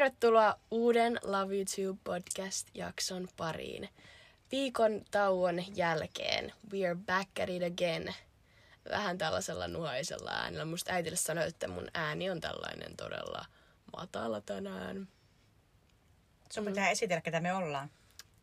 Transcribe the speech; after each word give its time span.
Tervetuloa 0.00 0.58
uuden 0.70 1.18
Love 1.22 1.54
YouTube 1.54 2.00
podcast-jakson 2.04 3.28
pariin. 3.36 3.88
Viikon 4.52 5.04
tauon 5.10 5.76
jälkeen 5.76 6.52
we 6.72 6.86
are 6.86 6.94
back 7.06 7.28
at 7.42 7.48
it 7.48 7.62
again. 7.62 8.14
Vähän 8.90 9.18
tällaisella 9.18 9.68
nuhaisella 9.68 10.30
äänellä. 10.30 10.64
Musta 10.64 10.92
äitille 10.92 11.16
sanoi, 11.16 11.48
että 11.48 11.68
mun 11.68 11.88
ääni 11.94 12.30
on 12.30 12.40
tällainen 12.40 12.96
todella 12.96 13.44
matala 13.96 14.40
tänään. 14.40 15.08
Sun 16.50 16.64
pitää 16.64 16.90
esitellä, 16.90 17.20
ketä 17.20 17.40
me 17.40 17.52
ollaan. 17.52 17.90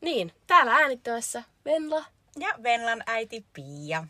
Niin, 0.02 0.34
täällä 0.48 0.74
äänittämässä 0.74 1.44
Venla. 1.66 2.06
Ja 2.40 2.50
Venlan 2.64 3.04
äiti 3.06 3.46
Pia. 3.54 4.08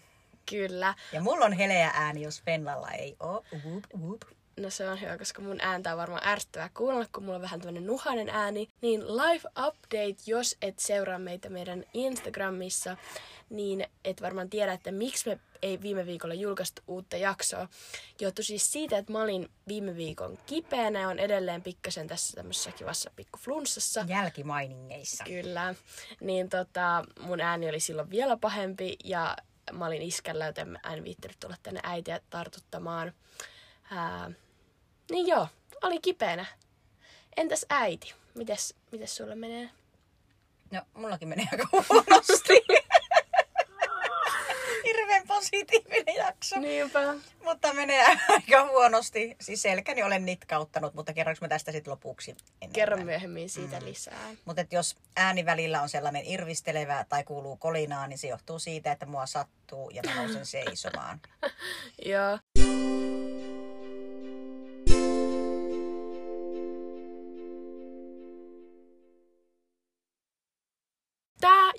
Kyllä. 0.49 0.93
Ja 1.11 1.21
mulla 1.21 1.45
on 1.45 1.53
heleä 1.53 1.91
ääni, 1.93 2.21
jos 2.21 2.45
Venlalla 2.45 2.91
ei 2.91 3.15
oo. 3.19 3.43
Whoop, 3.63 3.83
whoop. 3.97 4.21
No 4.57 4.69
se 4.69 4.89
on 4.89 5.01
hyvä, 5.01 5.17
koska 5.17 5.41
mun 5.41 5.61
ääntä 5.61 5.91
on 5.91 5.97
varmaan 5.97 6.27
ärsyttävää 6.27 6.69
kuunnella, 6.73 7.05
kun 7.11 7.23
mulla 7.23 7.35
on 7.35 7.41
vähän 7.41 7.59
tämmönen 7.59 7.85
nuhainen 7.85 8.29
ääni. 8.29 8.69
Niin 8.81 9.17
live 9.17 9.49
update, 9.67 10.15
jos 10.25 10.57
et 10.61 10.79
seuraa 10.79 11.19
meitä 11.19 11.49
meidän 11.49 11.83
Instagramissa, 11.93 12.97
niin 13.49 13.85
et 14.05 14.21
varmaan 14.21 14.49
tiedä, 14.49 14.73
että 14.73 14.91
miksi 14.91 15.29
me 15.29 15.39
ei 15.61 15.81
viime 15.81 16.05
viikolla 16.05 16.33
julkaistu 16.33 16.81
uutta 16.87 17.17
jaksoa. 17.17 17.67
Johtui 18.21 18.43
siis 18.43 18.71
siitä, 18.71 18.97
että 18.97 19.11
mä 19.11 19.21
olin 19.21 19.49
viime 19.67 19.95
viikon 19.95 20.37
kipeänä 20.45 20.99
ja 20.99 21.09
on 21.09 21.19
edelleen 21.19 21.61
pikkasen 21.61 22.07
tässä 22.07 22.35
tämmöisessä 22.35 22.71
kivassa 22.71 23.11
pikkuflunssassa. 23.15 24.05
Jälkimainingeissa. 24.07 25.23
Kyllä. 25.23 25.75
Niin 26.21 26.49
tota, 26.49 27.05
mun 27.19 27.41
ääni 27.41 27.69
oli 27.69 27.79
silloin 27.79 28.09
vielä 28.09 28.37
pahempi 28.37 28.97
ja 29.03 29.37
mä 29.71 29.85
olin 29.85 30.01
iskällä, 30.01 30.45
joten 30.45 30.67
mä 30.67 30.79
en 30.93 31.03
viittinyt 31.03 31.37
tulla 31.39 31.55
tänne 31.63 31.79
äitiä 31.83 32.19
tartuttamaan. 32.29 33.13
Ää, 33.91 34.31
niin 35.11 35.27
joo, 35.27 35.47
oli 35.83 35.99
kipeänä. 35.99 36.45
Entäs 37.37 37.65
äiti? 37.69 38.13
Mites, 38.35 38.75
mites 38.91 39.15
sulle 39.15 39.35
menee? 39.35 39.69
No, 40.71 40.81
mullakin 40.93 41.27
menee 41.27 41.47
aika 41.51 41.67
huonosti. 41.71 42.53
Hirveän 44.85 45.27
positiivinen 45.27 46.15
jakso. 46.15 46.59
Niinpä. 46.59 47.13
Mutta 47.43 47.73
menee 47.73 48.05
aika 48.29 48.67
huonosti. 48.67 49.35
Siis 49.41 49.61
selkäni 49.61 50.03
olen 50.03 50.25
nitkauttanut, 50.25 50.93
mutta 50.93 51.13
kerronko 51.13 51.37
mä 51.41 51.47
tästä 51.47 51.71
sitten 51.71 51.91
lopuksi 51.91 52.31
enemmän? 52.31 52.73
Kerro 52.73 52.97
myöhemmin 52.97 53.49
siitä 53.49 53.79
mm. 53.79 53.85
lisää. 53.85 54.35
Mutta 54.45 54.65
jos 54.71 54.97
ääni 55.15 55.45
välillä 55.45 55.81
on 55.81 55.89
sellainen 55.89 56.25
irvistelevä 56.25 57.05
tai 57.09 57.23
kuuluu 57.23 57.57
kolinaa, 57.57 58.07
niin 58.07 58.17
se 58.17 58.27
johtuu 58.27 58.59
siitä, 58.59 58.91
että 58.91 59.05
mua 59.05 59.25
sattuu 59.25 59.89
ja 59.89 60.01
mä 60.05 60.15
nousen 60.15 60.45
seisomaan. 60.45 61.19
Joo. 62.05 62.39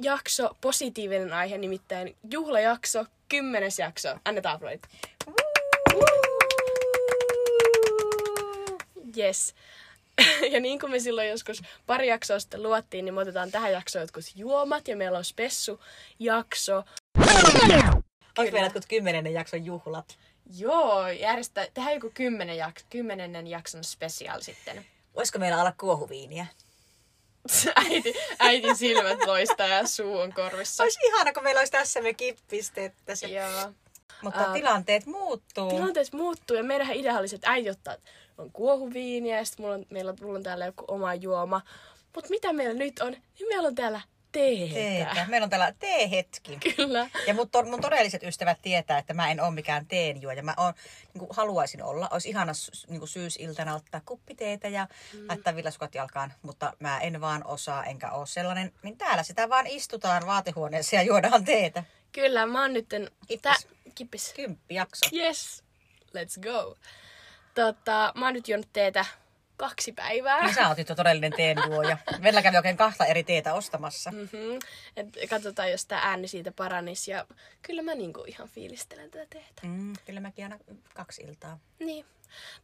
Jakso, 0.00 0.56
positiivinen 0.60 1.32
aihe, 1.32 1.58
nimittäin 1.58 2.16
juhlajakso, 2.30 3.06
kymmenes 3.28 3.78
jakso. 3.78 4.08
Annetaan 4.24 4.54
aplodit. 4.54 4.88
Yes. 9.16 9.54
Ja 10.52 10.60
niin 10.60 10.80
kuin 10.80 10.90
me 10.90 10.98
silloin 10.98 11.28
joskus 11.28 11.62
pari 11.86 12.08
jaksoa 12.08 12.38
sitten 12.38 12.62
luottiin, 12.62 13.04
niin 13.04 13.14
me 13.14 13.20
otetaan 13.20 13.50
tähän 13.50 13.72
jaksoon 13.72 14.02
jotkut 14.02 14.24
juomat 14.34 14.88
ja 14.88 14.96
meillä 14.96 15.18
on 15.18 15.24
spessu 15.24 15.80
jakso. 16.18 16.84
Onko 18.38 18.52
meillä 18.52 18.66
jotkut 18.66 18.86
kymmenennen 18.88 19.32
jakson 19.32 19.64
juhlat? 19.64 20.18
Joo, 20.56 21.08
järjestä, 21.08 21.68
tehdään 21.74 21.94
joku 21.94 22.10
kymmenen 22.14 22.56
jak, 22.56 22.80
kymmenennen 22.90 23.46
jakson 23.46 23.84
special 23.84 24.40
sitten. 24.40 24.86
Voisiko 25.16 25.38
meillä 25.38 25.60
olla 25.60 25.72
kuohuviiniä? 25.80 26.46
Äiti, 27.76 28.14
äitin 28.38 28.76
silmät 28.76 29.26
loistaa 29.26 29.66
ja 29.66 29.86
suu 29.86 30.18
on 30.18 30.32
korvissa. 30.32 30.82
Olisi 30.82 30.98
ihana, 31.06 31.32
kun 31.32 31.42
meillä 31.42 31.58
olisi 31.58 31.72
tässä 31.72 32.00
me 32.00 32.14
kippistettäisiin. 32.14 33.34
Joo. 33.34 33.72
Mutta 34.22 34.40
Ää, 34.40 34.52
tilanteet 34.52 35.06
muuttuu. 35.06 35.70
Tilanteet 35.70 36.12
muuttuu 36.12 36.56
ja 36.56 36.62
meidän 36.62 36.92
idea 36.92 37.18
oli 37.18 37.28
se, 37.28 37.36
että 37.36 37.50
äiti 37.50 37.70
ottaa 37.70 37.96
on 38.38 38.52
kuohuviiniä 38.52 39.36
ja 39.36 39.44
sitten 39.44 39.64
mulla 39.64 39.74
on, 39.74 39.86
meillä 39.90 40.10
on, 40.10 40.16
mulla 40.20 40.36
on 40.36 40.42
täällä 40.42 40.66
joku 40.66 40.84
oma 40.88 41.14
juoma. 41.14 41.60
Mutta 42.14 42.30
mitä 42.30 42.52
meillä 42.52 42.74
nyt 42.74 42.98
on? 42.98 43.12
Niin 43.12 43.48
meillä 43.48 43.68
on 43.68 43.74
täällä 43.74 44.00
teetä. 44.32 44.74
Teetä. 44.74 45.26
Meillä 45.28 45.44
on 45.44 45.50
täällä 45.50 45.74
teehetki. 45.78 46.58
Kyllä. 46.76 47.10
Ja 47.26 47.34
mun, 47.34 47.50
to, 47.50 47.62
mun 47.62 47.80
todelliset 47.80 48.22
ystävät 48.22 48.58
tietää, 48.62 48.98
että 48.98 49.14
mä 49.14 49.30
en 49.30 49.40
ole 49.40 49.50
mikään 49.50 49.86
teenjuoja. 49.86 50.42
Mä 50.42 50.54
oon, 50.56 50.74
niin 51.14 51.18
kuin 51.18 51.36
haluaisin 51.36 51.82
olla. 51.82 52.08
Olisi 52.10 52.28
ihana 52.28 52.52
niin 52.88 52.98
kuin 52.98 53.08
syysiltana 53.08 53.74
ottaa 53.74 54.00
kuppiteetä 54.06 54.68
ja 54.68 54.86
mm. 55.12 55.28
laittaa 55.28 55.56
villasukat 55.56 55.94
jalkaan. 55.94 56.32
Mutta 56.42 56.72
mä 56.78 57.00
en 57.00 57.20
vaan 57.20 57.46
osaa, 57.46 57.84
enkä 57.84 58.10
ole 58.10 58.26
sellainen. 58.26 58.72
Niin 58.82 58.98
täällä 58.98 59.22
sitä 59.22 59.48
vaan 59.48 59.66
istutaan 59.66 60.26
vaatehuoneessa 60.26 60.96
ja 60.96 61.02
juodaan 61.02 61.44
teetä. 61.44 61.84
Kyllä, 62.12 62.46
mä 62.46 62.62
oon 62.62 62.72
nytten... 62.72 63.10
Kippis. 63.26 63.42
Tä, 63.42 63.54
kippis. 63.94 64.32
Kymppi 64.36 64.74
jakso. 64.74 65.06
Yes, 65.16 65.64
let's 66.06 66.40
go. 66.42 66.76
Tota, 67.54 68.12
mä 68.14 68.24
oon 68.24 68.34
nyt 68.34 68.48
juonut 68.48 68.68
teetä 68.72 69.04
kaksi 69.58 69.92
päivää. 69.92 70.44
Niin 70.44 70.54
sä 70.54 70.68
oot 70.68 70.78
jo 70.78 70.84
todellinen 70.84 71.32
teenjuoja. 71.36 71.98
Venla 72.22 72.42
kävi 72.42 72.56
oikein 72.56 72.76
kahta 72.76 73.06
eri 73.06 73.24
teetä 73.24 73.54
ostamassa. 73.54 74.10
Mm-hmm. 74.10 74.58
Et 74.96 75.06
katsotaan, 75.30 75.70
jos 75.70 75.86
tämä 75.86 76.00
ääni 76.04 76.28
siitä 76.28 76.52
paranisi. 76.52 77.10
Ja 77.10 77.26
kyllä 77.62 77.82
mä 77.82 77.94
niinku 77.94 78.24
ihan 78.26 78.48
fiilistelen 78.48 79.10
tätä 79.10 79.26
teetä. 79.30 79.62
Mm, 79.62 79.92
kyllä 80.06 80.20
mäkin 80.20 80.44
aina 80.44 80.58
kaksi 80.94 81.22
iltaa. 81.22 81.58
Niin. 81.78 82.06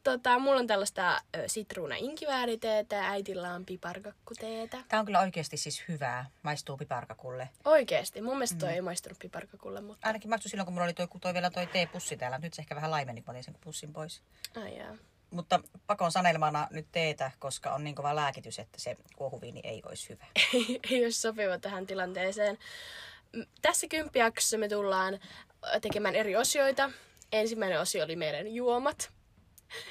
Tota, 0.02 0.38
mulla 0.38 0.60
on 0.60 0.66
tällaista 0.66 1.22
sitruuna 1.46 1.94
inkivääriteetä, 1.96 3.08
äitillä 3.08 3.54
on 3.54 3.64
piparkakkuteetä. 3.66 4.78
Tää 4.88 5.00
on 5.00 5.06
kyllä 5.06 5.20
oikeasti 5.20 5.56
siis 5.56 5.84
hyvää. 5.88 6.30
Maistuu 6.42 6.76
piparkakulle. 6.76 7.48
Oikeesti, 7.64 8.20
mun 8.20 8.34
mielestä 8.34 8.58
toi 8.58 8.68
mm. 8.68 8.74
ei 8.74 8.80
maistunut 8.80 9.18
piparkakulle, 9.18 9.80
mutta... 9.80 10.06
Ainakin 10.06 10.30
maistui 10.30 10.50
silloin, 10.50 10.64
kun 10.64 10.74
mulla 10.74 10.84
oli 10.84 10.94
toi, 10.94 11.08
toi 11.20 11.34
vielä 11.34 11.50
toi 11.50 11.66
teepussi 11.66 12.16
täällä. 12.16 12.38
Nyt 12.38 12.54
se 12.54 12.62
ehkä 12.62 12.74
vähän 12.74 12.90
laimeni, 12.90 13.22
kun 13.22 13.30
otin 13.30 13.44
sen 13.44 13.56
pussin 13.60 13.92
pois. 13.92 14.22
Ai 14.56 14.76
jaa. 14.76 14.96
Mutta 15.34 15.60
pakon 15.86 16.12
sanelmana 16.12 16.68
nyt 16.70 16.86
teetä, 16.92 17.30
koska 17.38 17.74
on 17.74 17.84
niin 17.84 17.94
kova 17.94 18.16
lääkitys, 18.16 18.58
että 18.58 18.80
se 18.80 18.96
kuohuviini 19.16 19.60
ei 19.64 19.82
olisi 19.86 20.08
hyvä. 20.08 20.26
ei, 20.90 21.04
olisi 21.04 21.20
sopiva 21.20 21.58
tähän 21.58 21.86
tilanteeseen. 21.86 22.58
Tässä 23.62 23.86
kymppijaksossa 23.88 24.58
me 24.58 24.68
tullaan 24.68 25.14
ö, 25.14 25.80
tekemään 25.80 26.14
eri 26.14 26.36
osioita. 26.36 26.90
Ensimmäinen 27.32 27.80
osio 27.80 28.04
oli 28.04 28.16
meidän 28.16 28.54
juomat, 28.54 29.12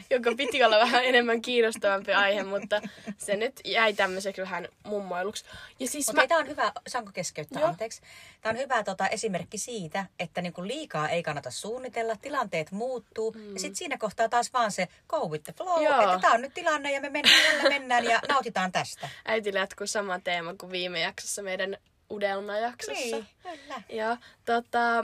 joka 0.09 0.33
piti 0.37 0.63
olla 0.63 0.79
vähän 0.79 1.05
enemmän 1.05 1.41
kiinnostavampi 1.41 2.13
aihe, 2.13 2.43
mutta 2.43 2.81
se 3.17 3.35
nyt 3.35 3.59
jäi 3.65 3.93
tämmöiseksi 3.93 4.41
vähän 4.41 4.67
mummoiluksi. 4.83 5.45
Ja 5.79 5.87
siis 5.87 6.07
Mutta 6.07 6.21
mä... 6.21 6.27
tämä 6.27 6.39
on 6.39 6.47
hyvä, 6.47 6.71
saanko 6.87 7.11
keskeyttää, 7.13 7.61
Joo. 7.61 7.69
anteeksi? 7.69 8.01
Tämä 8.41 8.51
on 8.51 8.57
hyvä 8.59 8.83
tota, 8.83 9.07
esimerkki 9.07 9.57
siitä, 9.57 10.05
että 10.19 10.41
niinku 10.41 10.67
liikaa 10.67 11.09
ei 11.09 11.23
kannata 11.23 11.51
suunnitella, 11.51 12.15
tilanteet 12.15 12.71
muuttuu. 12.71 13.31
Mm. 13.31 13.53
Ja 13.53 13.59
sitten 13.59 13.75
siinä 13.75 13.97
kohtaa 13.97 14.29
taas 14.29 14.53
vaan 14.53 14.71
se 14.71 14.87
go 15.07 15.27
with 15.27 15.43
the 15.43 15.53
flow, 15.53 15.83
Joo. 15.83 16.01
että 16.01 16.19
tämä 16.19 16.33
on 16.33 16.41
nyt 16.41 16.53
tilanne 16.53 16.91
ja 16.91 17.01
me 17.01 17.09
mennään, 17.09 17.63
mennään 17.69 18.05
ja 18.05 18.19
nautitaan 18.29 18.71
tästä. 18.71 19.09
Äitillä 19.25 19.59
jatkuu 19.59 19.87
sama 19.87 20.19
teema 20.19 20.53
kuin 20.59 20.71
viime 20.71 20.99
jaksossa 20.99 21.41
meidän 21.41 21.77
udelma-jaksossa. 22.11 23.15
Niin, 23.17 23.27
kyllä. 23.43 23.81
Ja 23.89 24.17
tota, 24.45 25.03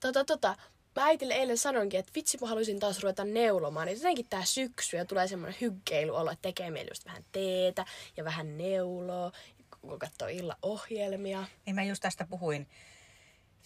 tota, 0.00 0.24
tota, 0.24 0.56
mä 0.96 1.06
äitille 1.06 1.34
eilen 1.34 1.58
sanoinkin, 1.58 2.00
että 2.00 2.12
vitsi 2.14 2.38
mä 2.40 2.46
haluaisin 2.46 2.80
taas 2.80 3.02
ruveta 3.02 3.24
neulomaan. 3.24 3.86
Niin 3.86 3.98
jotenkin 3.98 4.26
tää 4.30 4.44
syksy 4.44 4.96
ja 4.96 5.04
tulee 5.04 5.28
semmoinen 5.28 5.60
hyggeilyolo, 5.60 6.30
että 6.30 6.42
tekee 6.42 6.70
meille 6.70 6.90
just 6.90 7.04
vähän 7.04 7.24
teetä 7.32 7.84
ja 8.16 8.24
vähän 8.24 8.58
neuloa, 8.58 9.32
kun 9.80 9.98
katsoo 9.98 10.28
illan 10.28 10.56
ohjelmia. 10.62 11.44
Niin 11.66 11.74
mä 11.74 11.82
just 11.82 12.02
tästä 12.02 12.26
puhuin 12.30 12.66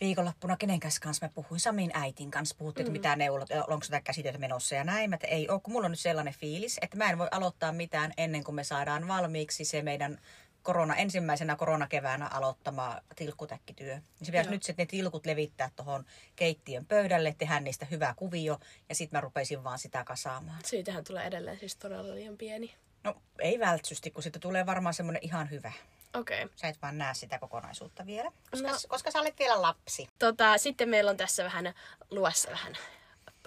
viikonloppuna, 0.00 0.56
kenen 0.56 0.80
kanssa 0.80 1.00
kanssa 1.00 1.26
mä 1.26 1.32
puhuin, 1.34 1.60
Samin 1.60 1.90
äitin 1.94 2.30
kanssa 2.30 2.54
puhuttiin, 2.58 2.86
mm. 2.86 2.86
että 2.86 3.08
mitä 3.08 3.16
neulot, 3.16 3.48
onko 3.68 3.84
sitä 3.84 4.00
käsityötä 4.00 4.38
menossa 4.38 4.74
ja 4.74 4.84
näin. 4.84 5.10
Mä, 5.10 5.14
että 5.14 5.26
ei 5.26 5.48
ole, 5.48 5.60
kun 5.60 5.72
mulla 5.72 5.84
on 5.84 5.90
nyt 5.90 6.00
sellainen 6.00 6.34
fiilis, 6.34 6.78
että 6.82 6.96
mä 6.96 7.10
en 7.10 7.18
voi 7.18 7.28
aloittaa 7.30 7.72
mitään 7.72 8.12
ennen 8.16 8.44
kuin 8.44 8.54
me 8.54 8.64
saadaan 8.64 9.08
valmiiksi 9.08 9.64
se 9.64 9.82
meidän 9.82 10.18
korona, 10.62 10.96
ensimmäisenä 10.96 11.56
koronakeväänä 11.56 12.26
aloittama 12.26 13.00
tilkkutäkkityö. 13.16 13.94
Niin 13.94 14.02
se 14.22 14.26
pitäisi 14.26 14.48
Joo. 14.48 14.54
nyt 14.54 14.62
sitten 14.62 14.82
ne 14.82 14.86
tilkut 14.86 15.26
levittää 15.26 15.70
tuohon 15.76 16.04
keittiön 16.36 16.86
pöydälle, 16.86 17.34
tehdä 17.38 17.60
niistä 17.60 17.86
hyvä 17.90 18.14
kuvio 18.16 18.58
ja 18.88 18.94
sitten 18.94 19.16
mä 19.16 19.20
rupesin 19.20 19.64
vaan 19.64 19.78
sitä 19.78 20.04
kasaamaan. 20.04 20.58
Siitähän 20.64 21.04
tulee 21.04 21.26
edelleen 21.26 21.58
siis 21.58 21.76
todella 21.76 22.14
liian 22.14 22.36
pieni. 22.36 22.74
No 23.04 23.14
ei 23.38 23.58
vältsysti, 23.58 24.10
kun 24.10 24.22
sitten 24.22 24.42
tulee 24.42 24.66
varmaan 24.66 24.94
semmoinen 24.94 25.24
ihan 25.24 25.50
hyvä. 25.50 25.72
Okei. 26.14 26.44
Okay. 26.44 26.56
Sä 26.56 26.68
et 26.68 26.82
vaan 26.82 26.98
näe 26.98 27.14
sitä 27.14 27.38
kokonaisuutta 27.38 28.06
vielä, 28.06 28.32
koska, 28.50 28.68
No. 28.70 28.76
koska 28.88 29.10
sä 29.10 29.20
olet 29.20 29.38
vielä 29.38 29.62
lapsi. 29.62 30.08
Tota, 30.18 30.58
sitten 30.58 30.88
meillä 30.88 31.10
on 31.10 31.16
tässä 31.16 31.44
vähän 31.44 31.74
luessa 32.10 32.50
vähän 32.50 32.76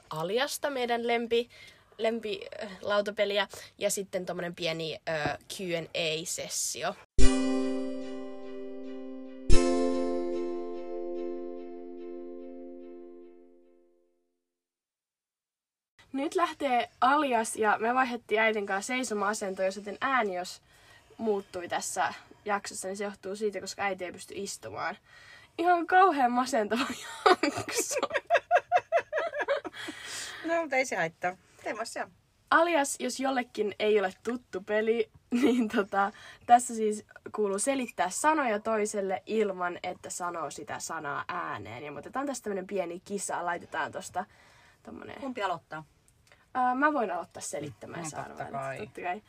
aliasta 0.10 0.69
meidän 0.69 1.07
lempi, 1.07 1.50
lempi 1.98 2.42
äh, 2.63 2.69
lautapeliä 2.81 3.48
ja 3.78 3.90
sitten 3.90 4.25
tommonen 4.25 4.56
pieni 4.56 5.00
äh, 5.10 5.38
Q&A-sessio. 5.54 6.95
Nyt 16.13 16.36
lähtee 16.36 16.90
alias 17.01 17.56
ja 17.56 17.78
me 17.80 17.94
vaihdettiin 17.94 18.42
äitin 18.42 18.66
kanssa 18.66 18.94
seisoma-asentoon, 18.94 19.72
joten 19.75 19.98
ääni 20.01 20.36
jos 20.36 20.62
muuttui 21.18 21.68
tässä 21.68 22.13
jaksossa, 22.46 22.88
niin 22.88 22.98
se 22.98 23.04
johtuu 23.04 23.36
siitä, 23.36 23.62
koska 23.62 23.84
äiti 23.84 24.06
ei 24.06 24.12
pysty 24.12 24.34
istumaan. 24.38 24.98
Ihan 25.57 25.88
kauhean 25.88 26.31
masentava 26.31 26.86
jakso. 27.57 28.00
No, 30.46 30.62
mutta 30.62 30.75
ei 30.75 30.86
se 30.86 30.96
haittaa. 30.96 31.38
Tee 31.63 31.75
vaan 31.75 31.86
se. 31.86 32.07
Alias, 32.51 32.95
jos 33.00 33.19
jollekin 33.19 33.75
ei 33.80 34.00
ole 34.00 34.13
tuttu 34.24 34.62
peli, 34.62 35.12
niin 35.42 35.68
tota, 35.68 36.12
tässä 36.45 36.75
siis 36.75 37.06
kuuluu 37.36 37.60
selittää 37.60 38.10
sanoja 38.10 38.60
toiselle 38.60 39.24
ilman, 39.25 39.80
että 39.83 40.10
sanoo 40.10 40.51
sitä 40.51 40.80
sanaa 40.80 41.25
ääneen. 41.27 41.83
Ja 41.83 41.92
me 41.92 42.00
otetaan 42.00 42.25
tästä 42.25 42.44
tämmönen 42.44 42.68
pieni 42.68 43.00
kisa, 43.00 43.45
laitetaan 43.45 43.92
tosta 43.92 44.25
tommonen... 44.83 45.19
Kumpi 45.19 45.44
aloittaa? 45.44 45.83
Ää, 46.54 46.75
mä 46.75 46.94
voin 46.94 47.12
aloittaa 47.12 47.42
selittämään 47.42 48.04
No, 48.04 48.10
totta 48.10 48.44
välillä, 48.44 48.60
kai. 48.60 48.77
Totta 48.77 49.01
kai. 49.01 49.21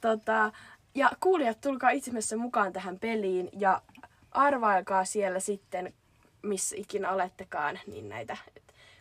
Tota, 0.00 0.52
ja 0.94 1.10
kuulijat, 1.20 1.60
tulkaa 1.60 1.90
itse 1.90 2.36
mukaan 2.36 2.72
tähän 2.72 2.98
peliin 2.98 3.48
ja 3.52 3.82
arvailkaa 4.30 5.04
siellä 5.04 5.40
sitten, 5.40 5.94
missä 6.42 6.76
ikinä 6.78 7.10
olettekaan, 7.10 7.78
niin 7.86 8.08
näitä, 8.08 8.36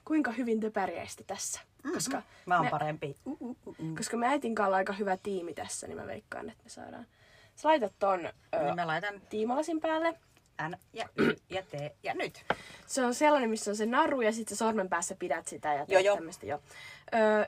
kuinka 0.06 0.32
hyvin 0.32 0.60
te 0.60 0.70
pärjäisitte 0.70 1.24
tässä. 1.24 1.62
Koska 1.94 2.22
Mä 2.46 2.56
oon 2.56 2.66
me, 2.66 2.70
parempi. 2.70 3.16
Uh. 3.26 3.58
koska 3.98 4.18
me 4.18 4.28
äitin 4.28 4.56
kanssa 4.56 4.76
aika 4.76 4.94
hyvä 4.94 5.18
tiimi 5.18 5.54
tässä, 5.54 5.88
niin 5.88 5.98
mä 5.98 6.08
veikkaan, 6.08 6.50
että 6.50 6.64
me 6.64 6.70
saadaan. 6.70 7.08
Sä 7.56 7.70
laitat 7.70 7.94
ton 8.00 8.26
ö, 8.26 8.64
Niin 8.64 8.76
mä 8.76 8.88
laitan 8.88 9.22
tiimalasin 9.30 9.80
päälle. 9.80 10.14
N 10.70 10.78
ja 10.94 11.10
Y 11.18 11.36
ja 11.50 11.62
T 11.64 11.74
ja 12.04 12.14
nyt. 12.14 12.46
Se 12.88 13.06
on 13.06 13.14
sellainen, 13.14 13.50
missä 13.50 13.72
on 13.72 13.78
se 13.78 13.86
naru 13.86 14.22
ja 14.22 14.32
sitten 14.32 14.58
sormen 14.58 14.90
päässä 14.90 15.16
pidät 15.20 15.48
sitä 15.48 15.74
ja 15.74 15.86
teet 15.86 16.06
joo. 16.06 16.16
tämmöistä. 16.16 16.46
Jo. 16.46 16.62
Öö, 17.14 17.46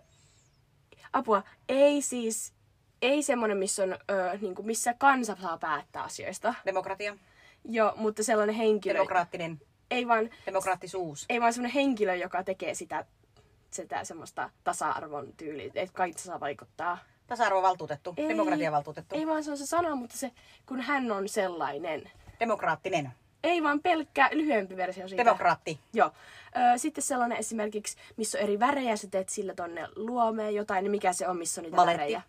apua, 1.14 1.44
ei 1.70 2.02
siis, 2.02 2.54
ei 3.02 3.24
semmoinen, 3.24 3.58
missä 3.58 3.84
on, 3.84 3.98
öö, 4.12 4.38
niinku, 4.42 4.64
missä 4.64 4.94
kansa 4.94 5.38
saa 5.42 5.58
päättää 5.58 6.04
asioista. 6.04 6.54
Demokratia. 6.66 7.18
Joo, 7.66 7.94
mutta 7.96 8.24
sellainen 8.24 8.56
henkilö. 8.56 8.94
Demokraattinen. 8.94 9.62
Ei 9.92 10.08
vaan, 10.08 10.30
Demokraattisuus. 10.46 11.26
ei 11.30 11.42
vaan 11.42 11.54
semmoinen 11.54 11.74
henkilö, 11.74 12.16
joka 12.16 12.44
tekee 12.44 12.74
sitä, 12.74 13.06
sitä 13.71 14.04
semmoista 14.04 14.50
tasa-arvon 14.63 15.33
tyyliä, 15.38 15.71
että 15.75 15.94
kaikki 15.94 16.21
saa 16.21 16.39
vaikuttaa. 16.39 16.98
Tasa-arvovaltuutettu. 17.27 18.13
Ei. 18.18 18.30
Demokratiavaltuutettu. 18.30 19.16
Ei 19.16 19.27
vaan 19.27 19.44
se 19.44 19.51
on 19.51 19.57
se 19.57 19.66
sana, 19.66 19.95
mutta 19.95 20.18
se, 20.18 20.31
kun 20.66 20.81
hän 20.81 21.12
on 21.12 21.30
sellainen. 21.30 22.12
Demokraattinen. 22.39 23.12
Ei 23.44 23.63
vaan 23.63 23.80
pelkkä 23.80 24.30
lyhyempi 24.31 24.77
versio 24.77 25.07
siitä. 25.07 25.25
Demokraatti. 25.25 25.80
Joo. 25.94 26.12
Ö, 26.74 26.77
sitten 26.77 27.04
sellainen 27.04 27.38
esimerkiksi, 27.38 27.98
missä 28.18 28.38
on 28.38 28.44
eri 28.44 28.60
värejä, 28.60 28.95
sä 28.95 29.07
teet 29.12 29.30
sillä 29.30 29.54
tonne 29.54 29.88
luomeen 29.95 30.56
jotain, 30.56 30.83
niin 30.83 30.92
mikä 30.92 31.13
se 31.13 31.27
on, 31.27 31.38
missä 31.38 31.62
on 31.62 31.63
niitä 31.63 31.75
Paletti. 31.75 31.98
värejä? 32.00 32.21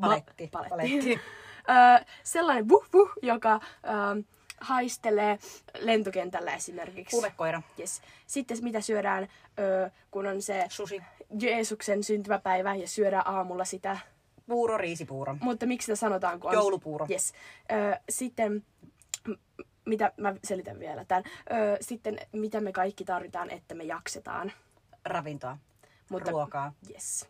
Paletti. 0.00 0.50
Ma- 0.52 0.58
paletti. 0.58 0.68
Paletti. 0.90 1.20
Ö, 2.00 2.04
sellainen 2.22 2.68
vuh 2.68 2.86
vuh, 2.92 3.10
joka 3.22 3.60
ö, 3.84 4.22
haistelee 4.60 5.38
lentokentällä 5.78 6.54
esimerkiksi. 6.54 7.16
Huumekoira. 7.16 7.62
Yes. 7.78 8.02
Sitten 8.26 8.58
mitä 8.62 8.80
syödään, 8.80 9.28
kun 10.10 10.26
on 10.26 10.42
se 10.42 10.66
Sushi. 10.68 11.02
Jeesuksen 11.40 12.04
syntymäpäivä 12.04 12.74
ja 12.74 12.88
syödään 12.88 13.26
aamulla 13.26 13.64
sitä. 13.64 13.98
Puuro, 14.48 14.78
riisipuuro. 14.78 15.36
Mutta 15.40 15.66
miksi 15.66 15.86
sitä 15.86 15.96
sanotaan, 15.96 16.40
kun 16.40 16.50
on... 16.50 16.54
Joulupuuro. 16.54 17.06
Yes. 17.10 17.32
Sitten, 18.08 18.66
mitä 19.84 20.12
mä 20.16 20.34
selitän 20.44 20.78
vielä 20.78 21.04
tämän. 21.04 21.24
Sitten, 21.80 22.18
mitä 22.32 22.60
me 22.60 22.72
kaikki 22.72 23.04
tarvitaan, 23.04 23.50
että 23.50 23.74
me 23.74 23.84
jaksetaan. 23.84 24.52
Ravintoa. 25.04 25.58
Mutta, 26.08 26.30
Ruokaa. 26.30 26.72
Yes. 26.90 27.28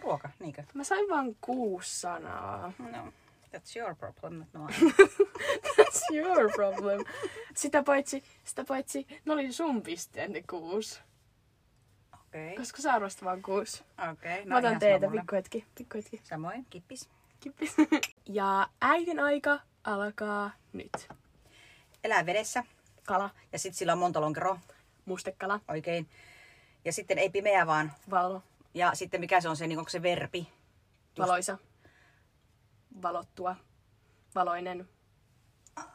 Ruoka, 0.00 0.30
niinkö? 0.38 0.64
Mä 0.74 0.84
sain 0.84 1.08
vaan 1.10 1.36
kuusi 1.40 2.00
sanaa. 2.00 2.72
No, 2.78 3.12
that's 3.56 3.76
your 3.80 3.94
problem, 3.96 4.38
not 4.52 4.70
mine. 4.70 4.92
That's 5.76 6.14
your 6.14 6.50
problem. 6.54 7.04
Sitä 7.56 7.82
paitsi, 7.82 8.24
sitä 8.44 8.64
paitsi, 8.64 9.06
ne 9.24 9.32
oli 9.32 9.52
sun 9.52 9.82
pisteen 9.82 10.32
ne 10.32 10.42
kuusi. 10.50 11.00
Okei, 12.26 12.56
Koska 12.56 12.82
sä 12.82 12.92
arvostat 12.92 13.24
vaan 13.24 13.42
kuusi. 13.42 13.84
okei. 14.12 14.44
Mä 14.44 14.56
otan 14.56 14.70
ihan 14.70 14.80
teetä, 14.80 14.98
sama 15.06 15.10
mulle. 15.10 15.20
pikku 15.20 15.36
hetki, 15.36 15.64
pikku 15.78 15.98
hetki. 15.98 16.20
Samoin, 16.24 16.66
kippis. 16.70 17.08
Kippis. 17.40 17.74
Ja 18.32 18.68
äidin 18.80 19.20
aika 19.20 19.60
alkaa 19.84 20.50
nyt. 20.72 21.08
Elää 22.04 22.26
vedessä. 22.26 22.64
Kala, 23.06 23.30
Ja 23.52 23.58
sit 23.58 23.74
sillä 23.74 23.92
on 23.92 23.98
monta 23.98 24.20
lonkeroa. 24.20 24.60
mustekala, 25.04 25.60
Oikein. 25.68 26.08
Ja 26.84 26.92
sitten 26.92 27.18
ei 27.18 27.30
pimeä 27.30 27.66
vaan. 27.66 27.92
valo, 28.10 28.42
Ja 28.74 28.90
sitten 28.94 29.20
mikä 29.20 29.40
se 29.40 29.48
on 29.48 29.56
se, 29.56 29.66
niin 29.66 29.78
onko 29.78 29.88
se 29.90 30.02
verbi? 30.02 30.48
valoisa, 31.18 31.58
valottua, 33.02 33.56
valoinen, 34.34 34.88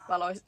valoisa. 0.08 0.42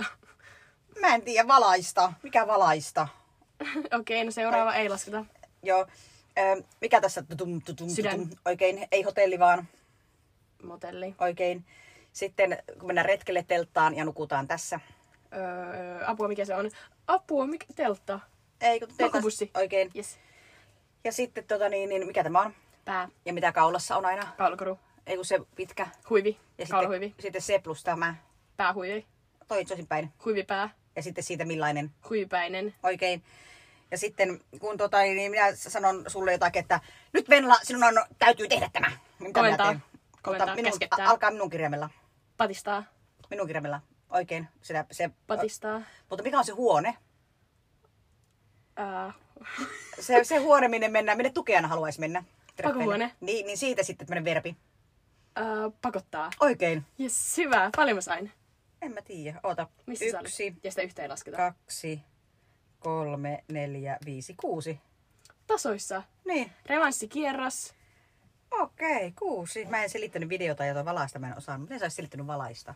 Mä 1.00 1.14
en 1.14 1.22
tiedä, 1.22 1.48
valaista. 1.48 2.12
Mikä 2.22 2.46
valaista? 2.46 3.08
Okei, 4.00 4.24
no 4.24 4.30
seuraava 4.30 4.74
ei 4.74 4.88
lasketa. 4.88 5.24
Joo. 5.62 5.86
Ö, 6.38 6.62
mikä 6.80 7.00
tässä? 7.00 7.22
Tutum, 7.22 7.62
tutum, 7.62 7.88
Sydän. 7.88 8.20
tutum. 8.20 8.38
Oikein. 8.44 8.88
Ei 8.92 9.02
hotelli 9.02 9.38
vaan. 9.38 9.68
Motelli. 10.62 11.14
Oikein. 11.20 11.64
Sitten 12.12 12.62
kun 12.78 12.86
mennään 12.86 13.06
retkelle 13.06 13.44
telttaan 13.48 13.94
ja 13.96 14.04
nukutaan 14.04 14.48
tässä. 14.48 14.80
Öö, 15.36 16.06
apua, 16.06 16.28
mikä 16.28 16.44
se 16.44 16.54
on? 16.54 16.70
Apua, 17.06 17.46
mikä 17.46 17.66
teltta? 17.74 18.20
Ei, 18.60 18.80
kun 18.80 18.88
Makupussi. 19.00 19.50
Oikein. 19.54 19.90
Yes. 19.96 20.18
Ja 21.04 21.12
sitten 21.12 21.44
tota 21.44 21.68
niin, 21.68 21.88
niin 21.88 22.06
mikä 22.06 22.22
tämä 22.22 22.40
on? 22.42 22.54
Pää, 22.84 23.08
Ja 23.24 23.32
mitä 23.32 23.52
kaulassa 23.52 23.96
on 23.96 24.06
aina? 24.06 24.26
kaulakoru, 24.36 24.78
Ei 25.08 25.16
kun 25.16 25.25
se 25.25 25.38
pitkä. 25.56 25.87
huivi, 26.10 26.38
Ja 26.58 26.66
kaulahuivi, 26.70 27.06
sitten, 27.06 27.22
sitten 27.22 27.43
se 27.43 27.58
plus 27.58 27.84
tämä. 27.84 28.14
päähuivi, 28.56 29.06
Toi 29.49 29.64
toisinpäin. 29.64 30.12
huivipää, 30.25 30.70
Ja 30.96 31.02
sitten 31.02 31.25
siitä 31.25 31.44
millainen. 31.44 31.90
huivipäinen. 32.10 32.75
Oikein. 32.82 33.22
Ja 33.90 33.99
sitten 33.99 34.40
kun 34.60 34.76
tota, 34.76 34.99
niin 34.99 35.31
minä 35.31 35.55
sanon 35.55 36.05
sulle 36.06 36.32
jotakin, 36.32 36.60
että 36.60 36.81
nyt 37.12 37.28
Venla, 37.28 37.56
sinun 37.62 37.84
on, 37.84 37.94
täytyy 38.19 38.49
tehdä 38.49 38.70
tämä. 38.72 38.93
Mitä? 39.19 39.32
Komentaa, 39.40 39.81
Mutta 40.26 40.46
minun, 40.55 40.64
käskettää. 40.64 41.06
a- 41.06 41.11
alkaa 41.11 41.31
minun 41.31 41.50
kirjaimella. 41.50 41.90
Patistaa, 42.37 42.85
Minun 43.30 43.47
kirjaimella. 43.47 43.80
Oikein. 44.11 44.49
Sitä, 44.62 44.85
se, 44.90 45.11
patistaa. 45.26 45.82
mutta 46.11 46.23
mikä 46.23 46.38
on 46.38 46.44
se 46.44 46.52
huone? 46.52 46.97
Ää, 48.76 49.12
Se, 50.00 50.25
se 50.25 50.37
huone, 50.37 50.68
minne 50.68 50.88
mennään, 50.88 51.18
minne 51.18 51.30
tukijana 51.30 51.68
haluaisi 51.68 52.00
mennä. 52.00 52.25
Pakohuone. 52.62 53.12
Niin, 53.21 53.47
niin 53.47 53.59
siitä 53.59 53.82
sitten 53.82 54.06
tämmönen 54.06 54.25
verbi. 54.25 54.56
Pakottaa. 55.82 56.30
Oikein. 56.40 56.87
Jes, 56.99 57.37
hyvä. 57.37 57.70
Paljon 57.76 57.97
mä 57.97 58.00
sain. 58.00 58.32
En 58.82 58.92
mä 58.94 59.02
tiedä. 59.02 59.40
Oota. 59.42 59.68
Missä 59.87 60.04
sä 60.11 60.20
Yksi? 60.20 60.56
Ja 60.64 60.70
sitä 60.70 60.82
yhteen 60.82 61.11
lasketa. 61.11 61.37
kaksi, 61.37 62.02
kolme, 62.80 63.44
neljä, 63.49 63.99
viisi, 64.04 64.35
kuusi. 64.35 64.80
Tasoissa. 65.47 66.02
Niin. 66.25 66.52
Revanssikierros. 66.66 67.75
Okei, 68.50 69.12
kuusi. 69.12 69.64
Mä 69.64 69.82
en 69.82 69.90
selittänyt 69.90 70.28
videota, 70.28 70.64
jota 70.66 70.85
valaista 70.85 71.18
mä 71.18 71.28
en 71.28 71.37
osannut. 71.38 71.68
Miten 71.68 71.78
sä 71.78 71.85
olisit 71.85 71.97
selittänyt 71.97 72.26
valaista? 72.26 72.75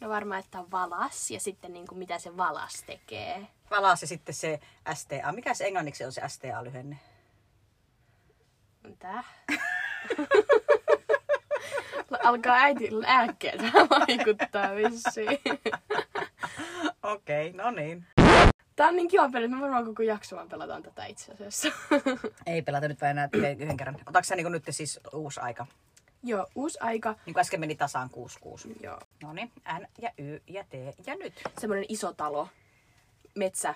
No 0.00 0.08
varmaan, 0.08 0.40
että 0.40 0.58
on 0.58 0.70
valas 0.70 1.30
ja 1.30 1.40
sitten 1.40 1.72
niin 1.72 1.86
kuin 1.86 1.98
mitä 1.98 2.18
se 2.18 2.36
valas 2.36 2.82
tekee. 2.86 3.46
Valas 3.70 4.02
ja 4.02 4.08
sitten 4.08 4.34
se 4.34 4.60
STA. 4.94 5.32
Mikä 5.32 5.54
se 5.54 5.64
englanniksi 5.64 6.04
on 6.04 6.12
se 6.12 6.20
STA-lyhenne? 6.28 6.96
Mitä? 8.82 9.24
Alkaa 12.22 12.56
äiti 12.56 12.88
lääkkeet 13.00 13.60
vaikuttaa 13.90 14.74
vissiin. 14.74 15.38
Okei, 17.02 17.52
no 17.52 17.70
niin. 17.70 18.06
Tää 18.76 18.88
on 18.88 18.96
niin 18.96 19.08
kiva 19.08 19.28
peli, 19.28 19.44
että 19.44 19.56
me 19.56 19.62
varmaan 19.62 19.84
koko 19.84 20.02
jakso 20.02 20.36
vaan 20.36 20.48
pelataan 20.48 20.82
tätä 20.82 21.04
itse 21.06 21.32
asiassa. 21.32 21.68
Ei 22.46 22.62
pelata 22.62 22.88
nyt 22.88 23.00
vain 23.00 23.10
enää 23.10 23.28
yhden 23.32 23.60
yhden 23.60 23.76
kerran. 23.76 23.94
Otatko 24.06 24.24
sä 24.24 24.36
niin 24.36 24.52
nyt 24.52 24.64
siis 24.70 25.00
uusi 25.12 25.40
aika? 25.40 25.66
Joo, 26.22 26.46
uusi 26.54 26.78
aika. 26.80 27.14
Niin 27.26 27.34
kuin 27.34 27.40
äsken 27.40 27.60
meni 27.60 27.74
tasaan 27.74 28.10
6-6. 28.68 28.82
Joo. 28.82 28.98
No 29.22 29.32
niin, 29.32 29.52
N 29.80 29.86
ja 30.02 30.10
Y 30.18 30.40
ja 30.48 30.64
T 30.64 30.74
ja 31.06 31.14
nyt. 31.14 31.32
Semmoinen 31.58 31.86
iso 31.88 32.12
talo. 32.12 32.48
Metsä. 33.34 33.74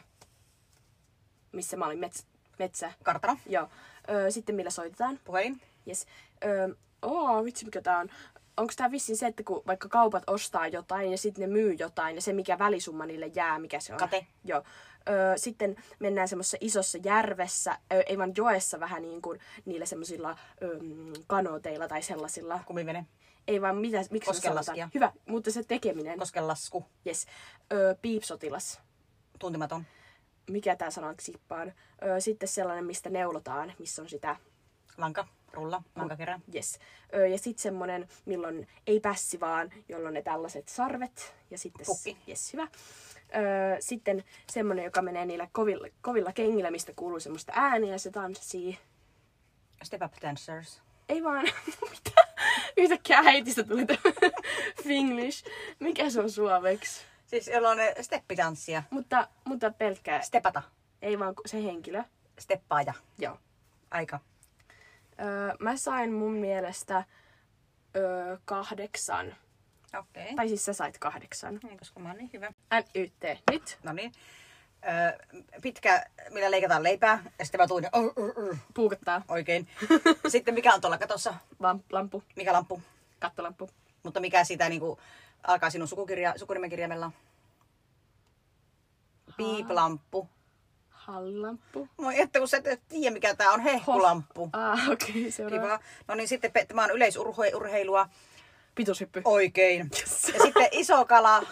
Missä 1.52 1.76
mä 1.76 1.86
olin? 1.86 1.98
Mets, 1.98 2.26
metsä. 2.58 2.92
Kartano, 3.02 3.38
Joo. 3.46 3.68
Öö, 4.10 4.30
sitten 4.30 4.54
millä 4.54 4.70
soitetaan? 4.70 5.20
puhelin, 5.24 5.60
Yes. 5.88 6.06
Öö, 6.44 6.68
oo, 7.02 7.44
vitsi 7.44 7.64
mikä 7.64 7.82
tää 7.82 7.98
on. 7.98 8.08
Onko 8.56 8.72
tää 8.76 8.90
vissiin 8.90 9.16
se, 9.16 9.26
että 9.26 9.42
kun 9.42 9.62
vaikka 9.66 9.88
kaupat 9.88 10.22
ostaa 10.26 10.66
jotain 10.68 11.10
ja 11.10 11.18
sitten 11.18 11.40
ne 11.42 11.46
myy 11.46 11.72
jotain 11.72 12.14
ja 12.16 12.22
se 12.22 12.32
mikä 12.32 12.58
välisumma 12.58 13.06
niille 13.06 13.26
jää, 13.26 13.58
mikä 13.58 13.80
se 13.80 13.92
on? 13.92 13.98
Kate. 13.98 14.26
Joo. 14.44 14.62
Öö, 15.08 15.36
sitten 15.36 15.76
mennään 15.98 16.28
semmoisessa 16.28 16.56
isossa 16.60 16.98
järvessä, 17.04 17.78
öö, 17.92 18.00
ei 18.06 18.18
vaan 18.18 18.32
joessa 18.36 18.80
vähän 18.80 19.02
niin 19.02 19.22
kuin 19.22 19.40
niillä 19.64 19.86
semmoisilla 19.86 20.36
öö, 20.62 20.78
kanoteilla 21.26 21.88
tai 21.88 22.02
sellaisilla. 22.02 22.60
kumivene, 22.66 23.06
Ei 23.48 23.60
vaan 23.62 23.76
mitä, 23.76 23.98
miksi 23.98 24.26
se 24.26 24.32
Koskenlaskija. 24.32 24.88
Hyvä, 24.94 25.12
mutta 25.28 25.50
se 25.50 25.62
tekeminen. 25.64 26.18
koskenlasku, 26.18 26.84
Yes. 27.06 27.26
Öö, 27.72 27.94
piipsotilas. 28.02 28.80
tuntematon, 29.38 29.84
mikä 30.50 30.76
tää 30.76 30.90
sana 30.90 31.14
sippaan. 31.20 31.72
Ö, 32.02 32.20
sitten 32.20 32.48
sellainen, 32.48 32.84
mistä 32.86 33.10
neulotaan, 33.10 33.72
missä 33.78 34.02
on 34.02 34.08
sitä 34.08 34.36
Lanka, 34.98 35.28
rulla, 35.56 35.82
lankakerä. 35.96 36.40
Yes. 36.54 36.78
Ö, 37.14 37.26
ja 37.28 37.38
sitten 37.38 37.62
semmonen, 37.62 38.08
milloin 38.24 38.68
ei 38.86 39.00
pässi 39.00 39.40
vaan, 39.40 39.72
jolloin 39.88 40.14
ne 40.14 40.22
tällaiset 40.22 40.68
sarvet. 40.68 41.34
Ja 41.50 41.58
sitten, 41.58 41.86
Pukki. 41.86 42.16
Yes, 42.28 42.52
hyvä. 42.52 42.62
Ö, 42.62 42.68
sitten 43.80 44.24
semmonen, 44.50 44.84
joka 44.84 45.02
menee 45.02 45.26
niillä 45.26 45.48
kovilla, 45.52 45.86
kovilla 46.02 46.32
kengillä, 46.32 46.70
mistä 46.70 46.92
kuuluu 46.96 47.20
semmoista 47.20 47.52
ääniä 47.56 47.92
ja 47.92 47.98
se 47.98 48.10
tanssii. 48.10 48.78
Step 49.82 50.02
up 50.02 50.12
dancers. 50.22 50.82
Ei 51.08 51.24
vaan, 51.24 51.44
mitä? 51.90 52.26
Yhtäkkiä 52.76 53.18
äitistä 53.24 53.64
tuli 53.64 53.86
tämä 53.86 53.98
Finglish. 54.84 55.46
Mikä 55.78 56.10
se 56.10 56.20
on 56.20 56.30
suomeksi? 56.30 57.00
Siis 57.26 57.48
jolloin 57.48 57.78
ne 57.78 57.94
steppitanssia. 58.00 58.82
Mutta, 58.90 59.28
mutta 59.44 59.70
pelkkää, 59.70 60.20
Stepata. 60.20 60.62
ei 61.02 61.18
vaan 61.18 61.34
se 61.46 61.62
henkilö. 61.64 62.02
Steppaaja. 62.38 62.94
Joo. 63.18 63.38
Aika. 63.90 64.20
Öö, 65.20 65.54
mä 65.60 65.76
sain 65.76 66.12
mun 66.12 66.32
mielestä 66.32 67.04
öö, 67.96 68.36
kahdeksan. 68.44 69.26
Okei. 69.98 70.22
Okay. 70.22 70.36
Tai 70.36 70.48
siis 70.48 70.64
sä 70.64 70.72
sait 70.72 70.98
kahdeksan. 70.98 71.60
Niin, 71.62 71.78
koska 71.78 72.00
mä 72.00 72.08
oon 72.08 72.18
niin 72.18 72.30
hyvä. 72.32 72.52
NYT. 72.72 73.40
Nyt. 73.50 73.78
No 73.82 73.92
niin. 73.92 74.12
Öö, 74.88 75.40
pitkä, 75.62 76.06
millä 76.30 76.50
leikataan 76.50 76.82
leipää. 76.82 77.24
Ja 77.38 77.44
sitten 77.44 77.60
mä 77.60 77.66
tuun 77.66 77.82
ja 77.82 77.90
uh, 77.96 78.04
uh, 78.04 78.48
uh, 78.48 78.58
Puukottaa. 78.74 79.22
oikein. 79.28 79.68
sitten 80.28 80.54
mikä 80.54 80.74
on 80.74 80.80
tuolla 80.80 80.98
katossa? 80.98 81.34
Vam- 81.62 81.82
lampu. 81.92 82.22
Mikä 82.36 82.52
lamppu? 82.52 82.82
Kattolampu. 83.18 83.70
Mutta 84.02 84.20
mikä 84.20 84.44
sitä 84.44 84.68
niinku 84.68 84.98
alkaa 85.42 85.70
sinun 85.70 85.88
sukukirja, 85.88 86.34
sukunimenkirjaimella? 86.36 87.12
Piiplamppu. 89.36 90.28
Hallilamppu. 91.06 91.88
Moi, 91.96 92.20
että 92.20 92.38
kun 92.38 92.48
sä 92.48 92.60
et 92.64 92.82
tiedä 92.88 93.14
mikä 93.14 93.34
tää 93.34 93.52
on, 93.52 93.60
hehkulamppu. 93.60 94.50
Ah, 94.52 94.88
okei. 94.90 95.10
Okay, 95.10 95.30
seuraava. 95.30 95.66
Kiva. 95.66 95.80
No 96.08 96.14
niin, 96.14 96.28
sitten 96.28 96.52
tämä 96.68 96.84
on 96.84 96.90
yleisurheilua. 96.90 98.08
Pituushyppy. 98.74 99.22
Oikein. 99.24 99.90
Yes. 100.00 100.28
Ja 100.34 100.42
sitten 100.42 100.68
iso 100.70 101.04
kala. 101.04 101.42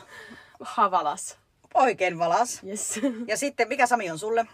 Havalas. 0.60 1.38
Oikein 1.74 2.18
valas. 2.18 2.62
Yes. 2.66 3.00
Ja 3.26 3.36
sitten 3.36 3.68
mikä 3.68 3.86
Sami 3.86 4.10
on 4.10 4.18
sulle? 4.18 4.46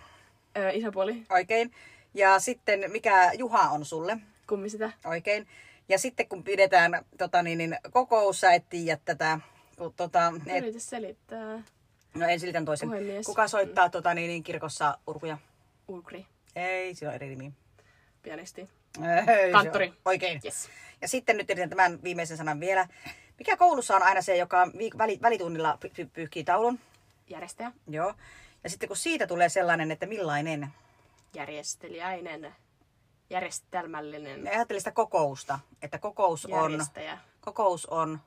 Ö, 0.56 0.70
isopuoli. 0.70 1.26
Oikein. 1.30 1.74
Ja 2.14 2.38
sitten 2.38 2.84
mikä 2.88 3.32
Juha 3.32 3.68
on 3.68 3.84
sulle? 3.84 4.18
Kummi 4.46 4.70
sitä. 4.70 4.92
Oikein. 5.04 5.48
Ja 5.88 5.98
sitten 5.98 6.28
kun 6.28 6.44
pidetään 6.44 7.04
tota, 7.18 7.42
niin, 7.42 7.58
niin, 7.58 7.76
kokous, 7.90 8.40
sä 8.40 8.52
et 8.52 8.68
tiedä 8.68 9.00
tätä. 9.04 9.40
Kun, 9.78 9.94
tota, 9.96 10.32
et, 10.46 10.62
Yritä 10.62 10.78
selittää. 10.78 11.62
No 12.14 12.26
en 12.28 12.40
silitän 12.40 12.64
toisen. 12.64 12.88
Puhemies. 12.88 13.26
Kuka 13.26 13.48
soittaa 13.48 13.90
tota, 13.90 14.14
niin, 14.14 14.28
niin, 14.28 14.42
kirkossa 14.42 14.98
urkuja? 15.06 15.38
Ulkri. 15.88 16.26
Ei, 16.56 16.94
sillä 16.94 17.10
on 17.10 17.14
eri 17.14 17.28
nimi. 17.28 17.52
Pianisti. 18.22 18.60
Ei, 19.28 19.46
se 19.46 19.52
Kanttori. 19.52 19.92
Oikein. 20.04 20.40
Yes. 20.44 20.68
Ja 21.00 21.08
sitten 21.08 21.36
nyt 21.36 21.50
yritän 21.50 21.70
tämän 21.70 22.02
viimeisen 22.02 22.36
sanan 22.36 22.60
vielä. 22.60 22.88
Mikä 23.38 23.56
koulussa 23.56 23.96
on 23.96 24.02
aina 24.02 24.22
se, 24.22 24.36
joka 24.36 24.64
viik- 24.64 24.98
väli, 24.98 25.18
välitunnilla 25.22 25.78
py- 25.84 25.88
py- 26.04 26.10
pyyhkii 26.12 26.44
taulun? 26.44 26.78
Järjestäjä. 27.28 27.72
Joo. 27.88 28.14
Ja 28.64 28.70
sitten 28.70 28.88
kun 28.88 28.96
siitä 28.96 29.26
tulee 29.26 29.48
sellainen, 29.48 29.90
että 29.90 30.06
millainen, 30.06 30.68
Järjestelijäinen. 31.34 32.54
Järjestelmällinen. 33.30 34.48
ajattelin 34.48 34.80
sitä 34.80 34.90
kokousta, 34.92 35.58
että 35.82 35.98
kokous 35.98 36.46
on, 36.46 36.72
Järjestäjä. 36.72 37.18
kokous 37.40 37.86
on, 37.86 38.20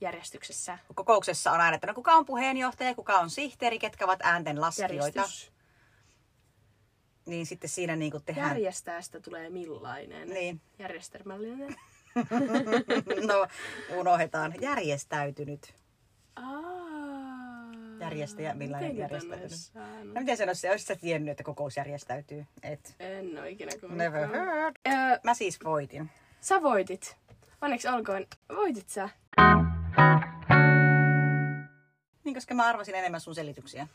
Järjestyksessä. 0.00 0.78
kokouksessa 0.94 1.52
on 1.52 1.60
aina, 1.60 1.74
että 1.74 1.86
no 1.86 1.94
kuka 1.94 2.12
on 2.12 2.24
puheenjohtaja, 2.24 2.94
kuka 2.94 3.18
on 3.18 3.30
sihteeri, 3.30 3.78
ketkä 3.78 4.04
ovat 4.04 4.20
äänten 4.22 4.60
laskijoita. 4.60 4.94
Järjestys. 5.20 5.52
Niin 7.26 7.46
sitten 7.46 7.70
siinä 7.70 7.96
niin 7.96 8.10
kuin 8.10 8.24
tehdään. 8.24 8.48
Järjestäjästä 8.48 9.20
tulee 9.20 9.50
millainen. 9.50 10.28
Niin. 10.28 10.60
Järjestelmällinen. 10.78 11.76
no, 13.28 13.46
unohdetaan. 13.96 14.54
Järjestäytynyt. 14.60 15.74
Aa. 16.36 16.70
Järjestäjä, 18.00 18.54
millainen 18.54 18.90
Miten 18.90 19.02
järjestäytynyt? 19.02 19.42
järjestäytynyt? 19.42 20.14
No 20.14 20.20
miten 20.20 20.36
sanoisi, 20.36 20.68
olisit 20.68 20.88
sä 20.88 20.96
tiennyt, 20.96 21.30
että 21.30 21.42
kokous 21.44 21.76
järjestäytyy? 21.76 22.46
Et. 22.62 22.94
En 23.00 23.38
ole 23.38 23.50
ikinä 23.50 23.72
kuullut. 23.80 23.98
Never 23.98 24.28
heard. 24.28 24.76
Öö, 24.88 25.18
Mä 25.24 25.34
siis 25.34 25.58
voitin. 25.64 26.10
sä 26.40 26.62
voitit. 26.62 27.16
Onneksi 27.62 27.88
olkoon. 27.88 28.26
Voitit 28.56 28.88
sä. 28.88 29.08
Niin, 32.24 32.34
koska 32.34 32.54
mä 32.54 32.66
arvasin 32.66 32.94
enemmän 32.94 33.20
sun 33.20 33.34
selityksiä. 33.34 33.88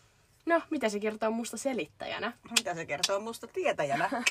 No, 0.46 0.62
mitä 0.70 0.90
se 0.90 1.00
kertoo 1.00 1.32
musta 1.32 1.58
selittäjänä? 1.58 2.34
Mitä 2.60 2.76
se 2.76 2.86
kertoo 2.86 3.20
musta 3.20 3.48
tietäjänä? 3.48 4.10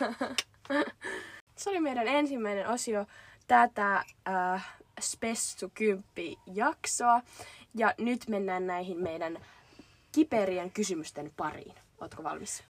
Se 1.57 1.71
oli 1.71 1.81
meidän 1.81 2.09
ensimmäinen 2.09 2.69
osio 2.69 3.07
tätä 3.47 4.05
äh, 4.29 4.77
Spessu 5.01 5.71
10 5.75 6.05
jaksoa. 6.55 7.21
Ja 7.75 7.95
nyt 7.99 8.29
mennään 8.29 8.67
näihin 8.67 9.03
meidän 9.03 9.39
kiperien 10.13 10.71
kysymysten 10.71 11.33
pariin. 11.37 11.75
Ootko 12.01 12.23
valmis? 12.23 12.65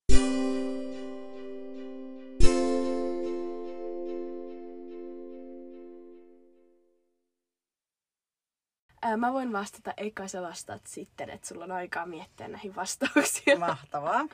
Ää, 9.12 9.18
mä 9.18 9.34
voin 9.34 9.54
vastata, 9.54 9.94
eikä 9.98 10.28
sä 10.28 10.42
vastaat 10.42 10.82
sitten, 10.88 11.30
että 11.30 11.48
sulla 11.48 11.64
on 11.64 11.72
aikaa 11.72 12.06
miettiä 12.06 12.48
näihin 12.48 12.76
vastauksia. 12.76 13.60
Mahtavaa. 13.60 14.28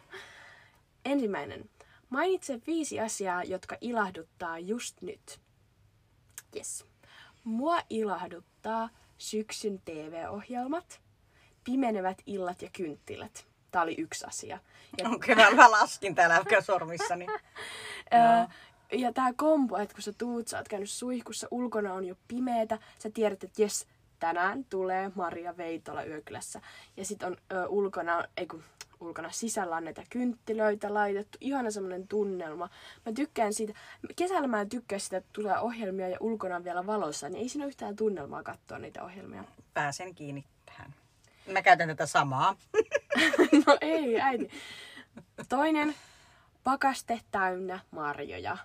Ensimmäinen. 1.05 1.69
Mainitse 2.09 2.61
viisi 2.67 2.99
asiaa, 2.99 3.43
jotka 3.43 3.77
ilahduttaa 3.81 4.59
just 4.59 5.01
nyt. 5.01 5.39
Yes. 6.55 6.85
Mua 7.43 7.79
ilahduttaa 7.89 8.89
syksyn 9.17 9.81
TV-ohjelmat, 9.85 11.01
pimenevät 11.63 12.21
illat 12.25 12.61
ja 12.61 12.69
kynttilät. 12.73 13.47
Tää 13.71 13.81
oli 13.81 13.95
yksi 13.97 14.25
asia. 14.25 14.59
Ja, 14.97 15.09
Okei, 15.15 15.35
mä, 15.35 15.51
mä 15.51 15.71
laskin 15.71 16.15
täällä 16.15 16.61
sormissani. 16.61 17.27
ää, 18.11 18.51
ja 18.91 19.13
tää 19.13 19.33
kombo, 19.35 19.77
että 19.77 19.95
kun 19.95 20.03
sä 20.03 20.13
tuut, 20.13 20.47
sä 20.47 20.57
oot 20.57 20.67
käynyt 20.67 20.89
suihkussa, 20.89 21.47
ulkona 21.51 21.93
on 21.93 22.05
jo 22.05 22.15
pimeetä, 22.27 22.79
sä 22.99 23.09
tiedät, 23.09 23.43
että 23.43 23.61
jes, 23.61 23.87
tänään 24.19 24.65
tulee 24.65 25.11
Maria 25.15 25.57
Veitola 25.57 26.03
yökylässä. 26.03 26.61
Ja 26.97 27.05
sit 27.05 27.23
on 27.23 27.37
ö, 27.51 27.67
ulkona, 27.67 28.23
ei 28.37 28.47
kun 28.47 28.63
ulkona 28.99 29.31
sisällä 29.31 29.75
on 29.75 29.83
näitä 29.83 30.03
kynttilöitä 30.09 30.93
laitettu. 30.93 31.37
Ihana 31.41 31.71
semmonen 31.71 32.07
tunnelma. 32.07 32.69
Mä 33.05 33.11
tykkään 33.11 33.53
siitä. 33.53 33.73
Kesällä 34.15 34.47
mä 34.47 34.61
en 34.61 34.69
tykkää 34.69 34.99
sitä, 34.99 35.17
että 35.17 35.29
tulee 35.33 35.59
ohjelmia 35.59 36.09
ja 36.09 36.17
ulkona 36.19 36.55
on 36.55 36.63
vielä 36.63 36.85
valossa, 36.85 37.29
niin 37.29 37.41
ei 37.41 37.49
siinä 37.49 37.63
ole 37.63 37.69
yhtään 37.69 37.95
tunnelmaa 37.95 38.43
katsoa 38.43 38.79
niitä 38.79 39.03
ohjelmia. 39.03 39.43
Pääsen 39.73 40.15
kiinni 40.15 40.45
tähän. 40.65 40.93
Mä 41.51 41.61
käytän 41.61 41.87
tätä 41.87 42.05
samaa. 42.05 42.55
no 43.65 43.77
ei, 43.81 44.21
äiti. 44.21 44.49
Toinen, 45.49 45.95
pakaste 46.63 47.21
täynnä 47.31 47.79
marjoja. 47.91 48.57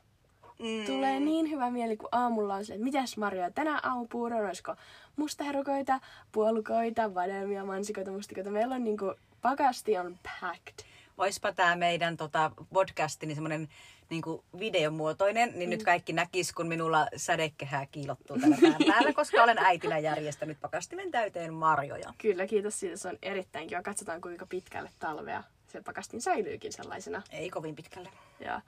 Mm. 0.62 0.86
Tulee 0.86 1.20
niin 1.20 1.50
hyvä 1.50 1.70
mieli, 1.70 1.96
kun 1.96 2.08
aamulla 2.12 2.54
on 2.54 2.64
se, 2.64 2.72
että 2.72 2.84
mitäs 2.84 3.16
marjoja 3.16 3.50
tänään 3.50 3.86
aamupuuron, 3.86 4.46
olisiko 4.46 4.76
mustaherukoita, 5.16 6.00
puolukoita, 6.32 7.14
vadelmia, 7.14 7.64
mansikoita, 7.64 8.10
mustikoita. 8.10 8.50
Meillä 8.50 8.74
on 8.74 8.84
niinku, 8.84 9.14
pakasti 9.42 9.98
on 9.98 10.18
packed. 10.22 10.86
Oispa 11.18 11.52
tää 11.52 11.76
meidän 11.76 12.16
tota, 12.16 12.50
podcastini 12.72 13.34
semmonen 13.34 13.68
niinku 14.10 14.44
videomuotoinen, 14.58 15.52
niin 15.54 15.68
mm. 15.68 15.70
nyt 15.70 15.82
kaikki 15.82 16.12
näkis, 16.12 16.52
kun 16.52 16.68
minulla 16.68 17.06
sädekehää 17.16 17.86
kiilottuu 17.86 18.38
pään 18.40 18.76
päällä, 18.88 19.12
koska 19.12 19.42
olen 19.42 19.58
äitinä 19.58 19.98
järjestänyt 19.98 20.60
pakastimen 20.60 21.10
täyteen 21.10 21.54
marjoja. 21.54 22.14
Kyllä, 22.18 22.46
kiitos 22.46 22.80
siitä. 22.80 22.96
Se 22.96 23.08
on 23.08 23.18
erittäin 23.22 23.68
kiva. 23.68 23.82
Katsotaan, 23.82 24.20
kuinka 24.20 24.46
pitkälle 24.46 24.90
talvea 24.98 25.42
se 25.72 25.82
pakastin 25.82 26.20
säilyykin 26.20 26.72
sellaisena. 26.72 27.22
Ei 27.30 27.50
kovin 27.50 27.76
pitkälle. 27.76 28.08
Ja 28.40 28.60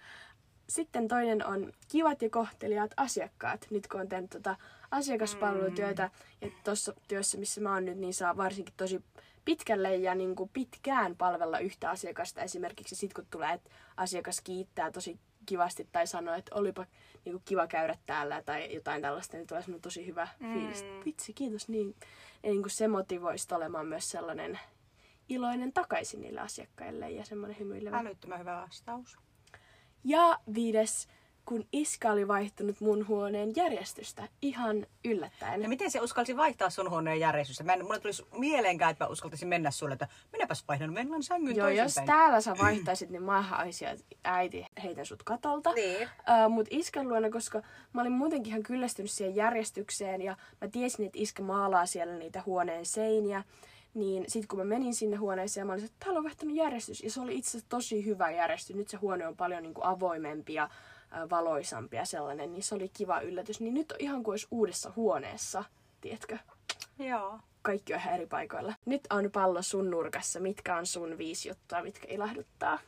sitten 0.68 1.08
toinen 1.08 1.46
on 1.46 1.72
kivat 1.88 2.22
ja 2.22 2.30
kohteliaat 2.30 2.90
asiakkaat. 2.96 3.66
Nyt 3.70 3.86
kun 3.86 4.00
on 4.00 4.08
tehnyt 4.08 4.30
tota 4.30 4.56
asiakaspalvelutyötä 4.90 6.10
ja 6.40 6.50
tuossa 6.64 6.94
työssä, 7.08 7.38
missä 7.38 7.60
mä 7.60 7.74
oon 7.74 7.84
nyt, 7.84 7.98
niin 7.98 8.14
saa 8.14 8.36
varsinkin 8.36 8.74
tosi 8.76 9.04
pitkälle 9.44 9.96
ja 9.96 10.14
niin 10.14 10.36
kuin 10.36 10.50
pitkään 10.52 11.16
palvella 11.16 11.58
yhtä 11.58 11.90
asiakasta. 11.90 12.42
Esimerkiksi 12.42 12.94
sit 12.94 13.14
kun 13.14 13.26
tulee, 13.30 13.52
että 13.52 13.70
asiakas 13.96 14.40
kiittää 14.40 14.90
tosi 14.90 15.18
kivasti 15.46 15.88
tai 15.92 16.06
sanoo, 16.06 16.34
että 16.34 16.54
olipa 16.54 16.86
niin 17.24 17.32
kuin 17.32 17.42
kiva 17.44 17.66
käydä 17.66 17.98
täällä 18.06 18.42
tai 18.42 18.74
jotain 18.74 19.02
tällaista, 19.02 19.36
niin 19.36 19.46
tulee 19.46 19.62
semmoinen 19.62 19.82
tosi 19.82 20.06
hyvä 20.06 20.28
fiilis. 20.38 20.82
että 20.82 21.04
Vitsi, 21.04 21.32
kiitos 21.32 21.68
niin. 21.68 21.94
Ja 22.42 22.50
niin 22.50 22.62
kuin 22.62 22.70
se 22.70 22.88
motivoi 22.88 23.38
sit 23.38 23.52
olemaan 23.52 23.86
myös 23.86 24.10
sellainen 24.10 24.58
iloinen 25.28 25.72
takaisin 25.72 26.20
niille 26.20 26.40
asiakkaille 26.40 27.10
ja 27.10 27.24
semmoinen 27.24 27.58
hymyilevä. 27.58 27.98
Älyttömän 27.98 28.40
hyvä 28.40 28.62
vastaus. 28.62 29.23
Ja 30.04 30.38
viides, 30.54 31.08
kun 31.44 31.64
Iska 31.72 32.10
oli 32.10 32.28
vaihtunut 32.28 32.80
mun 32.80 33.08
huoneen 33.08 33.52
järjestystä 33.56 34.28
ihan 34.42 34.86
yllättäen. 35.04 35.62
Ja 35.62 35.68
miten 35.68 35.90
se 35.90 36.00
uskalsi 36.00 36.36
vaihtaa 36.36 36.70
sun 36.70 36.90
huoneen 36.90 37.20
järjestystä? 37.20 37.64
Mä 37.64 37.72
en, 37.72 37.84
mulle 37.84 38.00
tulisi 38.00 38.26
mieleenkään, 38.32 38.90
että 38.90 39.04
mä 39.04 39.10
uskaltaisin 39.10 39.48
mennä 39.48 39.70
sulle, 39.70 39.92
että 39.92 40.08
minäpäs 40.32 40.64
vaihdan 40.68 40.94
Venlan 40.94 41.22
sängyn 41.22 41.56
Joo, 41.56 41.68
jos 41.68 41.94
toisinpäin. 41.94 42.06
täällä 42.06 42.40
sä 42.40 42.54
vaihtaisit, 42.58 43.10
niin 43.10 43.22
mä 43.22 43.42
haisin, 43.42 43.88
että 43.88 44.04
äiti 44.24 44.66
heitän 44.82 45.06
sut 45.06 45.22
katolta. 45.22 45.72
Niin. 45.72 46.02
Uh, 46.02 46.50
mut 46.52 46.66
iskän 46.70 47.08
luona, 47.08 47.30
koska 47.30 47.62
mä 47.92 48.00
olin 48.00 48.12
muutenkin 48.12 48.50
ihan 48.50 48.62
kyllästynyt 48.62 49.10
siihen 49.10 49.36
järjestykseen 49.36 50.22
ja 50.22 50.36
mä 50.60 50.68
tiesin, 50.68 51.06
että 51.06 51.18
iskä 51.18 51.42
maalaa 51.42 51.86
siellä 51.86 52.14
niitä 52.14 52.42
huoneen 52.46 52.86
seiniä. 52.86 53.44
Niin 53.94 54.24
sit 54.28 54.46
kun 54.46 54.58
mä 54.58 54.64
menin 54.64 54.94
sinne 54.94 55.16
huoneeseen, 55.16 55.66
mä 55.66 55.72
olin, 55.72 55.84
että 55.84 55.96
täällä 56.04 56.18
on 56.18 56.24
vaihtanut 56.24 56.56
järjestys. 56.56 57.02
Ja 57.02 57.10
se 57.10 57.20
oli 57.20 57.38
itse 57.38 57.48
asiassa 57.48 57.68
tosi 57.68 58.04
hyvä 58.04 58.30
järjestys. 58.30 58.76
Nyt 58.76 58.88
se 58.88 58.96
huone 58.96 59.26
on 59.26 59.36
paljon 59.36 59.62
niin 59.62 59.74
kuin 59.74 59.86
avoimempi 59.86 60.54
ja 60.54 60.70
valoisampi 61.30 61.96
ja 61.96 62.04
sellainen. 62.04 62.52
Niin 62.52 62.62
se 62.62 62.74
oli 62.74 62.88
kiva 62.88 63.20
yllätys. 63.20 63.60
Niin 63.60 63.74
nyt 63.74 63.92
on 63.92 63.98
ihan 64.00 64.22
kuin 64.22 64.32
olisi 64.32 64.46
uudessa 64.50 64.92
huoneessa, 64.96 65.64
tiedätkö? 66.00 66.38
Joo. 66.98 67.38
Kaikki 67.62 67.94
on 67.94 68.00
ihan 68.00 68.14
eri 68.14 68.26
paikoilla. 68.26 68.74
Nyt 68.86 69.06
on 69.10 69.30
pallo 69.30 69.62
sun 69.62 69.90
nurkassa. 69.90 70.40
Mitkä 70.40 70.76
on 70.76 70.86
sun 70.86 71.18
viisi 71.18 71.48
juttua, 71.48 71.82
mitkä 71.82 72.06
ilahduttaa? 72.10 72.78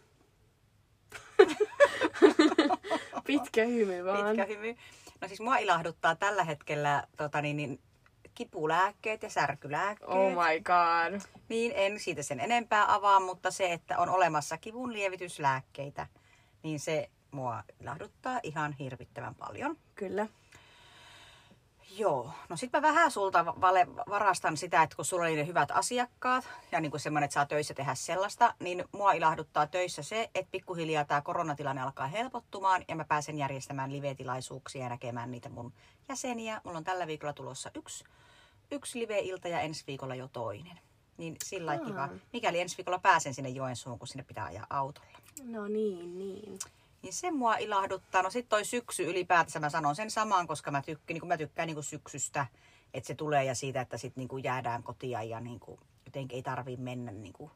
Pitkä 3.27 3.65
hymy 3.65 4.05
vaan. 4.05 4.27
Pitkä 4.27 4.45
hymy. 4.45 4.75
No 5.21 5.29
siis 5.29 5.41
mua 5.41 5.57
ilahduttaa 5.57 6.17
tällä 6.17 6.45
hetkellä 6.45 7.07
tota 7.17 7.43
niin, 7.43 7.57
niin, 7.57 7.81
kipulääkkeet 8.37 9.23
ja 9.23 9.31
särkylääkkeet. 9.31 10.11
Oh 10.11 10.31
my 10.31 10.61
god. 10.61 11.21
Niin 11.49 11.73
en 11.75 12.01
siitä 12.01 12.23
sen 12.23 12.41
enempää 12.41 12.95
avaa, 12.95 13.21
mutta 13.21 13.51
se, 13.51 13.73
että 13.73 13.99
on 13.99 14.09
olemassa 14.09 14.59
kivun 14.59 14.93
lievityslääkkeitä, 14.93 16.07
niin 16.63 16.81
se 16.81 17.11
mua 17.31 17.63
ilahduttaa 17.81 18.41
ihan 18.43 18.73
hirvittävän 18.73 19.35
paljon. 19.35 19.77
Kyllä. 19.95 20.27
Joo, 21.99 22.31
no 22.49 22.57
sit 22.57 22.73
mä 22.73 22.83
vähän 22.83 23.11
sulta 23.11 23.47
vale, 23.47 23.87
varastan 24.09 24.57
sitä, 24.57 24.83
että 24.83 24.97
kun 24.97 25.05
sulla 25.05 25.23
oli 25.23 25.37
ne 25.37 25.47
hyvät 25.47 25.71
asiakkaat 25.71 26.45
ja 26.73 26.81
niin 26.81 26.91
kuin 26.91 27.01
semmoinen, 27.01 27.25
että 27.25 27.35
saa 27.35 27.47
töissä 27.47 27.75
tehdä 27.75 27.95
sellaista, 27.95 28.55
niin 28.61 28.85
mua 28.93 29.13
ilahduttaa 29.13 29.67
töissä 29.67 30.03
se, 30.03 30.31
että 30.35 30.51
pikkuhiljaa 30.51 31.05
tämä 31.05 31.21
koronatilanne 31.23 31.83
alkaa 31.83 32.07
helpottumaan 32.07 32.85
ja 32.89 32.97
mä 32.97 33.05
pääsen 33.05 33.39
järjestämään 33.39 33.93
live-tilaisuuksia 33.93 34.83
ja 34.83 34.89
näkemään 34.89 35.31
niitä 35.31 35.49
mun 35.49 35.73
jäseniä. 36.09 36.61
Mulla 36.65 36.79
on 36.79 36.85
tällä 36.85 37.07
viikolla 37.07 37.33
tulossa 37.33 37.71
yksi, 37.75 38.05
yksi 38.71 38.99
live-ilta 38.99 39.49
ja 39.49 39.61
ensi 39.61 39.85
viikolla 39.87 40.15
jo 40.15 40.29
toinen. 40.29 40.79
Niin 41.17 41.37
sillä 41.45 41.67
lailla 41.67 41.87
kiva. 41.87 42.09
Mikäli 42.33 42.61
ensi 42.61 42.77
viikolla 42.77 42.99
pääsen 42.99 43.35
sinne 43.35 43.51
Joensuun, 43.51 43.99
kun 43.99 44.09
sinne 44.09 44.25
pitää 44.25 44.45
ajaa 44.45 44.67
autolla. 44.71 45.19
No 45.45 45.69
niin, 45.69 46.19
niin. 46.19 46.59
Niin 47.07 47.15
se 47.15 47.31
mua 47.31 47.57
ilahduttaa. 47.57 48.23
No 48.23 48.31
sit 48.31 48.49
toi 48.49 48.65
syksy 48.65 49.05
ylipäätänsä 49.05 49.61
mä 49.61 49.71
sanon 49.71 49.97
sen 49.97 50.11
saman, 50.11 50.47
koska 50.47 50.71
mä, 50.71 50.83
tykk, 50.83 51.03
niin 51.09 51.27
mä 51.27 51.37
tykkään 51.37 51.67
niin 51.67 51.83
syksystä, 51.83 52.47
että 52.95 53.07
se 53.07 53.15
tulee 53.15 53.45
ja 53.45 53.55
siitä, 53.55 53.81
että 53.81 53.99
sit 53.99 54.17
niin 54.17 54.29
jäädään 54.43 54.83
kotia 54.83 55.23
ja 55.23 55.41
niin 55.41 55.61
kuin, 55.61 55.81
jotenkin 56.07 56.37
ei 56.37 56.43
tarvii 56.43 56.77
mennä 56.77 57.13
niin 57.13 57.33
kuin, 57.33 57.51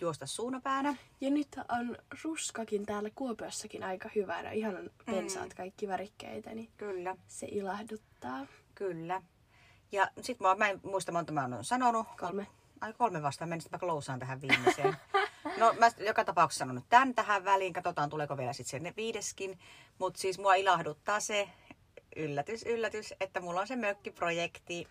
juosta 0.00 0.26
suunapäänä. 0.26 0.96
Ja 1.20 1.30
nyt 1.30 1.48
on 1.68 1.96
ruskakin 2.24 2.86
täällä 2.86 3.10
Kuopiossakin 3.14 3.82
aika 3.82 4.10
hyvänä. 4.14 4.50
Ihan 4.50 4.76
on 4.76 4.90
pensaat 5.06 5.54
kaikki 5.54 5.88
värikkeitä, 5.88 6.54
niin 6.54 6.68
Kyllä, 6.76 7.16
se 7.26 7.46
ilahduttaa. 7.50 8.46
kyllä. 8.74 9.22
Ja 9.92 10.10
sit 10.20 10.40
mä, 10.40 10.54
mä 10.54 10.68
en 10.68 10.80
muista 10.84 11.12
monta 11.12 11.32
mä 11.32 11.42
oon 11.42 11.64
sanonut. 11.64 12.06
Kolme. 12.20 12.46
Ai 12.80 12.92
kolme 12.92 13.22
vastaan, 13.22 13.48
menisit 13.48 13.72
mä 13.72 13.78
klousaan 13.78 14.18
tähän 14.18 14.40
viimeiseen. 14.40 14.96
No 15.56 15.74
mä 15.78 15.90
joka 15.98 16.24
tapauksessa 16.24 16.58
sanon 16.58 16.74
nyt 16.74 16.84
tämän 16.88 17.14
tähän 17.14 17.44
väliin, 17.44 17.72
katsotaan 17.72 18.10
tuleeko 18.10 18.36
vielä 18.36 18.52
sitten 18.52 18.82
se 18.82 18.92
viideskin. 18.96 19.58
Mutta 19.98 20.20
siis 20.20 20.38
mua 20.38 20.54
ilahduttaa 20.54 21.20
se, 21.20 21.48
yllätys, 22.16 22.62
yllätys, 22.62 23.14
että 23.20 23.40
mulla 23.40 23.60
on 23.60 23.66
se 23.66 23.76
mökkiprojekti. 23.76 24.88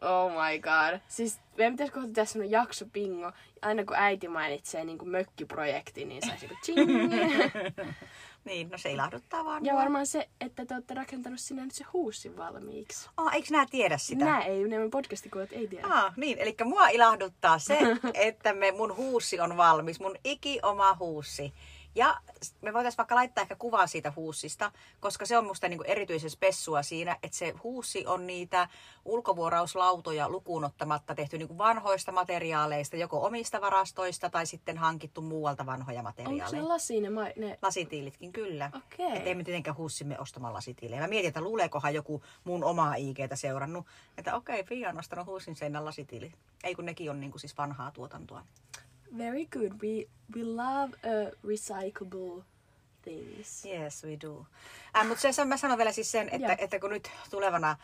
Oh 0.00 0.30
my 0.30 0.58
god. 0.58 1.00
Siis 1.08 1.40
meidän 1.56 1.72
pitäisi 1.72 1.92
kohta 1.92 2.08
tehdä 2.08 2.24
semmonen 2.24 2.50
jakso 2.50 2.86
pingo. 2.92 3.32
Aina 3.62 3.84
kun 3.84 3.96
äiti 3.96 4.28
mainitsee 4.28 4.84
niin 4.84 4.98
kuin 4.98 5.08
mökkiprojekti, 5.08 6.04
niin 6.04 6.26
saisi 6.26 6.44
joku 6.44 6.54
ching. 6.64 7.12
Niin, 8.48 8.70
no 8.70 8.78
se 8.78 8.92
ilahduttaa 8.92 9.44
vaan. 9.44 9.64
ja 9.64 9.72
mua. 9.72 9.82
varmaan 9.82 10.06
se, 10.06 10.28
että 10.40 10.66
te 10.66 10.74
olette 10.74 10.94
rakentanut 10.94 11.40
sinne 11.40 11.62
nyt 11.62 11.74
se 11.74 11.84
huussin 11.92 12.36
valmiiksi. 12.36 13.08
Ah, 13.16 13.34
eikö 13.34 13.48
nää 13.50 13.66
tiedä 13.70 13.98
sitä? 13.98 14.24
Nää 14.24 14.42
ei, 14.42 14.62
ne 14.62 14.68
meidän 14.68 14.90
podcastikuulijat 14.90 15.52
ei 15.52 15.68
tiedä. 15.68 15.86
Ah, 15.86 16.12
niin, 16.16 16.38
eli 16.38 16.56
mua 16.64 16.88
ilahduttaa 16.88 17.58
se, 17.58 17.78
että 18.14 18.52
me, 18.52 18.72
mun 18.72 18.96
huussi 18.96 19.40
on 19.40 19.56
valmis, 19.56 20.00
mun 20.00 20.16
iki 20.24 20.58
oma 20.62 20.96
huussi. 20.98 21.52
Ja 21.98 22.20
me 22.62 22.72
voitaisiin 22.72 22.96
vaikka 22.96 23.14
laittaa 23.14 23.42
ehkä 23.42 23.56
kuvaa 23.56 23.86
siitä 23.86 24.12
huussista, 24.16 24.72
koska 25.00 25.26
se 25.26 25.38
on 25.38 25.46
musta 25.46 25.68
niinku 25.68 25.84
erityisen 25.86 26.30
spessua 26.30 26.82
siinä, 26.82 27.16
että 27.22 27.36
se 27.38 27.54
huussi 27.62 28.06
on 28.06 28.26
niitä 28.26 28.68
ulkovuorauslautoja 29.04 30.28
lukuun 30.28 30.64
ottamatta 30.64 31.14
tehty 31.14 31.38
niinku 31.38 31.58
vanhoista 31.58 32.12
materiaaleista, 32.12 32.96
joko 32.96 33.26
omista 33.26 33.60
varastoista 33.60 34.30
tai 34.30 34.46
sitten 34.46 34.78
hankittu 34.78 35.22
muualta 35.22 35.66
vanhoja 35.66 36.00
Onko 36.00 36.12
se 36.16 36.22
materiaaleja. 36.22 36.68
lasi 36.68 37.00
ne, 37.00 37.10
ma- 37.10 37.26
ne... 37.36 37.58
Lasitiilitkin, 37.62 38.32
kyllä. 38.32 38.70
Okei. 38.76 39.16
Että 39.16 39.30
emme 39.30 39.44
tietenkään 39.44 39.76
huussimme 39.76 40.18
ostamaan 40.18 40.54
lasitiilejä. 40.54 41.00
Mä 41.00 41.08
mietin, 41.08 41.28
että 41.28 41.40
luuleekohan 41.40 41.94
joku 41.94 42.22
mun 42.44 42.64
omaa 42.64 42.94
IGtä 42.94 43.36
seurannut, 43.36 43.86
että 44.18 44.34
okei, 44.34 44.64
Pia 44.64 44.88
on 44.88 44.98
ostanut 44.98 45.26
huussin 45.26 45.56
seinän 45.56 45.84
lasitiilit. 45.84 46.32
Ei 46.64 46.74
kun 46.74 46.86
nekin 46.86 47.10
on 47.10 47.20
niinku 47.20 47.38
siis 47.38 47.58
vanhaa 47.58 47.90
tuotantoa. 47.90 48.42
Very 49.18 49.46
good. 49.46 49.72
We, 49.82 50.06
we 50.36 50.42
love 50.44 50.92
uh, 51.04 51.30
recyclable 51.48 52.44
things. 53.02 53.64
Yes, 53.64 54.04
we 54.04 54.16
do. 54.20 54.46
Äh, 54.96 55.08
mutta 55.08 55.32
se, 55.32 55.44
mä 55.44 55.56
sanon 55.56 55.78
vielä 55.78 55.92
siis 55.92 56.12
sen, 56.12 56.28
että, 56.28 56.48
Joo. 56.48 56.56
että 56.58 56.78
kun 56.78 56.90
nyt 56.90 57.10
tulevana 57.30 57.76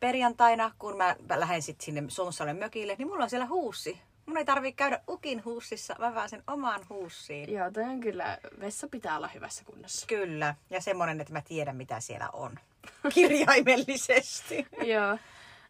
perjantaina, 0.00 0.70
kun 0.78 0.96
mä 0.96 1.16
lähden 1.36 1.62
sitten 1.62 1.84
sinne 1.84 2.04
Suomussalmen 2.08 2.56
mökille, 2.56 2.94
niin 2.98 3.08
mulla 3.08 3.24
on 3.24 3.30
siellä 3.30 3.46
huussi. 3.46 4.00
Mun 4.26 4.36
ei 4.36 4.44
tarvii 4.44 4.72
käydä 4.72 5.00
ukin 5.08 5.44
huussissa, 5.44 5.96
mä 5.98 6.12
pääsen 6.12 6.42
omaan 6.46 6.80
huussiin. 6.88 7.52
Joo, 7.52 7.70
toi 7.70 7.82
on 7.82 8.00
kyllä, 8.00 8.38
vessa 8.60 8.88
pitää 8.88 9.16
olla 9.16 9.28
hyvässä 9.28 9.64
kunnossa. 9.64 10.06
Kyllä, 10.06 10.54
ja 10.70 10.80
semmonen, 10.80 11.20
että 11.20 11.32
mä 11.32 11.40
tiedän 11.40 11.76
mitä 11.76 12.00
siellä 12.00 12.28
on. 12.32 12.58
Kirjaimellisesti. 13.14 14.66
Joo. 14.84 15.18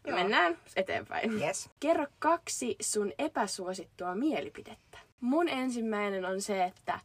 Joo. 0.07 0.17
Mennään 0.17 0.57
eteenpäin. 0.75 1.41
Yes. 1.41 1.69
Kerro 1.79 2.05
kaksi 2.19 2.75
sun 2.81 3.11
epäsuosittua 3.19 4.15
mielipidettä. 4.15 4.97
Mun 5.21 5.49
ensimmäinen 5.49 6.25
on 6.25 6.41
se, 6.41 6.63
että 6.63 6.99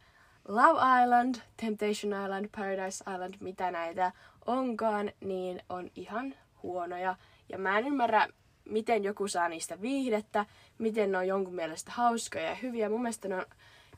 Love 0.48 1.02
Island, 1.02 1.34
Temptation 1.56 2.24
Island, 2.24 2.48
Paradise 2.56 3.04
Island, 3.14 3.34
mitä 3.40 3.70
näitä 3.70 4.12
onkaan, 4.46 5.12
niin 5.20 5.62
on 5.68 5.90
ihan 5.96 6.34
huonoja. 6.62 7.16
Ja 7.48 7.58
mä 7.58 7.78
en 7.78 7.86
ymmärrä, 7.86 8.28
miten 8.64 9.04
joku 9.04 9.28
saa 9.28 9.48
niistä 9.48 9.80
viihdettä, 9.80 10.46
miten 10.78 11.12
ne 11.12 11.18
on 11.18 11.28
jonkun 11.28 11.54
mielestä 11.54 11.92
hauskoja 11.92 12.44
ja 12.44 12.54
hyviä. 12.54 12.88
Mun 12.88 13.02
mielestä 13.02 13.28
ne 13.28 13.36
on 13.36 13.46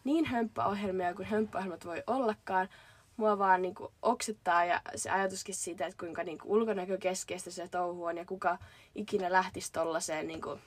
niin 0.05 0.25
hömppäohjelmia 0.25 1.15
kuin 1.15 1.29
hömppäohjelmat 1.29 1.87
voi 1.87 2.03
ollakaan. 2.07 2.69
Mua 3.17 3.39
vaan 3.39 3.63
niinku 3.63 3.93
oksettaa 4.03 4.65
ja 4.65 4.81
se 4.97 5.11
ajatuskin 5.11 5.55
siitä, 5.55 5.87
että 5.87 5.99
kuinka 5.99 6.25
niinku 6.25 6.53
ulkonäkökeskeistä 6.53 7.51
se 7.51 7.69
touhu 7.69 8.05
on 8.05 8.17
ja 8.17 8.25
kuka 8.25 8.59
ikinä 8.95 9.33
lähtisi 9.33 9.73
tollaiseen 9.73 10.27
niinku, 10.27 10.59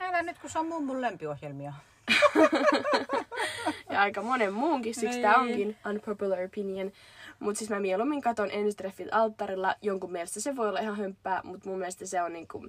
Älä 0.00 0.22
nyt, 0.22 0.38
kun 0.38 0.50
se 0.50 0.58
on 0.58 0.66
mun, 0.66 0.84
mun 0.84 1.00
lempiohjelmia. 1.00 1.72
ja 3.90 4.00
aika 4.00 4.22
monen 4.22 4.52
muunkin, 4.52 4.94
siksi 4.94 5.08
Niin. 5.08 5.22
tää 5.22 5.34
onkin 5.36 5.76
unpopular 5.90 6.38
opinion. 6.44 6.92
Mutta 7.38 7.58
siis 7.58 7.70
mä 7.70 7.80
mieluummin 7.80 8.20
katon 8.20 8.50
ensitreffit 8.50 9.08
alttarilla. 9.10 9.74
Jonkun 9.82 10.12
mielestä 10.12 10.40
se 10.40 10.56
voi 10.56 10.68
olla 10.68 10.80
ihan 10.80 10.96
hömppää, 10.96 11.40
mutta 11.44 11.68
mun 11.68 11.78
mielestä 11.78 12.06
se 12.06 12.22
on 12.22 12.32
niinku, 12.32 12.66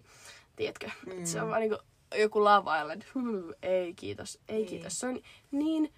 tiedätkö, 0.55 0.89
mm. 1.05 1.25
se 1.25 1.41
on 1.41 1.49
vaan 1.49 1.61
niinku 1.61 1.77
joku. 2.15 2.39
Huh, 3.15 3.53
ei 3.61 3.93
kiitos, 3.93 4.39
ei 4.49 4.57
Niin. 4.57 4.67
kiitos. 4.67 4.99
Se 4.99 5.07
on 5.07 5.19
niin 5.51 5.93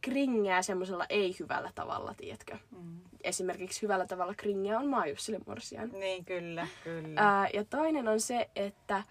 kringeä 0.00 0.62
semmoisella 0.62 1.06
ei-hyvällä 1.08 1.70
tavalla, 1.74 2.14
tiedätkö. 2.14 2.56
Mm. 2.70 3.00
Esimerkiksi 3.24 3.82
hyvällä 3.82 4.06
tavalla 4.06 4.34
kringeä 4.34 4.78
on 4.78 4.86
Maajussille 4.88 5.40
morsian. 5.46 5.88
Niin, 5.90 6.24
kyllä, 6.24 6.66
kyllä. 6.84 7.08
Ää, 7.16 7.48
ja 7.54 7.64
toinen 7.64 8.08
on 8.08 8.20
se, 8.20 8.50
että 8.56 9.02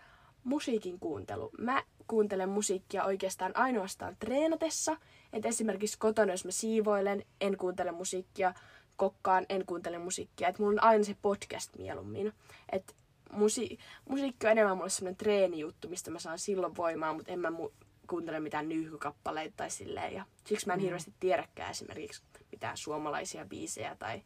musiikin 0.44 1.00
kuuntelu. 1.00 1.50
Mä 1.58 1.84
kuuntelen 2.08 2.50
musiikkia 2.50 3.04
oikeastaan 3.04 3.52
ainoastaan 3.56 4.16
treenatessa. 4.20 4.98
Et 5.34 5.46
esimerkiksi 5.46 5.98
kotona, 6.00 6.34
jos 6.34 6.46
mä 6.46 6.52
siivoilen, 6.52 7.24
en 7.42 7.58
kuuntele 7.58 7.92
musiikkia. 7.92 8.54
Kokkaan, 8.96 9.46
en 9.50 9.66
kuuntele 9.66 9.98
musiikkia. 9.98 10.48
Et 10.48 10.60
mulla 10.60 10.72
on 10.82 10.84
aina 10.90 11.04
se 11.04 11.16
podcast 11.22 11.76
mieluummin. 11.78 12.34
Et 12.72 12.96
musi- 13.32 13.78
musiikki 14.10 14.46
on 14.48 14.52
enemmän 14.52 14.78
mulle 14.78 14.90
semmoinen 14.90 15.18
treenijuttu, 15.18 15.88
mistä 15.90 16.12
mä 16.12 16.20
saan 16.20 16.40
silloin 16.40 16.76
voimaa, 16.76 17.14
mutta 17.14 17.32
en 17.32 17.40
mä 17.40 17.50
mu- 17.50 17.72
kuuntele 18.10 18.40
mitään 18.40 18.70
nyyhkykappaleita 18.70 19.54
tai 19.58 19.70
silleen. 19.70 20.14
Ja 20.14 20.26
siksi 20.46 20.68
mä 20.68 20.74
en 20.74 20.80
hirveästi 20.80 21.14
tiedäkään 21.20 21.72
esimerkiksi 21.72 22.24
mitään 22.52 22.78
suomalaisia 22.78 23.46
biisejä 23.46 23.96
tai 23.96 24.22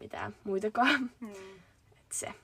mitään 0.00 0.36
muitakaan. 0.44 1.10
Mm. 1.20 1.30
Et 1.92 2.12
se. 2.12 2.34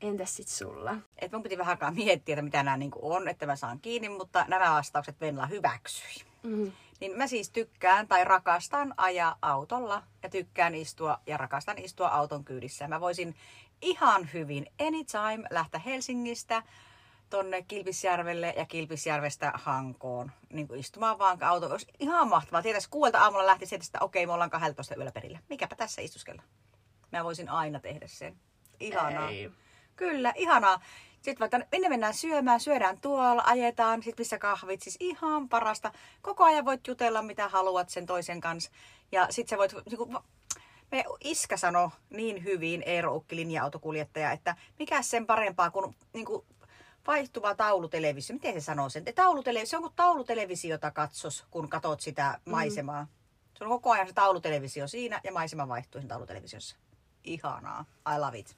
Entäs 0.00 0.36
sit 0.36 0.48
sulla? 0.48 0.96
Et 1.18 1.32
mun 1.32 1.42
piti 1.42 1.58
vähän 1.58 1.72
aikaa 1.72 1.90
miettiä, 1.90 2.32
että 2.32 2.42
mitä 2.42 2.62
nämä 2.62 2.76
niinku 2.76 3.12
on, 3.12 3.28
että 3.28 3.46
mä 3.46 3.56
saan 3.56 3.80
kiinni, 3.80 4.08
mutta 4.08 4.44
nämä 4.48 4.70
vastaukset 4.70 5.20
Venla 5.20 5.46
hyväksyi. 5.46 6.24
Mm. 6.42 6.72
Niin 7.00 7.16
mä 7.16 7.26
siis 7.26 7.50
tykkään 7.50 8.08
tai 8.08 8.24
rakastan 8.24 8.94
ajaa 8.96 9.38
autolla 9.42 10.02
ja 10.22 10.28
tykkään 10.28 10.74
istua 10.74 11.20
ja 11.26 11.36
rakastan 11.36 11.78
istua 11.78 12.08
auton 12.08 12.44
kyydissä. 12.44 12.88
Mä 12.88 13.00
voisin 13.00 13.36
ihan 13.80 14.28
hyvin 14.32 14.66
anytime 14.80 15.48
lähteä 15.50 15.80
Helsingistä 15.80 16.62
tonne 17.34 17.62
Kilpisjärvelle 17.62 18.54
ja 18.56 18.66
Kilpisjärvestä 18.66 19.52
Hankoon 19.54 20.32
niin 20.52 20.68
kuin 20.68 20.80
istumaan 20.80 21.18
vaan 21.18 21.42
auto. 21.42 21.66
Olisi 21.66 21.86
ihan 21.98 22.28
mahtavaa. 22.28 22.62
Tietäisi 22.62 22.90
kuuelta 22.90 23.20
aamulla 23.20 23.46
lähti 23.46 23.66
sieltä, 23.66 23.84
että 23.86 23.98
okei, 24.00 24.26
me 24.26 24.32
ollaan 24.32 24.50
12 24.50 24.94
yöllä 24.96 25.12
perillä. 25.12 25.38
Mikäpä 25.48 25.76
tässä 25.76 26.02
istuskella. 26.02 26.42
Mä 27.12 27.24
voisin 27.24 27.48
aina 27.48 27.80
tehdä 27.80 28.06
sen. 28.06 28.36
Ihanaa. 28.80 29.30
Ei. 29.30 29.50
Kyllä, 29.96 30.32
ihanaa. 30.36 30.80
Sitten 31.14 31.38
vaikka 31.38 31.60
minne 31.72 31.88
mennään 31.88 32.14
syömään, 32.14 32.60
syödään 32.60 33.00
tuolla, 33.00 33.42
ajetaan, 33.46 34.02
sitten 34.02 34.22
missä 34.22 34.38
kahvit, 34.38 34.82
siis 34.82 34.96
ihan 35.00 35.48
parasta. 35.48 35.92
Koko 36.22 36.44
ajan 36.44 36.64
voit 36.64 36.86
jutella 36.86 37.22
mitä 37.22 37.48
haluat 37.48 37.88
sen 37.88 38.06
toisen 38.06 38.40
kanssa. 38.40 38.70
Ja 39.12 39.26
sitten 39.30 39.50
sä 39.50 39.58
voit, 39.58 39.72
niin 39.72 39.98
kuin, 39.98 40.16
me 40.92 41.04
iskä 41.20 41.56
sanoi 41.56 41.88
niin 42.10 42.44
hyvin, 42.44 42.82
Eero 42.86 43.14
Ukki, 43.14 43.36
linja-autokuljettaja, 43.36 44.32
että 44.32 44.56
mikä 44.78 45.02
sen 45.02 45.26
parempaa 45.26 45.70
kuin, 45.70 45.96
niin 46.12 46.24
kuin 46.24 46.46
vaihtuva 47.06 47.54
taulutelevisio. 47.54 48.34
Miten 48.34 48.54
se 48.54 48.60
sanoo 48.60 48.88
sen? 48.88 49.04
Taulutelevisio, 49.14 49.70
se 49.70 49.76
on 49.76 49.82
kuin 49.82 49.92
taulutelevisiota 49.96 50.90
katsos, 50.90 51.44
kun 51.50 51.68
katot 51.68 52.00
sitä 52.00 52.40
maisemaa. 52.44 53.02
Mm. 53.02 53.08
Se 53.58 53.64
on 53.64 53.70
koko 53.70 53.92
ajan 53.92 54.06
se 54.06 54.12
taulutelevisio 54.12 54.88
siinä 54.88 55.20
ja 55.24 55.32
maisema 55.32 55.68
vaihtuu 55.68 56.00
sen 56.00 56.08
taulutelevisiossa. 56.08 56.76
Ihanaa. 57.24 57.84
I 58.16 58.18
love 58.18 58.38
it. 58.38 58.56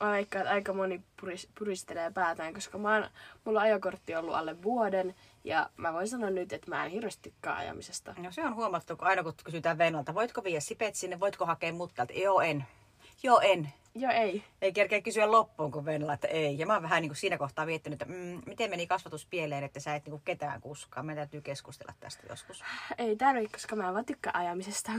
Mä 0.00 0.12
veikkaan, 0.12 0.42
että 0.42 0.54
aika 0.54 0.72
moni 0.72 1.02
puris, 1.20 1.48
puristelee 1.58 2.10
päätään, 2.10 2.54
koska 2.54 2.78
mä 2.78 2.94
oon, 2.94 3.10
mulla 3.44 3.60
on 3.60 3.66
ajokortti 3.66 4.16
ollut 4.16 4.34
alle 4.34 4.62
vuoden 4.62 5.14
ja 5.44 5.70
mä 5.76 5.92
voin 5.92 6.08
sanoa 6.08 6.30
nyt, 6.30 6.52
että 6.52 6.70
mä 6.70 6.84
en 6.84 6.90
hirveästi 6.90 7.30
tykkää 7.30 7.56
ajamisesta. 7.56 8.14
No 8.18 8.32
se 8.32 8.44
on 8.44 8.54
huomattu, 8.54 8.96
kun 8.96 9.06
aina 9.06 9.22
kun 9.22 9.34
kysytään 9.44 9.78
Vennalta, 9.78 10.14
voitko 10.14 10.44
viedä 10.44 10.60
sipet 10.60 10.94
sinne, 10.94 11.20
voitko 11.20 11.46
hakea 11.46 11.72
mut 11.72 11.94
täältä? 11.94 12.12
Joo, 12.12 12.40
en. 12.40 12.66
Joo, 13.22 13.40
en. 13.40 13.72
Joo, 13.94 14.12
ei. 14.12 14.44
Ei 14.62 14.72
kerkeä 14.72 15.00
kysyä 15.00 15.30
loppuun, 15.30 15.72
kun 15.72 15.84
Venla, 15.84 16.12
että 16.12 16.28
ei. 16.28 16.58
Ja 16.58 16.66
mä 16.66 16.72
oon 16.72 16.82
vähän 16.82 17.02
niin 17.02 17.10
kuin 17.10 17.16
siinä 17.16 17.38
kohtaa 17.38 17.66
miettinyt, 17.66 18.02
että 18.02 18.14
mm, 18.14 18.42
miten 18.46 18.70
meni 18.70 18.86
kasvatus 18.86 19.26
pieleen, 19.26 19.64
että 19.64 19.80
sä 19.80 19.94
et 19.94 20.04
niin 20.04 20.10
kuin 20.10 20.22
ketään 20.24 20.60
kuskaa. 20.60 21.02
Meidän 21.02 21.22
täytyy 21.22 21.40
keskustella 21.40 21.94
tästä 22.00 22.22
joskus. 22.28 22.64
Ei 22.98 23.16
tarvi, 23.16 23.48
koska 23.48 23.76
mä 23.76 23.92
vaan 23.92 24.04
tykkää 24.04 24.32
ajamisesta. 24.34 24.92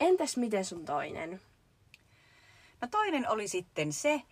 Entäs 0.00 0.36
miten 0.36 0.64
sun 0.64 0.84
toinen? 0.84 1.40
No 2.80 2.88
toinen 2.90 3.28
oli 3.28 3.48
sitten 3.48 3.92
se, 3.92 4.22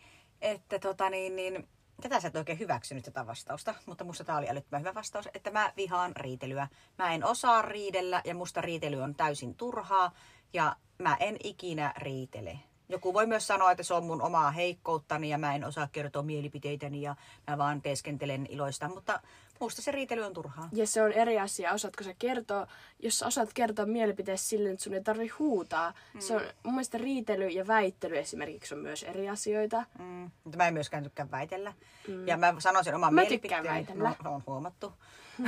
että 0.41 0.79
tota 0.79 1.11
niin, 1.11 1.37
niin 1.37 1.69
tätä 2.03 2.21
sä 2.21 2.29
et 2.29 2.37
oikein 2.37 2.59
hyväksynyt 2.59 3.05
tätä 3.05 3.27
vastausta, 3.27 3.75
mutta 3.87 4.05
musta 4.05 4.25
tää 4.25 4.39
oli 4.39 4.49
älyttömän 4.49 4.81
hyvä 4.81 4.95
vastaus, 4.95 5.29
että 5.35 5.51
mä 5.51 5.73
vihaan 5.77 6.17
riitelyä. 6.17 6.69
Mä 6.99 7.15
en 7.15 7.25
osaa 7.25 7.63
riidellä 7.63 8.23
ja 8.25 8.35
musta 8.35 8.61
riitely 8.61 9.01
on 9.01 9.15
täysin 9.15 9.55
turhaa 9.55 10.13
ja 10.53 10.77
mä 10.99 11.17
en 11.21 11.37
ikinä 11.45 11.95
riitele. 11.97 12.59
Joku 12.89 13.15
voi 13.15 13.27
myös 13.27 13.47
sanoa, 13.47 13.71
että 13.71 13.83
se 13.83 13.95
on 13.95 14.05
mun 14.05 14.23
omaa 14.23 14.51
heikkouttani 14.51 15.29
ja 15.29 15.39
mä 15.39 15.55
en 15.55 15.65
osaa 15.65 15.89
kertoa 15.93 16.23
mielipiteitäni 16.23 17.03
ja 17.03 17.17
mä 17.51 17.59
vaan 17.59 17.83
teeskentelen 17.83 18.47
iloista, 18.51 18.89
mutta 18.89 19.21
musta 19.61 19.83
se 19.83 19.93
riitely 19.93 20.23
on 20.23 20.33
turhaa. 20.33 20.69
Ja 20.73 20.87
se 20.87 21.03
on 21.03 21.13
eri 21.13 21.39
asia, 21.39 21.73
osaatko 21.73 22.05
sä 22.05 22.15
kertoa, 22.19 22.67
jos 22.99 23.19
sä 23.19 23.27
osaat 23.27 23.53
kertoa 23.55 23.87
mielipiteesi 23.87 24.45
silleen, 24.45 24.73
että 24.73 24.85
sun 24.85 24.95
ei 24.95 25.03
tarvi 25.03 25.29
huutaa. 25.29 25.95
Mm. 26.15 26.21
Se 26.21 26.37
on, 26.37 26.43
mun 26.63 26.75
mielestä 26.75 26.99
riitely 26.99 27.49
ja 27.49 27.67
väittely 27.67 28.19
esimerkiksi 28.19 28.75
on 28.75 28.81
myös 28.81 29.03
eri 29.03 29.29
asioita. 29.29 29.85
Mm, 29.99 30.31
mutta 30.45 30.57
mä 30.57 30.69
en 30.69 30.75
myöskään 30.75 31.03
tykkää 31.03 31.31
väitellä. 31.31 31.73
Mm. 32.09 32.29
Ja 32.29 32.37
mä 32.37 32.55
sanon 32.59 32.85
sen 32.85 32.95
oman 32.95 33.15
Mä 33.15 33.21
mielipiteen. 33.21 33.63
tykkään 33.63 33.77
väitellä. 33.77 34.15
No, 34.25 34.35
on 34.35 34.43
huomattu. 34.47 34.93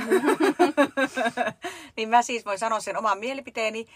niin 1.97 2.09
mä 2.09 2.21
siis 2.21 2.45
voin 2.45 2.59
sanoa 2.59 2.79
sen 2.79 2.97
oman 2.97 3.19
mielipiteeni, 3.19 3.87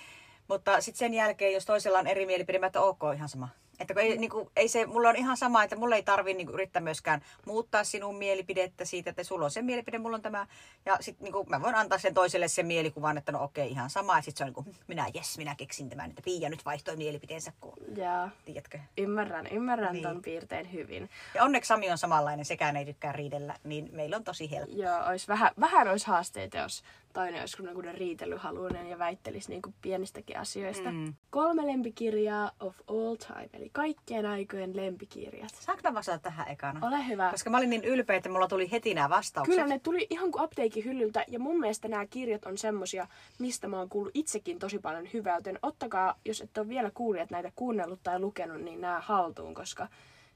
mutta 0.51 0.81
sitten 0.81 0.99
sen 0.99 1.13
jälkeen, 1.13 1.53
jos 1.53 1.65
toisella 1.65 1.99
on 1.99 2.07
eri 2.07 2.25
mielipide, 2.25 2.59
mä 2.59 2.65
että 2.65 2.81
ok, 2.81 2.99
ihan 3.15 3.29
sama. 3.29 3.49
Että 3.79 3.93
kun 3.93 4.03
ei, 4.03 4.17
niin 4.17 4.29
kuin, 4.29 4.49
ei 4.55 4.67
se, 4.67 4.85
mulla 4.85 5.09
on 5.09 5.15
ihan 5.15 5.37
sama, 5.37 5.63
että 5.63 5.75
mulla 5.75 5.95
ei 5.95 6.03
tarvi 6.03 6.33
niin 6.33 6.47
kuin, 6.47 6.53
yrittää 6.53 6.81
myöskään 6.81 7.21
muuttaa 7.45 7.83
sinun 7.83 8.15
mielipidettä 8.15 8.85
siitä, 8.85 9.09
että 9.09 9.23
sulla 9.23 9.45
on 9.45 9.51
se 9.51 9.61
mielipide, 9.61 9.97
mulla 9.97 10.15
on 10.15 10.21
tämä. 10.21 10.47
Ja 10.85 10.97
sitten 10.99 11.23
niin 11.23 11.33
kuin, 11.33 11.49
mä 11.49 11.61
voin 11.61 11.75
antaa 11.75 11.97
sen 11.97 12.13
toiselle 12.13 12.47
sen 12.47 12.65
mielikuvan, 12.65 13.17
että 13.17 13.31
no 13.31 13.43
okei, 13.43 13.71
ihan 13.71 13.89
sama. 13.89 14.15
Ja 14.15 14.21
sitten 14.21 14.37
se 14.37 14.43
on 14.43 14.47
niin 14.47 14.63
kuin, 14.63 14.75
minä, 14.87 15.07
jes, 15.13 15.37
minä 15.37 15.55
keksin 15.55 15.89
tämän, 15.89 16.09
että 16.09 16.21
Pia 16.25 16.49
nyt 16.49 16.65
vaihtoi 16.65 16.95
mielipiteensä, 16.95 17.53
kun, 17.61 17.73
Ja 17.95 18.29
tiedätkö? 18.45 18.79
ymmärrän, 18.97 19.47
ymmärrän 19.47 19.93
Niin. 19.93 20.03
niin. 20.03 20.13
ton 20.13 20.21
piirteen 20.21 20.73
hyvin. 20.73 21.09
Ja 21.35 21.43
onneksi 21.43 21.67
Sami 21.67 21.91
on 21.91 21.97
samanlainen, 21.97 22.45
sekään 22.45 22.77
ei 22.77 22.85
tykkää 22.85 23.11
riidellä, 23.11 23.55
niin 23.63 23.89
meillä 23.91 24.15
on 24.15 24.23
tosi 24.23 24.51
helppo. 24.51 24.75
Joo, 24.75 25.05
olisi 25.09 25.27
vähän, 25.27 25.51
vähän 25.59 25.87
olisi 25.87 26.07
haasteita, 26.07 26.57
jos 26.57 26.83
toinen 27.13 27.39
olisi 27.39 27.57
kuin 27.57 27.95
riitelyhaluinen 27.95 28.87
ja 28.87 28.99
väittelisi 28.99 29.49
niin 29.49 29.61
kuin 29.61 29.75
pienistäkin 29.81 30.39
asioista. 30.39 30.91
Mm. 30.91 31.13
Kolme 31.29 31.67
lempikirjaa 31.67 32.51
of 32.59 32.75
all 32.87 33.15
time, 33.15 33.49
eli 33.53 33.69
kaikkien 33.73 34.25
aikojen 34.25 34.75
lempikirjat. 34.75 35.49
Saanko 35.53 35.81
mä 35.89 35.93
vastata 35.93 36.19
tähän 36.19 36.47
ekana? 36.47 36.87
Ole 36.87 37.07
hyvä. 37.07 37.31
Koska 37.31 37.49
mä 37.49 37.57
olin 37.57 37.69
niin 37.69 37.83
ylpeä, 37.83 38.15
että 38.15 38.29
mulla 38.29 38.47
tuli 38.47 38.71
heti 38.71 38.93
nämä 38.93 39.09
vastaukset. 39.09 39.55
Kyllä 39.55 39.67
ne 39.67 39.79
tuli 39.79 40.07
ihan 40.09 40.31
kuin 40.31 40.43
apteekin 40.43 40.85
hyllyltä 40.85 41.25
ja 41.27 41.39
mun 41.39 41.59
mielestä 41.59 41.87
nämä 41.87 42.05
kirjat 42.05 42.45
on 42.45 42.57
semmosia, 42.57 43.07
mistä 43.39 43.67
mä 43.67 43.77
oon 43.77 43.89
kuullut 43.89 44.11
itsekin 44.13 44.59
tosi 44.59 44.79
paljon 44.79 45.07
hyvää, 45.13 45.35
joten 45.35 45.59
ottakaa, 45.61 46.15
jos 46.25 46.41
et 46.41 46.57
ole 46.57 46.69
vielä 46.69 46.91
kuulijat 46.93 47.29
näitä 47.29 47.51
kuunnellut 47.55 47.99
tai 48.03 48.19
lukenut, 48.19 48.61
niin 48.61 48.81
nämä 48.81 48.99
haltuun, 48.99 49.53
koska 49.53 49.87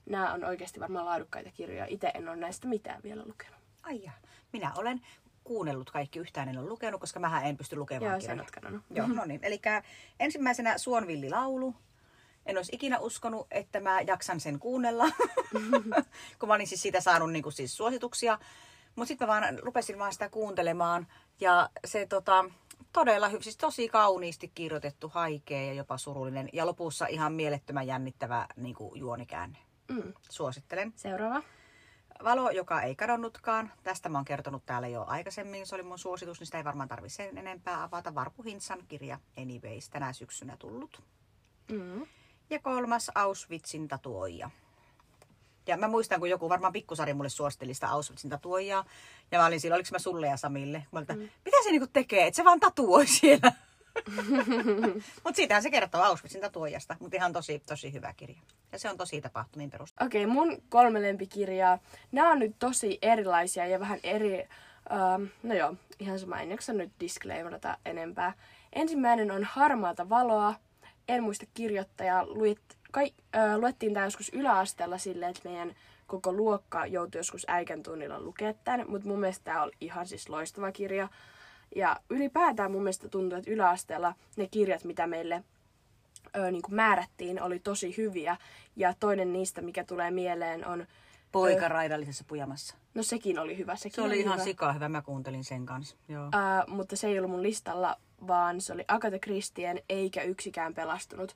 nämä 0.05 0.33
on 0.33 0.43
oikeasti 0.43 0.79
varmaan 0.79 1.05
laadukkaita 1.05 1.51
kirjoja. 1.51 1.85
Itse 1.89 2.11
en 2.13 2.29
ole 2.29 2.35
näistä 2.35 2.67
mitään 2.67 3.03
vielä 3.03 3.23
lukenut. 3.25 3.59
Ai 3.83 4.03
jaa. 4.03 4.13
Minä 4.53 4.71
olen 4.77 5.01
kuunnellut 5.45 5.91
kaikki 5.91 6.19
yhtään, 6.19 6.49
en 6.49 6.57
ole 6.57 6.69
lukenut, 6.69 7.01
koska 7.01 7.19
mä 7.19 7.41
en 7.43 7.57
pysty 7.57 7.75
lukemaan 7.75 8.11
Joo, 8.11 8.19
kirjoja. 8.19 8.49
kadonnut. 8.53 8.83
Joo, 8.89 9.07
no 9.07 9.25
niin. 9.25 9.39
Eli 9.43 9.61
ensimmäisenä 10.19 10.77
Suonvillilaulu. 10.77 11.75
En 12.45 12.57
olisi 12.57 12.75
ikinä 12.75 12.99
uskonut, 12.99 13.47
että 13.51 13.79
mä 13.79 14.01
jaksan 14.01 14.39
sen 14.39 14.59
kuunnella, 14.59 15.05
kun 16.39 16.49
mä 16.49 16.53
olin 16.55 16.67
siis 16.67 16.81
siitä 16.81 17.01
saanut 17.01 17.31
niin 17.31 17.43
kuin 17.43 17.53
siis 17.53 17.77
suosituksia. 17.77 18.39
Mutta 18.95 19.07
sitten 19.07 19.27
mä 19.27 19.33
vaan 19.33 19.59
rupesin 19.59 19.99
vaan 19.99 20.13
sitä 20.13 20.29
kuuntelemaan. 20.29 21.07
Ja 21.39 21.69
se 21.85 22.05
tota, 22.05 22.45
todella 22.93 23.29
hyvä, 23.29 23.43
siis 23.43 23.57
tosi 23.57 23.89
kauniisti 23.89 24.51
kirjoitettu, 24.55 25.09
haikea 25.09 25.61
ja 25.61 25.73
jopa 25.73 25.97
surullinen. 25.97 26.49
Ja 26.53 26.65
lopussa 26.65 27.07
ihan 27.07 27.33
mielettömän 27.33 27.87
jännittävä 27.87 28.47
niin 28.55 28.75
kuin 28.75 28.99
juonikäänne. 28.99 29.57
Mm. 29.87 30.13
Suosittelen. 30.29 30.93
Seuraava. 30.95 31.43
Valo, 32.23 32.49
joka 32.49 32.81
ei 32.81 32.95
kadonnutkaan. 32.95 33.71
Tästä 33.83 34.09
mä 34.09 34.17
oon 34.17 34.25
kertonut 34.25 34.65
täällä 34.65 34.87
jo 34.87 35.05
aikaisemmin. 35.07 35.67
Se 35.67 35.75
oli 35.75 35.83
mun 35.83 35.99
suositus, 35.99 36.39
niin 36.39 36.45
sitä 36.47 36.57
ei 36.57 36.63
varmaan 36.63 36.89
tarvi 36.89 37.09
sen 37.09 37.37
enempää 37.37 37.83
avata. 37.83 38.15
Varpu 38.15 38.43
Hintsan 38.43 38.79
kirja 38.87 39.19
Anyways, 39.37 39.89
tänä 39.89 40.13
syksynä 40.13 40.57
tullut. 40.57 41.03
Mm. 41.71 42.05
Ja 42.49 42.59
kolmas 42.59 43.11
Auschwitzin 43.15 43.87
tatuoija. 43.87 44.49
Ja 45.67 45.77
mä 45.77 45.87
muistan, 45.87 46.19
kun 46.19 46.29
joku 46.29 46.49
varmaan 46.49 46.73
pikkusari 46.73 47.13
mulle 47.13 47.29
suositteli 47.29 47.73
sitä 47.73 47.89
Auschwitzin 47.89 48.29
tatuoijaa. 48.29 48.85
Ja 49.31 49.39
mä 49.39 49.45
olin 49.45 49.59
silloin, 49.59 49.77
oliko 49.77 49.89
mä 49.91 49.99
sulle 49.99 50.27
ja 50.27 50.37
Samille. 50.37 50.77
Mä 50.77 50.99
olin, 50.99 51.01
että, 51.11 51.33
mitä 51.45 51.57
se 51.63 51.71
niinku 51.71 51.87
tekee, 51.87 52.27
että 52.27 52.35
se 52.35 52.45
vaan 52.45 52.59
tatuoi 52.59 53.07
siellä. 53.07 53.51
Mutta 55.23 55.35
siitähän 55.35 55.63
se 55.63 55.71
kertoo 55.71 56.01
Auschwitzin 56.01 56.41
tatuoijasta. 56.41 56.95
Mutta 56.99 57.17
ihan 57.17 57.33
tosi, 57.33 57.59
tosi 57.59 57.93
hyvä 57.93 58.13
kirja. 58.17 58.41
Ja 58.71 58.79
se 58.79 58.89
on 58.89 58.97
tosi 58.97 59.21
tapahtumiin 59.21 59.71
perustuva. 59.71 60.05
Okei, 60.05 60.25
mun 60.25 60.61
kolme 60.69 61.01
lempikirjaa. 61.01 61.79
Nämä 62.11 62.31
on 62.31 62.39
nyt 62.39 62.55
tosi 62.59 62.99
erilaisia 63.01 63.67
ja 63.67 63.79
vähän 63.79 63.99
eri... 64.03 64.47
Ähm, 64.91 65.23
no 65.43 65.53
joo, 65.53 65.75
ihan 65.99 66.19
sama, 66.19 66.41
en 66.41 66.51
jaksa 66.51 66.73
nyt 66.73 66.91
disclaimerata 66.99 67.77
enempää. 67.85 68.33
Ensimmäinen 68.73 69.31
on 69.31 69.43
Harmaata 69.43 70.09
valoa. 70.09 70.55
En 71.07 71.23
muista 71.23 71.45
kirjoittajaa. 71.53 72.25
Luit, 72.25 72.61
kai, 72.91 73.13
äh, 73.35 73.55
luettiin 73.55 73.93
tämä 73.93 74.05
joskus 74.05 74.29
yläasteella 74.33 74.97
silleen, 74.97 75.31
että 75.31 75.49
meidän 75.49 75.75
koko 76.07 76.33
luokka 76.33 76.85
joutui 76.85 77.19
joskus 77.19 77.45
äikän 77.47 77.83
tunnilla 77.83 78.19
lukemaan 78.19 78.55
tämän. 78.63 78.89
Mutta 78.89 79.07
mun 79.07 79.19
mielestä 79.19 79.43
tämä 79.43 79.63
oli 79.63 79.71
ihan 79.81 80.07
siis 80.07 80.29
loistava 80.29 80.71
kirja. 80.71 81.09
Ja 81.75 81.99
ylipäätään 82.09 82.71
mun 82.71 82.83
mielestä 82.83 83.09
tuntuu, 83.09 83.37
että 83.37 83.51
yläasteella 83.51 84.13
ne 84.35 84.47
kirjat, 84.47 84.83
mitä 84.83 85.07
meille 85.07 85.43
ö, 86.35 86.51
niin 86.51 86.61
kuin 86.61 86.75
määrättiin, 86.75 87.41
oli 87.41 87.59
tosi 87.59 87.97
hyviä. 87.97 88.37
Ja 88.75 88.93
toinen 88.99 89.33
niistä, 89.33 89.61
mikä 89.61 89.83
tulee 89.83 90.11
mieleen, 90.11 90.67
on... 90.67 90.87
Poika 91.31 91.67
raidallisessa 91.67 92.23
pujamassa. 92.27 92.75
No 92.93 93.03
sekin 93.03 93.39
oli 93.39 93.57
hyvä. 93.57 93.75
Sekin 93.75 93.95
Se 93.95 94.01
oli 94.01 94.19
ihan 94.19 94.33
hyvä. 94.33 94.43
sikaa 94.43 94.73
hyvä, 94.73 94.89
mä 94.89 95.01
kuuntelin 95.01 95.43
sen 95.43 95.65
kanssa. 95.65 95.95
Joo. 96.07 96.29
Ää, 96.31 96.63
mutta 96.67 96.95
se 96.95 97.07
ei 97.07 97.17
ollut 97.19 97.31
mun 97.31 97.43
listalla, 97.43 97.97
vaan 98.27 98.61
se 98.61 98.73
oli 98.73 98.85
Agatha 98.87 99.19
Christien 99.19 99.81
Eikä 99.89 100.21
yksikään 100.21 100.73
pelastunut. 100.73 101.35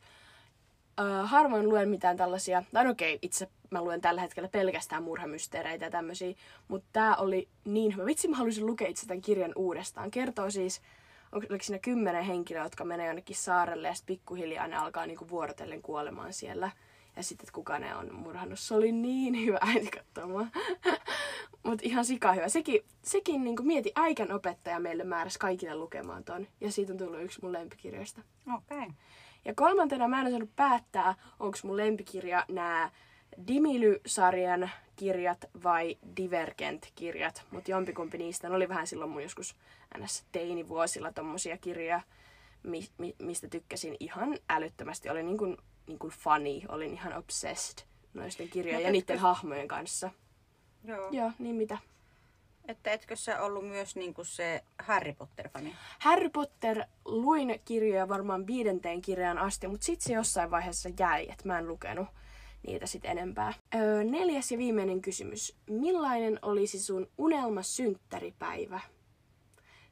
Ää, 0.98 1.26
harvoin 1.26 1.70
luen 1.70 1.90
mitään 1.90 2.18
tällaisia, 2.18 2.64
tai 2.74 2.84
no 2.86 2.92
okei, 2.92 3.20
itse 3.22 3.48
mä 3.72 3.82
luen 3.82 4.02
tällä 4.02 4.22
hetkellä 4.22 4.50
pelkästään 4.50 5.04
murhamysteereitä 5.04 5.86
ja 5.86 5.92
tämmöisiä, 5.92 6.34
mutta 6.68 6.90
tää 6.94 7.16
oli 7.16 7.48
niin 7.66 7.96
hyvä. 7.96 8.06
Vitsi, 8.06 8.28
mä 8.28 8.38
haluaisin 8.38 8.66
lukea 8.66 8.88
itse 8.88 9.08
tämän 9.08 9.22
kirjan 9.22 9.54
uudestaan. 9.56 10.12
Kertoo 10.12 10.50
siis, 10.50 10.82
onko, 11.32 11.48
oliko 11.50 11.64
siinä 11.64 11.80
kymmenen 11.80 12.24
henkilöä, 12.24 12.64
jotka 12.64 12.86
menee 12.86 13.08
jonnekin 13.08 13.36
saarelle 13.36 13.88
ja 13.88 13.94
sitten 13.94 14.16
pikkuhiljaa 14.16 14.68
ne 14.68 14.76
alkaa 14.76 15.06
niinku 15.06 15.30
vuorotellen 15.30 15.82
kuolemaan 15.82 16.34
siellä. 16.34 16.72
Ja 17.16 17.24
sitten, 17.24 17.44
että 17.44 17.54
kuka 17.54 17.80
ne 17.80 17.96
on 17.96 18.14
murhannut. 18.14 18.60
Se 18.60 18.74
oli 18.74 18.92
niin 18.92 19.46
hyvä 19.46 19.58
äiti 19.74 19.92
katsomaan. 19.92 20.52
Mutta 21.64 21.86
ihan 21.86 22.06
sika 22.06 22.34
hyvä. 22.34 22.50
Sekin, 22.50 22.82
sekin 23.04 23.44
niin 23.44 23.56
mieti, 23.62 23.92
äikän 23.96 24.32
opettaja 24.32 24.80
meille 24.80 25.04
määräsi 25.04 25.40
kaikille 25.40 25.76
lukemaan 25.76 26.24
ton. 26.24 26.48
Ja 26.62 26.72
siitä 26.72 26.94
on 26.94 26.98
tullut 26.98 27.22
yksi 27.22 27.40
mun 27.42 27.54
lempikirjoista. 27.54 28.22
Okei. 28.56 28.78
Okay. 28.78 28.90
Ja 29.46 29.54
kolmantena 29.56 30.08
mä 30.08 30.22
en 30.22 30.28
osannut 30.28 30.56
päättää, 30.56 31.16
onko 31.40 31.58
mun 31.64 31.78
lempikirja 31.78 32.46
nämä 32.48 32.92
Dimily-sarjan 33.48 34.70
kirjat 34.96 35.46
vai 35.64 35.98
Divergent-kirjat. 36.18 37.44
Mutta 37.52 37.72
jompikumpi 37.72 38.18
niistä 38.18 38.50
ne 38.50 38.56
oli 38.56 38.70
vähän 38.70 38.88
silloin 38.88 39.12
mun 39.12 39.24
joskus 39.24 39.56
ns. 39.98 40.26
teinivuosilla 40.32 41.14
tommosia 41.14 41.58
kirjoja, 41.58 42.02
mi- 42.64 42.90
mi- 42.98 43.16
mistä 43.20 43.48
tykkäsin 43.48 43.96
ihan 44.00 44.38
älyttömästi. 44.50 45.10
Olin 45.10 45.26
niin 45.26 45.38
kuin, 45.38 45.58
niin 45.88 46.00
kuin 46.00 46.12
funny, 46.14 46.62
olin 46.68 46.94
ihan 46.94 47.14
obsessed 47.14 47.86
noisten 48.14 48.50
kirjojen 48.50 48.84
ja 48.84 48.92
niiden 48.92 49.20
hahmojen 49.20 49.68
kanssa. 49.68 50.10
Joo. 50.84 51.10
Joo, 51.12 51.32
niin 51.40 51.56
mitä? 51.56 51.78
Että 52.68 52.92
etkö 52.92 53.16
sä 53.16 53.42
ollut 53.42 53.68
myös 53.68 53.96
niinku 53.96 54.24
se 54.24 54.64
Harry 54.80 55.14
Potter-fani? 55.14 55.76
Harry 56.00 56.30
Potter 56.30 56.84
luin 57.06 57.62
kirjoja 57.66 58.10
varmaan 58.10 58.48
viidenteen 58.48 59.02
kirjaan 59.02 59.38
asti, 59.38 59.68
mutta 59.68 59.86
sitten 59.86 60.08
se 60.08 60.14
jossain 60.14 60.52
vaiheessa 60.52 60.90
jäi, 61.00 61.24
että 61.32 61.48
mä 61.48 61.60
en 61.60 61.68
lukenut 61.68 62.08
niitä 62.68 62.88
sitten 62.88 63.12
enempää. 63.12 63.54
Öö, 63.76 64.04
neljäs 64.04 64.52
ja 64.52 64.58
viimeinen 64.58 65.02
kysymys. 65.02 65.56
Millainen 65.70 66.40
olisi 66.42 66.80
sun 66.80 67.08
unelma 67.18 67.64
synttäripäivä? 67.64 68.80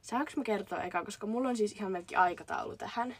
Saanko 0.02 0.32
mä 0.36 0.42
kertoa 0.42 0.82
eka, 0.82 1.04
koska 1.04 1.26
mulla 1.26 1.48
on 1.48 1.56
siis 1.56 1.72
ihan 1.72 1.92
melkein 1.92 2.18
aikataulu 2.18 2.76
tähän. 2.76 3.16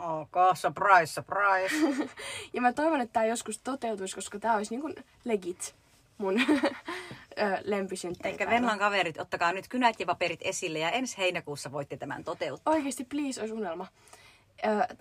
Ok, 0.00 0.34
surprise, 0.54 1.12
surprise. 1.12 2.08
ja 2.54 2.60
mä 2.60 2.72
toivon, 2.72 3.00
että 3.00 3.12
tämä 3.12 3.26
joskus 3.26 3.58
toteutuisi, 3.58 4.14
koska 4.14 4.38
tämä 4.38 4.54
olisi 4.54 4.76
niin 4.76 5.04
legit 5.24 5.74
mun 6.18 6.34
lempisynttäripäivä. 7.64 8.42
Eikä 8.42 8.50
Venlan 8.50 8.78
kaverit, 8.78 9.20
ottakaa 9.20 9.52
nyt 9.52 9.68
kynät 9.68 10.00
ja 10.00 10.06
paperit 10.06 10.40
esille 10.42 10.78
ja 10.78 10.90
ensi 10.90 11.18
heinäkuussa 11.18 11.72
voitte 11.72 11.96
tämän 11.96 12.24
toteuttaa. 12.24 12.74
Oikeasti, 12.74 13.04
please, 13.04 13.40
olisi 13.40 13.54
unelma. 13.54 13.86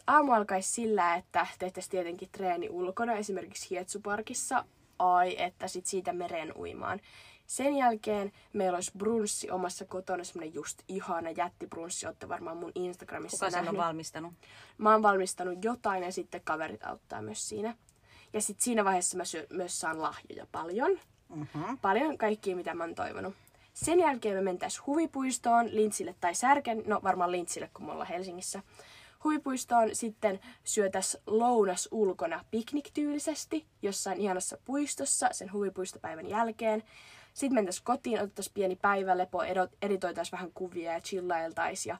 Aamu 0.07 0.31
alkaisi 0.31 0.71
sillä, 0.71 1.15
että 1.15 1.47
tehtäisiin 1.59 1.91
tietenkin 1.91 2.29
treeni 2.31 2.69
ulkona, 2.69 3.13
esimerkiksi 3.13 3.69
Hietsuparkissa. 3.69 4.65
Ai, 4.99 5.41
että 5.41 5.67
sit 5.67 5.85
siitä 5.85 6.13
meren 6.13 6.53
uimaan. 6.57 6.99
Sen 7.47 7.75
jälkeen 7.75 8.31
meillä 8.53 8.75
olisi 8.75 8.91
brunssi 8.97 9.51
omassa 9.51 9.85
kotona, 9.85 10.23
semmonen 10.23 10.53
just 10.53 10.81
ihana 10.87 11.29
jättibrunssi, 11.29 12.05
olette 12.05 12.29
varmaan 12.29 12.57
mun 12.57 12.71
Instagramissa 12.75 13.37
Kuka 13.37 13.49
sen 13.49 13.59
on 13.59 13.65
nähnyt. 13.65 13.81
valmistanut? 13.81 14.33
Mä 14.77 14.91
oon 14.91 15.03
valmistanut 15.03 15.63
jotain 15.65 16.03
ja 16.03 16.11
sitten 16.11 16.41
kaverit 16.43 16.83
auttaa 16.83 17.21
myös 17.21 17.49
siinä. 17.49 17.75
Ja 18.33 18.41
sitten 18.41 18.63
siinä 18.63 18.85
vaiheessa 18.85 19.17
mä 19.17 19.25
syö, 19.25 19.47
myös 19.49 19.79
saan 19.79 20.01
lahjoja 20.01 20.47
paljon. 20.51 20.99
Mm-hmm. 21.29 21.77
Paljon 21.81 22.17
kaikkia, 22.17 22.55
mitä 22.55 22.73
mä 22.73 22.83
oon 22.83 22.95
toivonut. 22.95 23.33
Sen 23.73 23.99
jälkeen 23.99 24.35
me 24.35 24.41
mentäis 24.41 24.85
huvipuistoon, 24.87 25.75
Lintsille 25.75 26.15
tai 26.19 26.35
Särken, 26.35 26.83
no 26.85 26.99
varmaan 27.03 27.31
Lintsille, 27.31 27.69
kun 27.73 27.85
me 27.85 27.91
ollaan 27.91 28.09
Helsingissä. 28.09 28.61
Huvipuistoon 29.27 29.95
sitten 29.95 30.39
syötäs 30.63 31.17
lounas 31.25 31.89
ulkona 31.91 32.45
pikniktyylisesti 32.51 33.65
jossain 33.81 34.19
ihanassa 34.19 34.57
puistossa 34.65 35.29
sen 35.31 35.53
huvipuistopäivän 35.53 36.29
jälkeen. 36.29 36.83
Sitten 37.33 37.55
mentäis 37.55 37.81
kotiin, 37.81 38.19
otettaisiin 38.19 38.53
pieni 38.53 38.75
päivälepo, 38.75 39.43
editoitaisiin 39.81 40.31
vähän 40.31 40.51
kuvia 40.53 40.93
ja 40.93 41.01
chillailtaisiin. 41.01 41.91
Ja 41.91 41.97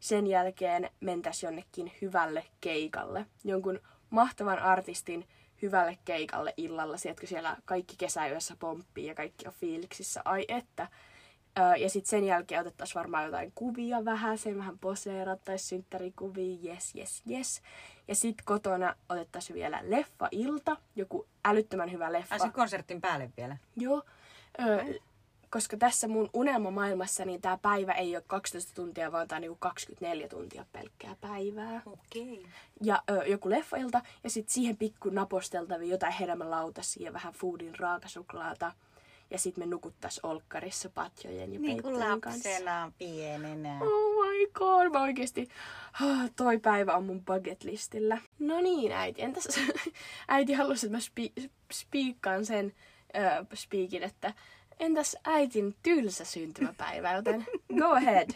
sen 0.00 0.26
jälkeen 0.26 0.90
mentäis 1.00 1.42
jonnekin 1.42 1.92
hyvälle 2.02 2.44
keikalle. 2.60 3.26
Jonkun 3.44 3.80
mahtavan 4.10 4.58
artistin 4.58 5.28
hyvälle 5.62 5.98
keikalle 6.04 6.54
illalla. 6.56 6.96
Sieltä 6.96 7.26
siellä 7.26 7.56
kaikki 7.64 7.94
kesäyössä 7.98 8.56
pomppii 8.58 9.06
ja 9.06 9.14
kaikki 9.14 9.46
on 9.46 9.54
fiiliksissä. 9.54 10.22
Ai 10.24 10.44
että. 10.48 10.88
Öö, 11.58 11.76
ja 11.76 11.90
sitten 11.90 12.10
sen 12.10 12.24
jälkeen 12.24 12.60
otettaisiin 12.60 12.94
varmaan 12.94 13.24
jotain 13.24 13.52
kuvia 13.54 14.04
vähän, 14.04 14.38
sen 14.38 14.58
vähän 14.58 14.78
poseerattaisiin 14.78 15.68
synttärikuvia, 15.68 16.58
yes, 16.64 16.94
yes, 16.96 17.22
yes. 17.30 17.62
Ja 18.08 18.14
sitten 18.14 18.44
kotona 18.44 18.94
otettaisiin 19.08 19.54
vielä 19.54 19.80
leffa-ilta, 19.82 20.76
joku 20.96 21.26
älyttömän 21.44 21.92
hyvä 21.92 22.12
leffa. 22.12 22.34
Ai 22.34 22.40
sen 22.40 22.52
konsertin 22.52 23.00
päälle 23.00 23.30
vielä. 23.36 23.56
Joo, 23.76 24.02
öö, 24.60 24.84
koska 25.50 25.76
tässä 25.76 26.08
mun 26.08 26.30
unelmamaailmassa 26.32 27.24
niin 27.24 27.40
tämä 27.40 27.58
päivä 27.62 27.92
ei 27.92 28.16
ole 28.16 28.24
12 28.26 28.72
tuntia, 28.74 29.12
vaan 29.12 29.28
tämä 29.28 29.36
on 29.36 29.40
niinku 29.40 29.56
24 29.60 30.28
tuntia 30.28 30.66
pelkkää 30.72 31.16
päivää. 31.20 31.82
Okei. 31.86 32.38
Okay. 32.38 32.50
Ja 32.82 33.02
ö, 33.10 33.26
joku 33.26 33.50
leffailta 33.50 34.02
ja 34.24 34.30
sitten 34.30 34.54
siihen 34.54 34.76
pikku 34.76 35.10
naposteltavia 35.10 35.90
jotain 35.90 36.12
hedelmälautasia 36.12 37.04
ja 37.04 37.12
vähän 37.12 37.32
foodin 37.32 37.78
raakasuklaata. 37.78 38.72
Ja 39.30 39.38
sitten 39.38 39.64
me 39.64 39.70
nukuttais 39.70 40.20
olkkarissa 40.22 40.90
patjojen 40.90 41.52
ja 41.52 41.58
Niin 41.60 41.82
kuin 41.82 41.94
peittojen 41.94 42.20
kanssa. 42.20 42.48
lapsena 42.50 42.92
pienenä. 42.98 43.78
Oh 43.80 44.26
my 44.26 44.46
god, 44.54 44.92
mä 44.92 45.02
oikeesti, 45.02 45.48
ah, 46.02 46.30
toi 46.36 46.58
päivä 46.58 46.94
on 46.96 47.04
mun 47.04 47.24
bucket 47.24 47.64
listillä. 47.64 48.18
No 48.38 48.60
niin 48.60 48.92
äiti, 48.92 49.22
entäs 49.22 49.48
äiti 50.28 50.52
halusi, 50.52 50.86
että 50.86 50.96
mä 50.96 51.00
spi- 51.02 51.50
spiikkaan 51.72 52.46
sen 52.46 52.72
ö, 53.16 53.44
spiikin, 53.54 54.02
että 54.02 54.34
entäs 54.80 55.16
äitin 55.24 55.74
tylsä 55.82 56.24
syntymäpäivä, 56.24 57.12
joten 57.12 57.46
go 57.78 57.86
ahead. 57.86 58.30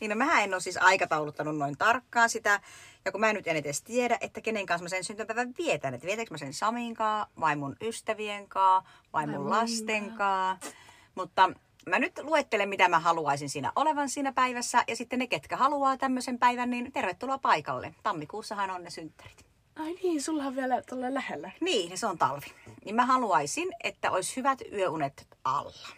Niin 0.00 0.08
no 0.08 0.16
mähän 0.16 0.44
en 0.44 0.54
ole 0.54 0.60
siis 0.60 0.76
aikatauluttanut 0.76 1.58
noin 1.58 1.78
tarkkaan 1.78 2.30
sitä. 2.30 2.60
Ja 3.04 3.12
kun 3.12 3.20
mä 3.20 3.28
en 3.30 3.36
nyt 3.36 3.46
en 3.46 3.56
edes 3.56 3.82
tiedä, 3.82 4.18
että 4.20 4.40
kenen 4.40 4.66
kanssa 4.66 4.82
mä 4.82 4.88
sen 4.88 5.04
syntymäpäivän 5.04 5.54
vietän. 5.58 5.94
Että 5.94 6.06
vietäänkö 6.06 6.34
mä 6.34 6.38
sen 6.38 6.54
Samin 6.54 6.94
kanssa, 6.94 7.28
vai 7.40 7.56
mun 7.56 7.76
ystävien 7.80 8.48
kanssa, 8.48 8.90
vai 9.12 9.26
mun 9.26 9.40
mun 9.40 9.50
lasten 9.50 10.12
kanssa. 10.12 10.70
Mutta 11.14 11.52
mä 11.86 11.98
nyt 11.98 12.18
luettelen, 12.22 12.68
mitä 12.68 12.88
mä 12.88 12.98
haluaisin 12.98 13.50
siinä 13.50 13.72
olevan 13.76 14.08
siinä 14.08 14.32
päivässä. 14.32 14.84
Ja 14.88 14.96
sitten 14.96 15.18
ne, 15.18 15.26
ketkä 15.26 15.56
haluaa 15.56 15.96
tämmöisen 15.96 16.38
päivän, 16.38 16.70
niin 16.70 16.92
tervetuloa 16.92 17.38
paikalle. 17.38 17.94
Tammikuussahan 18.02 18.70
on 18.70 18.84
ne 18.84 18.90
synttärit. 18.90 19.47
Ai 19.78 19.94
niin, 20.02 20.22
sulla 20.22 20.44
on 20.44 20.56
vielä 20.56 20.82
tuolla 20.82 21.14
lähellä. 21.14 21.50
Niin, 21.60 21.98
se 21.98 22.06
on 22.06 22.18
talvi. 22.18 22.46
Niin 22.84 22.94
mä 22.94 23.06
haluaisin, 23.06 23.68
että 23.84 24.10
olisi 24.10 24.36
hyvät 24.36 24.58
yöunet 24.72 25.26
alla. 25.44 25.88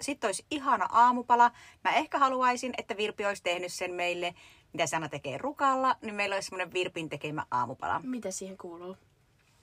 Sitten 0.00 0.28
olisi 0.28 0.46
ihana 0.50 0.88
aamupala. 0.92 1.50
Mä 1.84 1.94
ehkä 1.94 2.18
haluaisin, 2.18 2.74
että 2.78 2.96
Virpi 2.96 3.24
olisi 3.24 3.42
tehnyt 3.42 3.72
sen 3.72 3.92
meille, 3.92 4.34
mitä 4.72 4.86
se 4.86 4.96
aina 4.96 5.08
tekee 5.08 5.38
rukalla, 5.38 5.96
niin 6.02 6.14
meillä 6.14 6.34
olisi 6.34 6.46
semmoinen 6.46 6.72
Virpin 6.72 7.08
tekemä 7.08 7.46
aamupala. 7.50 8.00
Mitä 8.04 8.30
siihen 8.30 8.58
kuuluu? 8.58 8.96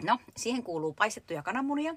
No, 0.04 0.20
siihen 0.38 0.64
kuuluu 0.64 0.94
paistettuja 0.94 1.44
kananmunia. 1.44 1.96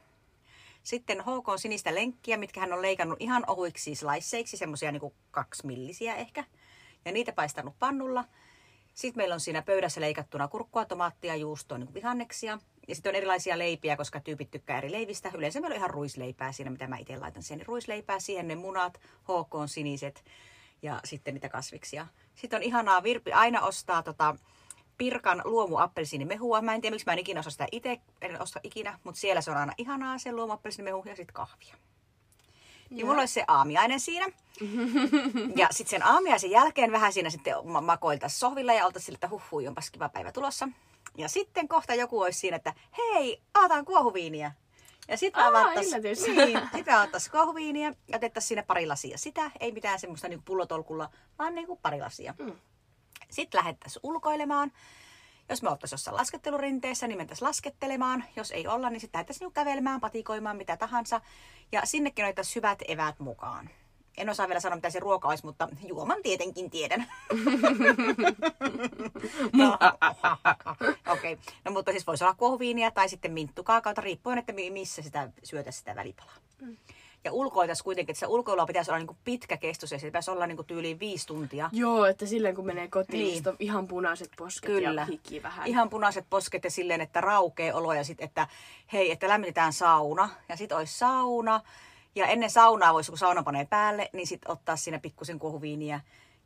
Sitten 0.83 1.21
HK 1.21 1.47
sinistä 1.57 1.95
lenkkiä, 1.95 2.37
mitkä 2.37 2.61
hän 2.61 2.73
on 2.73 2.83
leikannut 2.83 3.21
ihan 3.21 3.45
ohuiksi 3.47 3.95
sliceiksi, 3.95 4.57
semmoisia 4.57 4.93
niin 4.93 5.13
kaksi 5.31 5.67
millisiä 5.67 6.15
ehkä. 6.15 6.45
Ja 7.05 7.13
niitä 7.13 7.33
paistanut 7.33 7.79
pannulla. 7.79 8.25
Sitten 8.99 9.21
meillä 9.21 9.35
on 9.35 9.41
siinä 9.41 9.63
pöydässä 9.63 10.01
leikattuna 10.01 10.49
kurkkua, 10.49 10.85
tomaattia, 10.85 11.37
juustoa, 11.37 11.79
niin 11.79 11.95
vihanneksia. 11.95 12.59
Ja 12.89 12.95
sitten 12.95 13.11
on 13.11 13.17
erilaisia 13.17 13.59
leipiä, 13.59 13.97
koska 13.97 14.21
tyypit 14.21 14.51
tykkää 14.51 14.79
eri 14.79 14.93
leivistä. 14.93 15.31
Yleensä 15.35 15.61
meillä 15.61 15.75
on 15.75 15.79
ihan 15.79 15.91
ruisleipää 15.91 16.53
siinä, 16.53 16.71
mitä 16.71 16.87
mä 16.87 16.99
itse 16.99 17.17
laitan 17.17 17.43
siihen. 17.43 17.67
Ruisleipää, 17.67 18.21
siihen 18.21 18.49
ne 18.49 18.55
munat, 18.55 19.01
HK 19.23 19.55
on 19.55 19.69
siniset 19.69 20.25
ja 20.83 21.01
sitten 21.05 21.35
niitä 21.35 21.49
kasviksia. 21.49 22.07
Sitten 22.35 22.57
on 22.57 22.63
ihanaa, 22.63 23.03
Virpi 23.03 23.33
aina 23.33 23.61
ostaa 23.61 24.03
tota, 24.03 24.37
Pirkan 24.97 25.43
luomuappelsiinimehua. 25.45 26.63
Mä 26.63 26.75
en 26.75 26.81
tiedä, 26.81 26.95
miksi 26.95 27.07
mä 27.07 27.13
en 27.13 27.19
ikinä 27.19 27.41
osta 27.41 27.51
sitä 27.51 27.67
itse, 27.73 28.01
en 28.23 28.43
osta 28.43 28.61
ikinä, 28.63 28.99
mutta 29.05 29.21
siellä 29.21 29.41
se 29.41 29.51
on 29.51 29.57
aina 29.57 29.73
ihanaa 29.79 30.19
se 30.19 30.33
luomuappelsiinimehu 30.33 31.03
ja 31.07 31.17
sitten 31.17 31.35
kahvia. 31.35 31.75
Niin 32.91 33.07
mulla 33.07 33.21
olisi 33.21 33.35
se 33.35 33.45
aamiainen 33.49 34.01
siinä. 34.01 34.27
Ja 35.57 35.69
sitten 35.71 35.91
sen 35.91 36.07
aamiaisen 36.07 36.51
jälkeen 36.51 36.93
vähän 36.93 37.13
siinä 37.13 37.31
sitten 37.31 37.55
ma- 37.65 37.81
makoiltaisiin 37.81 38.41
sohvilla 38.41 38.73
ja 38.73 38.87
oltaisiin 38.87 39.07
sillä, 39.07 39.17
että 39.17 39.29
huh, 39.29 39.43
hui, 39.51 39.69
onpas 39.69 39.91
kiva 39.91 40.09
päivä 40.09 40.33
tulossa. 40.33 40.69
Ja 41.17 41.29
sitten 41.29 41.69
kohta 41.69 41.95
joku 41.95 42.21
olisi 42.21 42.39
siinä, 42.39 42.57
että 42.57 42.75
hei, 42.99 43.43
aataan 43.55 43.85
kuohuviiniä. 43.85 44.53
Ja 45.09 45.17
sitten 45.17 45.43
Aa, 45.43 45.49
avattaisiin 45.49 46.03
niin, 46.03 46.61
sit 46.75 46.89
avattaisi 46.89 47.31
kuohuviiniä 47.31 47.95
ja 48.09 48.17
otettaisiin 48.17 48.49
siinä 48.49 48.63
pari 48.63 48.87
lasia 48.87 49.19
sitä. 49.19 49.51
Ei 49.61 49.73
mitään 49.73 49.99
semmoista 49.99 50.29
niinku 50.29 50.45
pullotolkulla, 50.45 51.11
vaan 51.39 51.55
niinku 51.55 51.77
pari 51.77 52.01
lasia. 52.01 52.35
Mm. 52.39 52.53
Sitten 53.31 53.59
lähdettäisiin 53.59 54.01
ulkoilemaan. 54.03 54.73
Jos 55.49 55.63
me 55.63 55.71
oltaisiin 55.71 55.97
jossain 55.97 56.17
laskettelurinteessä, 56.17 57.09
niin 57.09 57.19
mentäisiin 57.19 57.49
laskettelemaan. 57.49 58.25
Jos 58.37 58.51
ei 58.51 58.67
olla, 58.67 58.91
niin 58.91 59.01
sitten 59.01 59.19
lähdettäisiin 59.19 59.47
niinku 59.47 59.55
kävelemään, 59.55 60.01
patikoimaan, 60.01 60.57
mitä 60.57 60.77
tahansa. 60.77 61.21
Ja 61.73 61.81
sinnekin 61.85 62.25
otettaisiin 62.25 62.55
hyvät 62.55 62.79
eväät 62.89 63.19
mukaan. 63.19 63.71
En 64.19 64.31
osaa 64.31 64.49
vielä 64.49 64.61
sanoa, 64.61 64.77
mitä 64.77 64.91
se 64.91 65.01
ruoka 65.01 65.29
olisi, 65.29 65.47
mutta 65.47 65.69
juoman 65.87 66.23
tietenkin 66.23 66.71
tiedän. 66.71 67.01
no, 69.53 69.79
Okei, 71.13 71.33
okay. 71.33 71.37
no 71.65 71.73
mutta 71.73 71.91
siis 71.93 72.07
voisi 72.07 72.25
olla 72.25 72.35
kuohuviiniä 72.35 72.91
tai 72.91 73.09
sitten 73.09 73.33
minttukaakaota, 73.33 74.01
riippuen, 74.01 74.39
että 74.39 74.53
mi- 74.53 74.71
missä 74.71 75.03
sitä 75.03 75.29
syötä 75.45 75.71
sitä 75.71 75.97
välipalaa. 75.97 76.35
Ja 77.25 77.33
ulkoiltaisiin 77.33 77.85
kuitenkin, 77.85 78.13
että 78.13 78.21
se 78.21 78.27
ulkoilua 78.27 78.67
pitäisi 78.67 78.91
olla 78.91 79.15
pitkä 79.25 79.57
kestos 79.57 79.93
ja 79.93 79.99
se 79.99 80.07
pitäisi 80.07 80.31
olla 80.31 80.47
niinku 80.47 80.63
tyyliin 80.63 81.01
viisi 81.01 81.27
tuntia. 81.27 81.71
Joo, 81.73 82.07
että 82.07 82.27
silleen 82.27 82.55
kun 82.55 82.67
menee 82.67 82.89
kotiin, 82.89 83.23
Niin. 83.25 83.35
niin. 83.35 83.49
on 83.49 83.57
ihan 83.59 83.89
punaiset 83.89 84.31
posket 84.37 84.71
Kyllä. 84.71 85.01
ja 85.01 85.05
hiki 85.05 85.43
vähän. 85.43 85.67
Ihan 85.67 85.91
punaiset 85.91 86.25
posket 86.31 86.65
ja 86.65 86.71
silleen, 86.71 87.01
että 87.01 87.21
raukee 87.21 87.75
olo 87.75 87.93
ja 87.93 88.05
sitten, 88.05 88.25
että 88.25 88.47
hei, 88.93 89.11
että 89.11 89.29
lämmitetään 89.29 89.73
sauna. 89.73 90.29
Ja 90.49 90.57
sitten 90.57 90.79
olisi 90.79 90.99
sauna 90.99 91.61
Ja 92.19 92.27
ennen 92.27 92.51
saunaa 92.51 92.95
voisi, 92.95 93.11
kun 93.11 93.19
sauna 93.19 93.43
panee 93.43 93.65
päälle, 93.65 94.11
niin 94.13 94.27
sitten 94.27 94.51
ottaa 94.51 94.77
siinä 94.77 94.99
pikkusen 94.99 95.39
kuohuviiniä. 95.39 96.01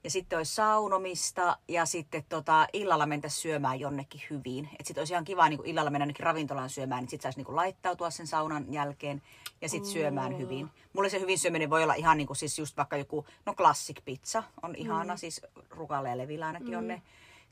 Ja 0.05 0.11
sitten 0.11 0.37
olisi 0.37 0.55
saunomista 0.55 1.57
ja 1.69 1.87
sitten 1.87 2.25
tota, 2.29 2.67
illalla 2.73 3.07
mentä 3.07 3.29
syömään 3.29 3.81
jonnekin 3.81 4.21
hyvin. 4.31 4.65
Että 4.73 4.85
sitten 4.85 5.01
olisi 5.01 5.13
ihan 5.13 5.25
kiva 5.25 5.49
niin 5.49 5.61
illalla 5.65 5.91
mennä 5.91 6.03
jonnekin 6.03 6.27
ravintolaan 6.27 6.71
syömään, 6.71 7.03
niin 7.03 7.11
sitten 7.11 7.33
saisi 7.33 7.43
niin 7.43 7.57
laittautua 7.57 8.11
sen 8.11 8.27
saunan 8.27 8.73
jälkeen 8.73 9.23
ja 9.61 9.69
sitten 9.69 9.91
syömään 9.91 10.39
hyvin. 10.39 10.71
Mulle 10.93 11.09
se 11.09 11.21
hyvin 11.21 11.39
syöminen 11.39 11.71
voi 11.71 11.83
olla 11.83 11.95
ihan 11.95 12.17
niin 12.17 12.27
kuin 12.27 12.37
siis 12.37 12.59
just 12.59 12.77
vaikka 12.77 12.97
joku, 12.97 13.27
no 13.47 13.55
classic 13.55 14.05
pizza 14.05 14.43
on 14.63 14.75
ihana, 14.75 15.15
mm. 15.15 15.19
siis 15.19 15.41
rukalle 15.71 16.09
ja 16.09 16.19
levillä 16.19 16.47
ainakin 16.47 16.71
mm. 16.71 16.79
on 16.79 16.89
ne 16.89 17.03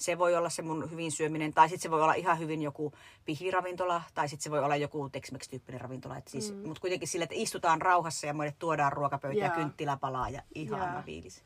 se 0.01 0.19
voi 0.19 0.37
olla 0.37 0.49
se 0.49 0.63
mun 0.63 0.91
hyvin 0.91 1.13
syöminen, 1.13 1.53
tai 1.53 1.69
sitten 1.69 1.83
se 1.83 1.91
voi 1.91 2.03
olla 2.03 2.15
ihan 2.15 2.39
hyvin 2.39 2.63
joku 2.63 2.93
pihviravintola, 3.25 4.03
tai 4.15 4.29
sitten 4.29 4.43
se 4.43 4.51
voi 4.51 4.59
olla 4.59 4.77
joku 4.77 5.09
Tex-Mex-tyyppinen 5.09 5.81
ravintola. 5.81 6.17
Et 6.17 6.29
siis, 6.29 6.55
mm. 6.55 6.69
Mutta 6.69 6.81
kuitenkin 6.81 7.09
sille, 7.09 7.23
että 7.23 7.35
istutaan 7.39 7.83
rauhassa 7.83 8.27
ja 8.27 8.35
meille 8.35 8.55
tuodaan 8.59 8.93
ruokapöytä 8.93 9.41
ja 9.41 9.51
kynttilä 9.51 9.97
palaa 9.97 10.29
ja 10.29 10.43
ihana 10.55 11.03
fiilis. 11.03 11.45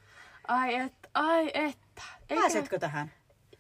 Ai 0.49 0.75
et, 0.75 0.95
ai 1.15 1.51
että. 1.55 2.03
Eikä... 2.31 2.41
Pääsetkö 2.43 2.79
tähän? 2.79 3.13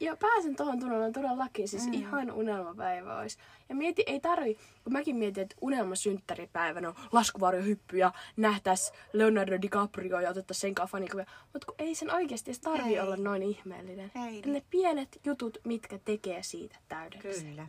Ja 0.04 0.16
pääsen 0.16 0.56
tuohon 0.56 0.80
tunnelmaan 0.80 1.12
todellakin, 1.12 1.68
siis 1.68 1.86
mm. 1.86 1.92
ihan 1.92 2.32
unelmapäivä 2.32 3.18
olisi. 3.18 3.38
Ja 3.68 3.74
mieti, 3.74 4.02
ei 4.06 4.20
tarvi, 4.20 4.54
kun 4.84 4.92
mäkin 4.92 5.16
mietin, 5.16 5.42
että 5.42 5.56
unelmasynttäripäivänä 5.60 6.88
on 6.88 6.94
laskuvarjohyppy 7.12 7.98
ja 7.98 8.12
nähtäis 8.36 8.92
Leonardo 9.12 9.62
DiCaprio 9.62 10.20
ja 10.20 10.30
otettaisiin 10.30 10.60
sen 10.60 10.74
kanssa 10.74 10.92
fanikuvia. 10.92 11.26
Mutta 11.52 11.66
kun 11.66 11.74
ei 11.78 11.94
sen 11.94 12.14
oikeasti 12.14 12.50
edes 12.50 12.60
tarvi 12.60 12.94
ei. 12.94 13.00
olla 13.00 13.16
noin 13.16 13.42
ihmeellinen. 13.42 14.12
Ei. 14.26 14.42
Ne 14.46 14.62
pienet 14.70 15.20
jutut, 15.24 15.58
mitkä 15.64 15.98
tekee 16.04 16.42
siitä 16.42 16.76
täydellisen. 16.88 17.48
Kyllä. 17.48 17.68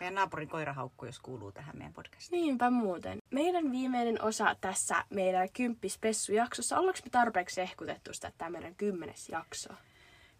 Meidän 0.00 0.14
naapurin 0.14 0.48
koirahaukku, 0.48 1.06
jos 1.06 1.18
kuuluu 1.18 1.52
tähän 1.52 1.76
meidän 1.76 1.92
podcastiin. 1.92 2.42
Niinpä 2.42 2.70
muuten. 2.70 3.18
Meidän 3.30 3.72
viimeinen 3.72 4.22
osa 4.22 4.56
tässä 4.60 5.04
meidän 5.10 5.48
kymppispessu-jaksossa. 5.52 6.78
Ollaanko 6.78 7.00
me 7.04 7.10
tarpeeksi 7.10 7.60
ehkutettu 7.60 8.12
sitä, 8.12 8.32
tämä 8.38 8.50
meidän 8.50 8.74
kymmenes 8.74 9.28
jakso? 9.28 9.74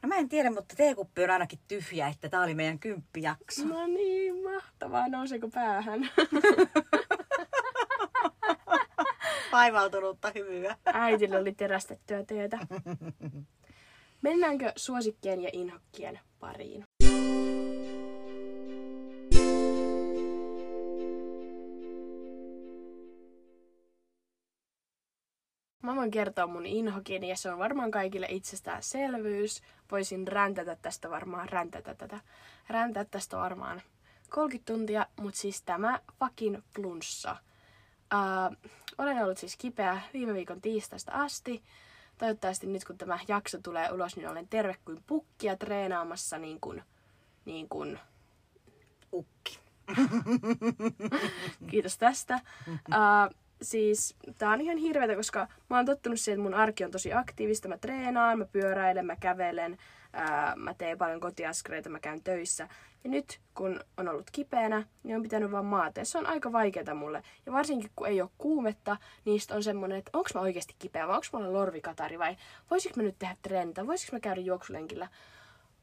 No 0.03 0.09
mä 0.09 0.17
en 0.17 0.29
tiedä, 0.29 0.51
mutta 0.51 0.77
teekuppi 0.77 1.25
on 1.25 1.31
ainakin 1.31 1.59
tyhjä, 1.69 2.09
että 2.09 2.29
tää 2.29 2.43
oli 2.43 2.55
meidän 2.55 2.79
kymppijakso. 2.79 3.65
No 3.67 3.87
niin, 3.87 4.43
mahtavaa. 4.43 5.09
Nouseeko 5.09 5.49
päähän? 5.49 6.01
Vaivautunutta 9.53 10.33
hymyä. 10.35 10.77
Äitillä 10.87 11.39
oli 11.39 11.53
terästettyä 11.53 12.25
työtä. 12.25 12.59
Mennäänkö 14.23 14.73
suosikkien 14.77 15.43
ja 15.43 15.51
inhokkien 15.53 16.21
pariin? 16.41 16.88
Mä 25.83 25.97
voin 25.97 26.11
kertoa 26.11 26.47
mun 26.47 26.67
inhokini 26.67 27.29
ja 27.29 27.37
se 27.37 27.51
on 27.53 27.59
varmaan 27.59 27.91
kaikille 27.91 28.27
itsestäänselvyys. 28.31 29.63
Voisin 29.91 30.29
räntätä 30.29 30.77
tästä 30.83 31.11
varmaan, 31.11 31.49
räntätä 31.49 31.95
tätä, 31.95 32.21
räntätä 32.69 33.11
tästä 33.11 33.37
varmaan 33.37 33.83
30 34.29 34.73
tuntia, 34.73 35.07
mutta 35.21 35.41
siis 35.41 35.63
tämä 35.63 36.01
fucking 36.19 36.57
flunssa. 36.75 37.37
Uh, 38.15 38.71
olen 38.99 39.25
ollut 39.25 39.39
siis 39.39 39.57
kipeä 39.57 40.01
viime 40.13 40.35
viikon 40.35 40.61
tiistaista 40.61 41.13
asti. 41.13 41.63
Toivottavasti 42.19 42.67
nyt 42.67 42.85
kun 42.85 42.99
tämä 42.99 43.19
jakso 43.29 43.59
tulee 43.63 43.93
ulos, 43.93 44.17
niin 44.17 44.29
olen 44.29 44.49
terve 44.49 44.77
kuin 44.85 45.03
pukkia 45.07 45.57
treenaamassa 45.57 46.39
niin 46.39 46.61
kuin, 46.61 46.83
niin 47.45 47.69
kuin 47.69 47.99
ukki. 49.13 49.59
Kiitos 51.71 51.99
tästä. 51.99 52.41
Uh, 52.69 53.35
siis 53.63 54.17
tää 54.39 54.51
on 54.51 54.61
ihan 54.61 54.77
hirveätä, 54.77 55.17
koska 55.17 55.49
mä 55.71 55.77
oon 55.77 55.87
tottunut 55.87 56.21
siihen, 56.21 56.41
että 56.41 56.51
mun 56.51 56.61
arki 56.61 56.85
on 56.85 56.91
tosi 56.91 57.13
aktiivista. 57.13 57.69
Mä 57.69 57.79
treenaan, 57.79 58.39
mä 58.39 58.45
pyöräilen, 58.45 59.07
mä 59.07 59.17
kävelen, 59.17 59.79
ää, 60.13 60.57
mä 60.57 60.75
teen 60.75 60.99
paljon 60.99 61.21
kotiaskeleita, 61.21 61.91
mä 61.91 62.01
käyn 62.01 62.23
töissä. 62.23 62.69
Ja 63.05 63.11
nyt, 63.11 63.41
kun 63.55 63.81
on 63.97 64.09
ollut 64.09 64.31
kipeänä, 64.33 64.87
niin 65.03 65.17
on 65.17 65.23
pitänyt 65.23 65.51
vaan 65.51 65.65
maata. 65.65 66.05
se 66.05 66.19
on 66.19 66.27
aika 66.27 66.53
vaikeaa 66.53 66.95
mulle. 66.95 67.23
Ja 67.47 67.53
varsinkin, 67.53 67.91
kun 67.97 68.07
ei 68.07 68.21
ole 68.21 68.31
kuumetta, 68.39 68.97
niin 69.25 69.41
on 69.55 69.63
semmonen, 69.63 69.99
että 69.99 70.11
onko 70.13 70.31
mä 70.35 70.41
oikeasti 70.41 70.75
kipeä 70.79 71.09
vai 71.09 71.17
onko 71.17 71.27
mulla 71.33 71.53
lorvikatari 71.53 72.19
vai 72.19 72.37
voisiko 72.71 72.95
mä 72.97 73.03
nyt 73.03 73.19
tehdä 73.19 73.37
treenitä, 73.43 73.87
voisiko 73.87 74.17
mä 74.17 74.21
käydä 74.21 74.41
juoksulenkillä. 74.41 75.09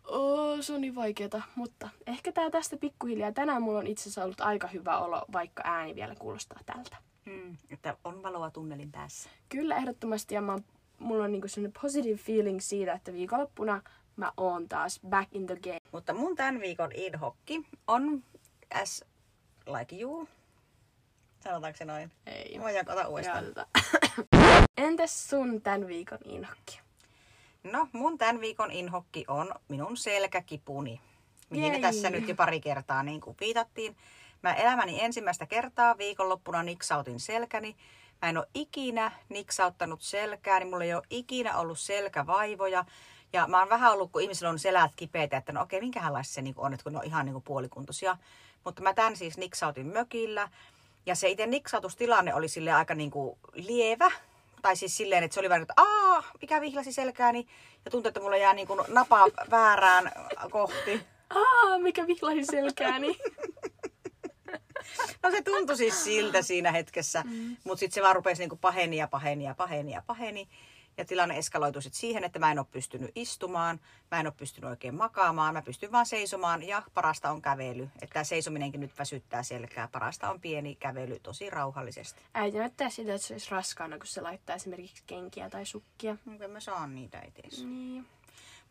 Oh, 0.08 0.58
se 0.62 0.74
on 0.74 0.82
niin 0.82 0.96
vaikeeta, 0.96 1.42
mutta 1.56 1.90
ehkä 2.08 2.32
tää 2.32 2.50
tästä 2.50 2.78
pikkuhiljaa. 2.78 3.32
Tänään 3.32 3.62
mulla 3.62 3.80
on 3.80 3.88
itse 3.88 4.02
asiassa 4.02 4.24
ollut 4.24 4.42
aika 4.42 4.68
hyvä 4.68 4.98
olo, 4.98 5.26
vaikka 5.34 5.64
ääni 5.66 5.96
vielä 5.96 6.16
kuulostaa 6.16 6.60
tältä. 6.66 6.98
Mm, 7.26 7.58
että 7.70 7.98
on 8.04 8.24
valoa 8.24 8.52
tunnelin 8.52 8.92
päässä. 8.92 9.30
Kyllä, 9.50 9.76
ehdottomasti. 9.76 10.36
Ja 10.36 10.42
mä, 10.42 10.60
mulla 11.00 11.24
on 11.24 11.32
niinku 11.32 11.48
sellainen 11.48 11.82
positive 11.82 12.18
feeling 12.18 12.60
siitä, 12.60 12.94
että 12.94 13.14
viikonloppuna 13.14 13.82
mä 14.16 14.32
oon 14.38 14.70
taas 14.70 15.00
back 15.10 15.36
in 15.36 15.46
the 15.46 15.56
game. 15.56 15.80
Mutta 15.92 16.14
mun 16.14 16.36
tämän 16.36 16.60
viikon 16.60 16.92
inhokki 16.92 17.66
on 17.88 18.24
as 18.82 19.06
like 19.66 19.96
you. 19.96 20.28
Sanotaanko 21.44 21.78
se 21.78 21.86
noin? 21.86 22.12
Ei. 22.26 22.60
Voidaanko 22.60 22.92
ottaa 22.92 23.08
uudestaan? 23.08 23.46
Entäs 24.78 25.30
sun 25.30 25.62
tämän 25.62 25.88
viikon 25.88 26.20
inhokki? 26.26 26.80
No, 27.64 27.88
mun 27.92 28.18
tämän 28.18 28.42
viikon 28.42 28.72
inhokki 28.72 29.26
on 29.28 29.56
minun 29.68 29.98
selkäkipuni. 29.98 31.02
Mihin 31.50 31.72
me 31.72 31.80
tässä 31.80 32.10
nyt 32.10 32.28
jo 32.28 32.36
pari 32.36 32.60
kertaa 32.60 33.04
niin 33.04 33.22
kuin 33.22 33.38
viitattiin. 33.40 33.96
Mä 34.46 34.54
elämäni 34.54 35.04
ensimmäistä 35.04 35.46
kertaa 35.46 35.98
viikonloppuna 35.98 36.64
niksautin 36.64 37.20
selkäni. 37.20 37.76
Mä 38.22 38.30
en 38.30 38.38
ole 38.38 38.48
ikinä 38.54 39.12
niksauttanut 39.30 40.02
selkää, 40.02 40.60
niin 40.60 40.70
mulla 40.70 40.84
ei 40.84 40.94
ole 40.94 41.04
ikinä 41.10 41.58
ollut 41.58 41.80
selkävaivoja. 41.80 42.86
Ja 43.34 43.48
mä 43.48 43.60
oon 43.60 43.70
vähän 43.70 43.94
ollut, 43.94 44.12
kun 44.12 44.22
ihmisillä 44.22 44.50
on 44.50 44.60
selät 44.60 44.92
kipeitä, 44.96 45.38
että 45.38 45.52
no 45.52 45.62
okei, 45.62 45.82
minkälaista 45.82 46.34
se 46.34 46.42
niin 46.42 46.56
on, 46.58 46.74
että 46.74 46.84
kun 46.84 46.94
ne 46.94 47.00
on 47.00 47.06
ihan 47.06 47.26
niin 47.26 47.42
puolikuntoisia. 47.42 48.18
Mutta 48.64 48.82
mä 48.82 48.94
tämän 48.94 49.16
siis 49.16 49.38
niksautin 49.38 49.88
mökillä. 49.88 50.50
Ja 51.06 51.16
se 51.16 51.30
itse 51.30 51.48
niksautustilanne 51.48 52.34
oli 52.34 52.48
sille 52.48 52.72
aika 52.72 52.96
niin 52.96 53.12
kuin 53.12 53.38
lievä. 53.54 54.12
Tai 54.62 54.76
siis 54.76 54.98
silleen, 54.98 55.24
että 55.24 55.34
se 55.34 55.40
oli 55.40 55.50
vähän, 55.50 55.62
että 55.62 55.74
aa, 55.78 56.24
mikä 56.42 56.62
vihlasi 56.62 56.94
selkääni. 56.94 57.48
Ja 57.86 57.92
tuntui, 57.92 58.08
että 58.08 58.22
mulla 58.22 58.38
jää 58.38 58.54
niin 58.54 58.68
kuin 58.68 58.80
napa 58.88 59.28
väärään 59.52 60.12
kohti. 60.50 61.06
Aa, 61.30 61.78
mikä 61.80 62.08
vihlasi 62.08 62.46
selkääni. 62.46 63.18
No 65.24 65.32
se 65.32 65.42
tuntui 65.42 65.78
siis 65.78 66.04
siltä 66.04 66.42
siinä 66.42 66.72
hetkessä, 66.72 67.24
mm. 67.26 67.58
mutta 67.64 67.80
sitten 67.80 67.96
se 67.96 68.02
vaan 68.02 68.16
rupesi 68.16 68.42
niinku 68.42 68.56
paheni 68.56 68.98
ja 68.98 69.08
paheni 69.08 69.44
ja 69.44 69.56
paheni 69.56 69.92
ja 69.92 70.04
paheni. 70.08 70.48
Ja 70.98 71.06
tilanne 71.06 71.38
eskaloitui 71.38 71.82
sitten 71.82 72.00
siihen, 72.00 72.24
että 72.24 72.40
mä 72.40 72.52
en 72.52 72.60
ole 72.60 72.68
pystynyt 72.72 73.12
istumaan, 73.16 73.80
mä 74.12 74.20
en 74.20 74.28
ole 74.28 74.34
pystynyt 74.38 74.70
oikein 74.70 74.96
makaamaan, 74.96 75.54
mä 75.54 75.62
pystyn 75.62 75.92
vaan 75.92 76.06
seisomaan 76.06 76.64
ja 76.64 76.84
parasta 76.94 77.32
on 77.32 77.42
kävely. 77.42 77.90
Että 78.02 78.24
seisominenkin 78.24 78.82
nyt 78.82 79.00
väsyttää 79.00 79.44
selkää. 79.44 79.88
Parasta 79.92 80.30
on 80.30 80.42
pieni 80.42 80.76
kävely 80.76 81.20
tosi 81.20 81.50
rauhallisesti. 81.50 82.22
Äiti 82.34 82.58
näyttää 82.58 82.90
siltä, 82.90 83.14
että 83.14 83.28
se 83.28 83.34
olisi 83.34 83.52
raskaana, 83.52 83.98
kun 83.98 84.08
se 84.08 84.22
laittaa 84.22 84.56
esimerkiksi 84.56 85.04
kenkiä 85.08 85.50
tai 85.50 85.66
sukkia. 85.66 86.18
Mutta 86.26 86.48
mä 86.48 86.60
saan 86.60 86.96
niitä 86.96 87.20
edes. 87.20 87.64
Niin. 87.64 88.06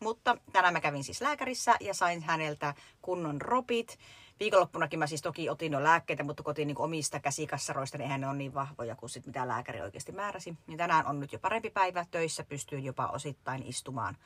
Mutta 0.00 0.38
tänään 0.52 0.72
mä 0.72 0.80
kävin 0.80 1.04
siis 1.04 1.20
lääkärissä 1.20 1.74
ja 1.80 1.94
sain 1.94 2.22
häneltä 2.22 2.74
kunnon 3.02 3.40
ropit. 3.40 3.98
Viikonloppunakin 4.40 4.98
mä 4.98 5.06
siis 5.06 5.22
toki 5.22 5.50
otin 5.50 5.72
jo 5.72 5.82
lääkkeitä, 5.82 6.24
mutta 6.24 6.42
kotiin 6.42 6.68
niin 6.68 6.78
omista 6.78 7.20
käsikassaroista, 7.20 7.98
niin 7.98 8.04
eihän 8.04 8.20
ne 8.20 8.28
ole 8.28 8.36
niin 8.36 8.54
vahvoja 8.54 8.96
kuin 8.96 9.10
sit 9.10 9.26
mitä 9.26 9.48
lääkäri 9.48 9.80
oikeasti 9.80 10.12
määräsi. 10.12 10.56
Niin 10.66 10.78
tänään 10.78 11.06
on 11.06 11.20
nyt 11.20 11.32
jo 11.32 11.38
parempi 11.38 11.70
päivä 11.70 12.06
töissä, 12.10 12.44
pystyy 12.44 12.78
jopa 12.78 13.06
osittain 13.06 13.62
istumaan 13.66 14.16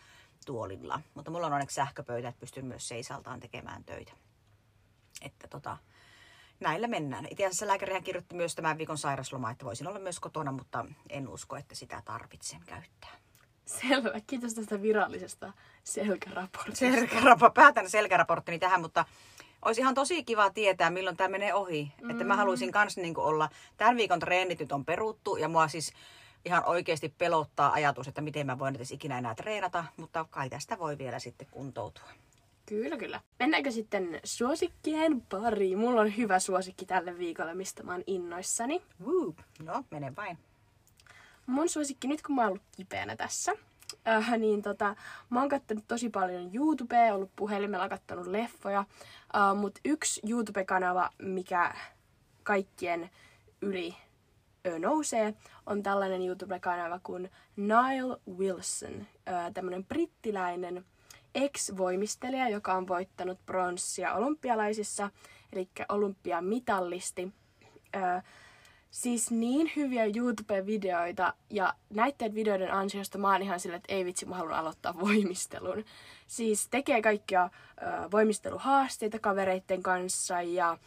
tuolilla. 0.47 1.01
Mutta 1.15 1.31
mulla 1.31 1.47
on 1.47 1.53
onneksi 1.53 1.75
sähköpöytä, 1.75 2.29
että 2.29 2.41
pystyn 2.41 2.65
myös 2.65 2.89
seisaltaan 2.89 3.41
tekemään 3.41 3.85
töitä. 3.85 4.13
Että 5.23 5.49
tota, 5.49 5.77
näillä 6.61 6.89
mennään. 6.89 7.27
Itse 7.31 7.47
asiassa 7.47 7.67
lääkärihän 7.67 8.05
kirjoitti 8.05 8.35
myös 8.35 8.55
tämän 8.55 8.79
viikon 8.79 8.99
sairasloma, 8.99 9.51
että 9.51 9.65
voisin 9.65 9.89
olla 9.89 9.99
myös 9.99 10.21
kotona, 10.21 10.53
mutta 10.53 10.85
en 11.11 11.29
usko, 11.29 11.57
että 11.57 11.75
sitä 11.75 12.03
tarvitsen 12.05 12.61
käyttää. 12.67 13.11
Selvä. 13.67 14.21
Kiitos 14.27 14.55
tästä 14.55 14.83
virallisesta 14.83 15.53
selkäraportista. 15.85 16.79
Selkärapo, 16.79 17.51
päätän 17.51 17.91
selkäraporttini 17.91 18.59
tähän, 18.59 18.81
mutta 18.81 19.05
olisi 19.65 19.81
ihan 19.81 19.95
tosi 19.95 20.25
kiva 20.25 20.51
tietää, 20.51 20.91
milloin 20.91 21.17
tämä 21.17 21.29
menee 21.29 21.55
ohi. 21.55 21.93
Mm. 22.03 22.11
Että 22.11 22.25
mä 22.25 22.35
mm. 22.35 22.39
haluaisin 22.39 22.73
kans 22.73 22.97
niin 22.97 23.19
olla, 23.19 23.49
tämän 23.77 23.97
viikon 23.97 24.21
treenit 24.21 24.61
nyt 24.61 24.73
on 24.73 24.85
peruttu 24.85 25.37
ja 25.37 25.49
mua 25.49 25.69
siis 25.69 25.93
ihan 26.45 26.65
oikeasti 26.65 27.15
pelottaa 27.19 27.73
ajatus, 27.73 28.09
että 28.09 28.21
miten 28.21 28.47
mä 28.47 28.59
voin 28.59 28.77
edes 28.77 28.93
ikinä 28.93 29.19
enää 29.19 29.35
treenata, 29.35 29.85
mutta 29.97 30.27
kai 30.31 30.51
tästä 30.51 30.79
voi 30.79 30.99
vielä 30.99 31.19
sitten 31.19 31.49
kuntoutua. 31.51 32.09
Kyllä, 32.67 32.97
kyllä. 32.97 33.21
Mennäänkö 33.39 33.71
sitten 33.71 34.21
suosikkien 34.25 35.21
pariin? 35.21 35.79
Mulla 35.79 36.01
on 36.01 36.17
hyvä 36.17 36.39
suosikki 36.39 36.87
tälle 36.87 37.19
viikolle, 37.19 37.55
mistä 37.55 37.83
mä 37.83 37.93
oon 37.93 38.05
innoissani. 38.07 38.83
Woo. 39.07 39.35
No, 39.63 39.85
mene 39.91 40.17
vain. 40.17 40.39
Mun 41.47 41.69
suosikki 41.69 42.09
nyt, 42.09 42.23
kun 42.23 42.35
mä 42.35 42.43
oon 42.43 42.49
ollut 42.49 42.63
kipeänä 42.77 43.17
tässä, 43.17 43.53
äh, 44.09 44.39
niin 44.39 44.63
tota, 44.63 44.97
mä 45.31 45.41
oon 45.41 45.49
kattonut 45.49 45.85
tosi 45.89 46.11
paljon 46.11 46.51
YouTubea, 46.55 47.15
ollut 47.15 47.31
puhelimella 47.37 47.89
kattonut 47.89 48.27
leffoja, 48.27 48.79
äh, 48.79 49.57
mutta 49.57 49.81
yksi 49.85 50.21
YouTube-kanava, 50.29 51.11
mikä 51.23 51.75
kaikkien 52.43 53.11
yli 53.63 53.97
ö, 54.67 54.79
nousee, 54.79 55.35
on 55.67 55.83
tällainen 55.83 56.23
YouTube-kanava 56.23 57.01
kuin 57.03 57.31
Niall 57.57 58.17
Wilson, 58.39 59.07
tämmöinen 59.55 59.85
brittiläinen 59.85 60.85
ex-voimistelija, 61.35 62.49
joka 62.49 62.75
on 62.75 62.89
voittanut 62.89 63.47
pronssia 63.47 64.15
olympialaisissa, 64.15 65.11
eli 65.53 65.69
olympiamitallisti. 65.89 67.33
Ö, 67.97 68.23
siis 68.91 69.31
niin 69.31 69.73
hyviä 69.77 70.05
YouTube-videoita 70.05 71.33
ja 71.51 71.75
näiden 71.91 72.35
videoiden 72.35 72.73
ansiosta 72.73 73.19
mä 73.19 73.33
oon 73.33 73.43
ihan 73.43 73.61
sillä, 73.61 73.77
että 73.77 73.95
ei 73.95 74.05
vitsi, 74.05 74.27
mä 74.27 74.37
haluan 74.37 74.59
aloittaa 74.59 75.01
voimistelun. 75.01 75.85
Siis 76.27 76.69
tekee 76.69 77.03
kaikkia 77.03 77.45
ö, 77.45 78.11
voimisteluhaasteita 78.11 79.19
kavereiden 79.19 79.83
kanssa 79.83 80.43
ja 80.43 80.79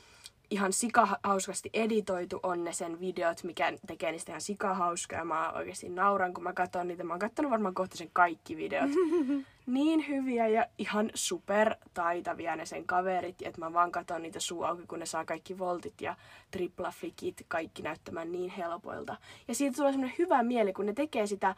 ihan 0.52 0.74
sikahauskasti 0.74 1.70
editoitu 1.74 2.40
on 2.44 2.64
ne 2.64 2.74
sen 2.74 3.00
videot, 3.00 3.44
mikä 3.44 3.74
tekee 3.88 4.12
niistä 4.12 4.32
ihan 4.32 4.42
sikahauskoja. 4.42 5.26
Mä 5.26 5.52
oikeasti 5.52 5.90
nauran, 5.90 6.34
kun 6.34 6.44
mä 6.44 6.54
katson 6.54 6.88
niitä. 6.88 7.04
Mä 7.04 7.14
oon 7.14 7.20
katsonut 7.20 7.52
varmaan 7.52 7.74
kohta 7.74 7.98
sen 7.98 8.10
kaikki 8.14 8.58
videot. 8.58 8.90
niin 9.66 10.08
hyviä 10.08 10.48
ja 10.48 10.66
ihan 10.78 11.10
super 11.14 11.76
taitavia 11.94 12.56
ne 12.56 12.66
sen 12.66 12.86
kaverit, 12.86 13.42
että 13.42 13.62
mä 13.62 13.74
vaan 13.74 13.92
katson 13.92 14.22
niitä 14.22 14.40
suu 14.40 14.64
auki, 14.64 14.88
kun 14.88 15.00
ne 15.00 15.06
saa 15.06 15.26
kaikki 15.26 15.60
voltit 15.60 16.02
ja 16.02 16.16
triplaflikit, 16.52 17.46
kaikki 17.48 17.82
näyttämään 17.82 18.32
niin 18.32 18.50
helpoilta. 18.50 19.18
Ja 19.48 19.56
siitä 19.56 19.76
tulee 19.76 19.92
semmoinen 19.92 20.16
hyvä 20.20 20.44
mieli, 20.44 20.74
kun 20.74 20.86
ne 20.86 20.94
tekee 20.94 21.28
sitä 21.28 21.56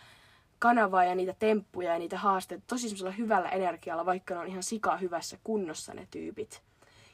kanavaa 0.60 1.04
ja 1.04 1.16
niitä 1.16 1.36
temppuja 1.40 1.94
ja 1.94 2.00
niitä 2.00 2.18
haasteita 2.18 2.64
tosi 2.68 2.82
semmoisella 2.82 3.12
hyvällä 3.12 3.50
energialla, 3.50 4.06
vaikka 4.06 4.34
ne 4.34 4.40
on 4.40 4.48
ihan 4.48 4.64
sika 4.64 4.98
hyvässä 4.98 5.38
kunnossa 5.44 5.94
ne 5.94 6.08
tyypit. 6.12 6.62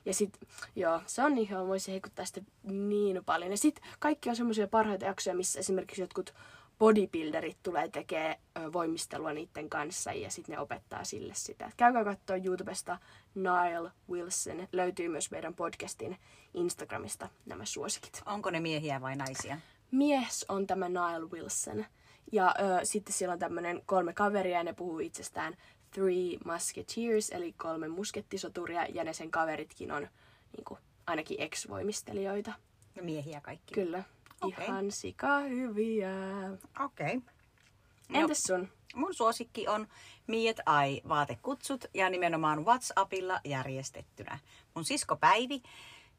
Ja 0.05 0.13
sit, 0.13 0.39
joo, 0.75 1.01
se 1.05 1.23
on 1.23 1.35
niin 1.35 1.49
hyvä, 1.49 1.67
voisi 1.67 1.91
heikuttaa 1.91 2.25
sitä 2.25 2.41
niin 2.63 3.25
paljon. 3.25 3.51
Ja 3.51 3.57
sit 3.57 3.81
kaikki 3.99 4.29
on 4.29 4.35
semmoisia 4.35 4.67
parhaita 4.67 5.05
jaksoja, 5.05 5.35
missä 5.35 5.59
esimerkiksi 5.59 6.01
jotkut 6.01 6.33
bodybuilderit 6.79 7.57
tulee 7.63 7.89
tekee 7.89 8.39
voimistelua 8.73 9.33
niiden 9.33 9.69
kanssa 9.69 10.13
ja 10.13 10.31
sitten 10.31 10.53
ne 10.53 10.59
opettaa 10.59 11.03
sille 11.03 11.33
sitä. 11.35 11.65
Et 11.65 11.73
käykää 11.77 12.03
katsoa 12.03 12.35
YouTubesta 12.35 12.97
Niall 13.35 13.87
Wilson. 14.09 14.67
Löytyy 14.71 15.07
myös 15.07 15.31
meidän 15.31 15.53
podcastin 15.53 16.17
Instagramista 16.53 17.29
nämä 17.45 17.65
suosikit. 17.65 18.21
Onko 18.25 18.49
ne 18.51 18.59
miehiä 18.59 19.01
vai 19.01 19.15
naisia? 19.15 19.57
Mies 19.91 20.45
on 20.49 20.67
tämä 20.67 20.89
Niall 20.89 21.29
Wilson. 21.31 21.85
Ja 22.31 22.55
ö, 22.59 22.85
sitten 22.85 23.13
siellä 23.13 23.33
on 23.33 23.39
tämmöinen 23.39 23.81
kolme 23.85 24.13
kaveria 24.13 24.57
ja 24.57 24.63
ne 24.63 24.73
puhuu 24.73 24.99
itsestään 24.99 25.57
Three 25.91 26.37
Musketeers, 26.45 27.29
eli 27.29 27.53
kolme 27.53 27.87
muskettisoturia, 27.87 28.85
ja 28.85 29.03
ne 29.03 29.13
sen 29.13 29.31
kaveritkin 29.31 29.91
on 29.91 30.01
niin 30.57 30.65
kuin, 30.65 30.79
ainakin 31.07 31.41
ex-voimistelijoita. 31.41 32.53
Ja 32.95 33.03
miehiä 33.03 33.41
kaikki. 33.41 33.73
Kyllä. 33.73 34.03
Okay. 34.41 34.65
Ihan 34.65 34.91
sika 34.91 35.39
hyviä. 35.39 36.09
Okei. 36.85 37.17
Okay. 37.17 37.21
Entäs 38.13 38.43
sun? 38.43 38.67
Mun 38.95 39.13
suosikki 39.13 39.67
on 39.67 39.87
Miet 40.27 40.59
Ai 40.65 41.01
vaatekutsut 41.09 41.85
ja 41.93 42.09
nimenomaan 42.09 42.65
WhatsAppilla 42.65 43.39
järjestettynä. 43.45 44.39
Mun 44.75 44.85
sisko 44.85 45.15
Päivi 45.15 45.61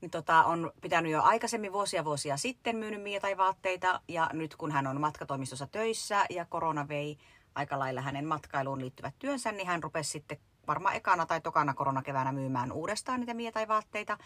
niin 0.01 0.11
tota, 0.11 0.45
on 0.45 0.73
pitänyt 0.81 1.13
jo 1.13 1.23
aikaisemmin 1.23 1.73
vuosia 1.73 2.05
vuosia 2.05 2.37
sitten 2.37 2.77
myynyt 2.77 3.03
Miet 3.03 3.25
Ai 3.25 3.37
vaatteita 3.37 4.01
ja 4.09 4.31
nyt 4.33 4.57
kun 4.57 4.71
hän 4.71 4.87
on 4.87 5.01
matkatoimistossa 5.01 5.67
töissä 5.67 6.27
ja 6.31 6.45
korona 6.45 6.89
vei 6.89 7.19
aika 7.55 7.79
lailla 7.79 8.01
hänen 8.01 8.27
matkailuun 8.27 8.81
liittyvät 8.81 9.15
työnsä, 9.19 9.53
niin 9.53 9.67
hän 9.67 9.83
rupesi 9.83 10.11
sitten 10.11 10.39
varmaan 10.67 10.97
ekana 10.97 11.27
tai 11.27 11.41
tokana 11.41 11.75
koronakeväänä 11.75 12.33
myymään 12.33 12.73
uudestaan 12.73 13.21
niitä 13.21 13.35
mietai-vaatteita. 13.35 14.19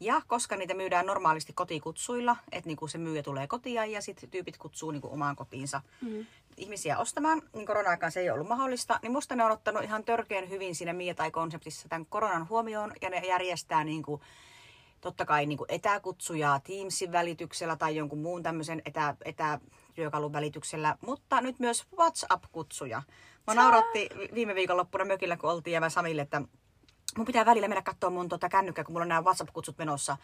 Ja 0.00 0.22
koska 0.26 0.56
niitä 0.56 0.74
myydään 0.74 1.06
normaalisti 1.06 1.52
kotikutsuilla, 1.52 2.36
että 2.52 2.68
niinku 2.68 2.88
se 2.88 2.98
myyjä 2.98 3.22
tulee 3.22 3.46
kotiin 3.46 3.92
ja 3.92 4.02
sitten 4.02 4.30
tyypit 4.30 4.58
kutsuu 4.58 4.90
niinku 4.90 5.12
omaan 5.12 5.36
kotiinsa 5.36 5.80
mm. 6.00 6.26
ihmisiä 6.56 6.98
ostamaan, 6.98 7.42
niin 7.52 7.66
korona-aikaan 7.66 8.12
se 8.12 8.20
ei 8.20 8.30
ollut 8.30 8.48
mahdollista, 8.48 8.98
niin 9.02 9.12
musta 9.12 9.36
ne 9.36 9.44
on 9.44 9.52
ottanut 9.52 9.82
ihan 9.82 10.04
törkeän 10.04 10.48
hyvin 10.48 10.74
siinä 10.74 10.92
mietai-konseptissa 10.92 11.88
tämän 11.88 12.06
koronan 12.06 12.48
huomioon 12.48 12.92
ja 13.02 13.10
ne 13.10 13.18
järjestää 13.26 13.84
niinku 13.84 14.20
totta 15.00 15.24
kai 15.24 15.46
niin 15.46 15.58
etäkutsuja 15.68 16.60
Teamsin 16.64 17.12
välityksellä 17.12 17.76
tai 17.76 17.96
jonkun 17.96 18.18
muun 18.18 18.42
tämmöisen 18.42 18.82
etä, 18.84 19.14
etätyökalun 19.92 20.32
välityksellä, 20.32 20.96
mutta 21.00 21.40
nyt 21.40 21.58
myös 21.58 21.86
WhatsApp-kutsuja. 21.98 23.02
Mä 23.46 23.54
nauratti 23.54 24.08
viime 24.34 24.54
viikonloppuna 24.54 25.04
mökillä, 25.04 25.36
kun 25.36 25.50
oltiin 25.50 25.74
ja 25.74 25.80
mä 25.80 25.90
Samille, 25.90 26.22
että 26.22 26.42
mun 27.16 27.26
pitää 27.26 27.46
välillä 27.46 27.68
mennä 27.68 27.82
katsoa 27.82 28.10
mun 28.10 28.28
tota 28.28 28.48
kännykkä, 28.48 28.84
kun 28.84 28.92
mulla 28.92 29.02
on 29.02 29.08
nämä 29.08 29.24
WhatsApp-kutsut 29.24 29.78
menossa. 29.78 30.16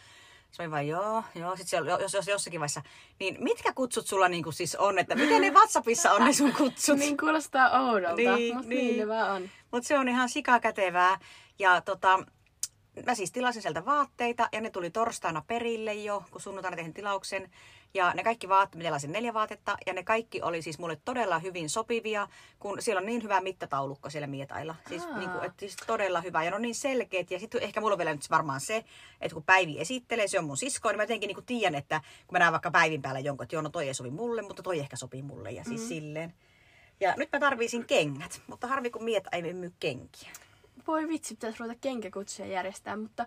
Se 0.51 0.63
oli 0.63 0.71
vaan, 0.71 0.89
joo, 0.89 1.25
joo, 1.35 1.57
sit 1.57 1.69
siellä, 1.69 1.91
jos, 1.91 2.15
jos 2.15 2.27
jossakin 2.27 2.61
vaiheessa, 2.61 2.83
niin 3.21 3.37
mitkä 3.41 3.73
kutsut 3.73 4.07
sulla 4.07 4.29
niin 4.29 4.53
siis 4.53 4.75
on, 4.77 4.99
että 4.99 5.15
miten 5.15 5.41
ne 5.41 5.51
WhatsAppissa 5.51 6.13
on 6.13 6.25
ne 6.25 6.33
sun 6.33 6.53
kutsut? 6.53 6.99
niin 6.99 7.17
kuulostaa 7.17 7.91
oudolta, 7.91 8.17
niin, 8.17 8.55
mutta 8.55 8.69
niin, 8.69 8.87
niin 8.87 8.99
ne 8.99 9.09
vaan 9.09 9.31
on. 9.31 9.51
Mutta 9.71 9.89
se 9.89 9.99
on 9.99 10.09
ihan 10.09 10.29
sikakätevää. 10.29 11.19
Ja 11.59 11.81
tota, 11.81 12.25
mä 13.07 13.15
siis 13.15 13.33
tilasin 13.33 13.63
sieltä 13.63 13.85
vaatteita 13.85 14.49
ja 14.53 14.61
ne 14.61 14.71
tuli 14.71 14.91
torstaina 14.91 15.43
perille 15.47 15.95
jo, 15.95 16.23
kun 16.31 16.41
sunnuntaina 16.41 16.77
tein 16.77 16.95
tilauksen. 16.95 17.51
Ja 17.95 18.13
ne 18.15 18.25
kaikki 18.25 18.49
vaatteet, 18.49 18.83
mä 18.83 18.87
tilasin 18.87 19.13
neljä 19.13 19.35
vaatetta 19.35 19.77
ja 19.87 19.93
ne 19.93 20.03
kaikki 20.03 20.43
oli 20.43 20.63
siis 20.63 20.79
mulle 20.79 20.99
todella 21.05 21.39
hyvin 21.39 21.71
sopivia, 21.71 22.29
kun 22.59 22.83
siellä 22.83 23.01
on 23.01 23.07
niin 23.07 23.23
hyvä 23.23 23.41
mittataulukko 23.41 24.11
siellä 24.11 24.27
mietailla. 24.27 24.75
Siis, 24.89 25.03
niin 25.19 25.31
kuin, 25.31 25.45
että 25.45 25.61
siis 25.61 25.77
todella 25.87 26.21
hyvä 26.21 26.45
ja 26.45 26.51
ne 26.51 26.57
on 26.57 26.63
niin 26.63 26.75
selkeät. 26.75 27.31
Ja 27.31 27.39
sitten 27.39 27.63
ehkä 27.63 27.81
mulla 27.81 27.95
on 27.95 27.99
vielä 27.99 28.15
nyt 28.15 28.31
varmaan 28.31 28.61
se, 28.61 28.85
että 29.21 29.35
kun 29.35 29.43
Päivi 29.43 29.81
esittelee, 29.81 30.29
se 30.29 30.39
on 30.39 30.45
mun 30.45 30.57
sisko, 30.57 30.89
niin 30.89 30.97
mä 30.97 31.03
jotenkin 31.03 31.29
niin 31.29 31.47
tiedän, 31.47 31.75
että 31.75 32.01
kun 32.01 32.35
mä 32.35 32.39
näen 32.39 32.53
vaikka 32.53 32.71
Päivin 32.71 33.03
päällä 33.03 33.21
jonkun, 33.21 33.45
että 33.45 33.57
joo, 33.57 33.63
no 33.63 33.69
toi 33.69 33.89
ei 33.89 33.95
sovi 33.95 34.11
mulle, 34.11 34.43
mutta 34.43 34.63
toi 34.63 34.79
ehkä 34.79 34.97
sopii 34.97 35.23
mulle 35.23 35.51
ja 35.51 35.65
siis 35.65 35.81
mm. 35.81 35.89
silleen. 35.89 36.35
Ja 37.01 37.15
nyt 37.17 37.29
mä 37.33 37.41
tarvisin 37.41 37.85
kengät, 37.85 38.43
mutta 38.47 38.67
harvi 38.67 38.91
kun 38.91 39.05
miet 39.05 39.25
ei 39.33 39.53
myy 39.53 39.73
kenkiä 39.81 40.31
voi 40.89 41.09
vitsi, 41.09 41.35
pitäisi 41.35 41.59
ruveta 41.61 41.79
kenkäkutsuja 41.81 42.49
järjestää, 42.49 42.97
mutta 42.97 43.27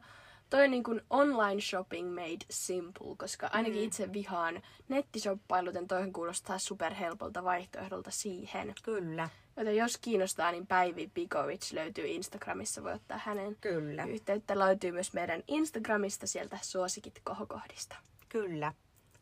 toi 0.52 0.64
on 0.64 0.72
niin 0.72 0.84
kuin 0.84 1.02
online 1.10 1.62
shopping 1.62 2.16
made 2.16 2.46
simple, 2.50 3.16
koska 3.18 3.50
ainakin 3.52 3.80
mm. 3.80 3.86
itse 3.86 4.14
vihaan 4.14 4.62
nettishoppailuten 4.90 5.88
toihin 5.88 6.14
kuulostaa 6.14 6.60
superhelpolta 6.60 7.44
vaihtoehdolta 7.44 8.12
siihen. 8.12 8.74
Kyllä. 8.84 9.30
Joten 9.58 9.76
jos 9.76 9.98
kiinnostaa, 9.98 10.52
niin 10.52 10.68
Päivi 10.68 11.12
Pikovic 11.14 11.72
löytyy 11.72 12.08
Instagramissa, 12.08 12.84
voi 12.84 12.94
ottaa 12.94 13.20
hänen 13.24 13.58
Kyllä. 13.62 14.04
yhteyttä. 14.04 14.60
Löytyy 14.60 14.92
myös 14.92 15.14
meidän 15.14 15.44
Instagramista 15.48 16.28
sieltä 16.28 16.60
suosikit 16.62 17.22
kohokohdista. 17.24 17.96
Kyllä 18.30 18.74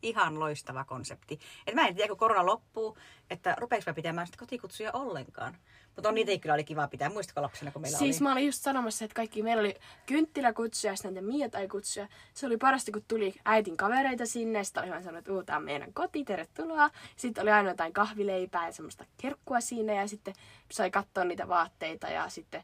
ihan 0.02 0.40
loistava 0.40 0.84
konsepti. 0.84 1.40
Et 1.66 1.74
mä 1.74 1.86
en 1.86 1.94
tiedä, 1.94 2.08
kun 2.08 2.16
korona 2.16 2.46
loppuu, 2.46 2.98
että 3.30 3.56
rupeeko 3.58 3.84
mä 3.86 3.94
pitämään 3.94 4.26
sitä 4.26 4.38
kotikutsuja 4.38 4.90
ollenkaan. 4.92 5.56
Mutta 6.00 6.08
on 6.08 6.14
niitä 6.14 6.38
kyllä 6.38 6.54
oli 6.54 6.64
kiva 6.64 6.88
pitää. 6.88 7.08
Muistatko 7.08 7.42
lapsena, 7.42 7.70
kun 7.70 7.82
meillä 7.82 7.98
siis 7.98 8.02
oli? 8.06 8.12
Siis 8.12 8.22
mä 8.22 8.32
olin 8.32 8.46
just 8.46 8.62
sanomassa, 8.62 9.04
että 9.04 9.14
kaikki, 9.14 9.42
meillä 9.42 9.60
oli 9.60 9.74
kynttiläkutsuja 10.06 10.92
ja 10.92 10.96
sitten 10.96 11.24
Mia 11.24 11.48
tai 11.48 11.68
kutsuja. 11.68 12.08
Se 12.34 12.46
oli 12.46 12.56
parasta, 12.56 12.92
kun 12.92 13.04
tuli 13.08 13.34
äitin 13.44 13.76
kavereita 13.76 14.26
sinne. 14.26 14.64
Sitten 14.64 14.82
oli 14.82 15.02
sanonut, 15.02 15.28
että 15.28 15.46
tämä 15.46 15.56
on 15.56 15.64
meidän 15.64 15.92
koti, 15.92 16.24
tervetuloa. 16.24 16.90
Sitten 17.16 17.42
oli 17.42 17.50
aina 17.50 17.68
jotain 17.68 17.92
kahvileipää 17.92 18.66
ja 18.66 18.72
semmoista 18.72 19.04
kerkkua 19.16 19.60
siinä. 19.60 19.94
Ja 19.94 20.08
sitten 20.08 20.34
sai 20.72 20.90
katsoa 20.90 21.24
niitä 21.24 21.48
vaatteita 21.48 22.06
ja 22.06 22.28
sitten 22.28 22.62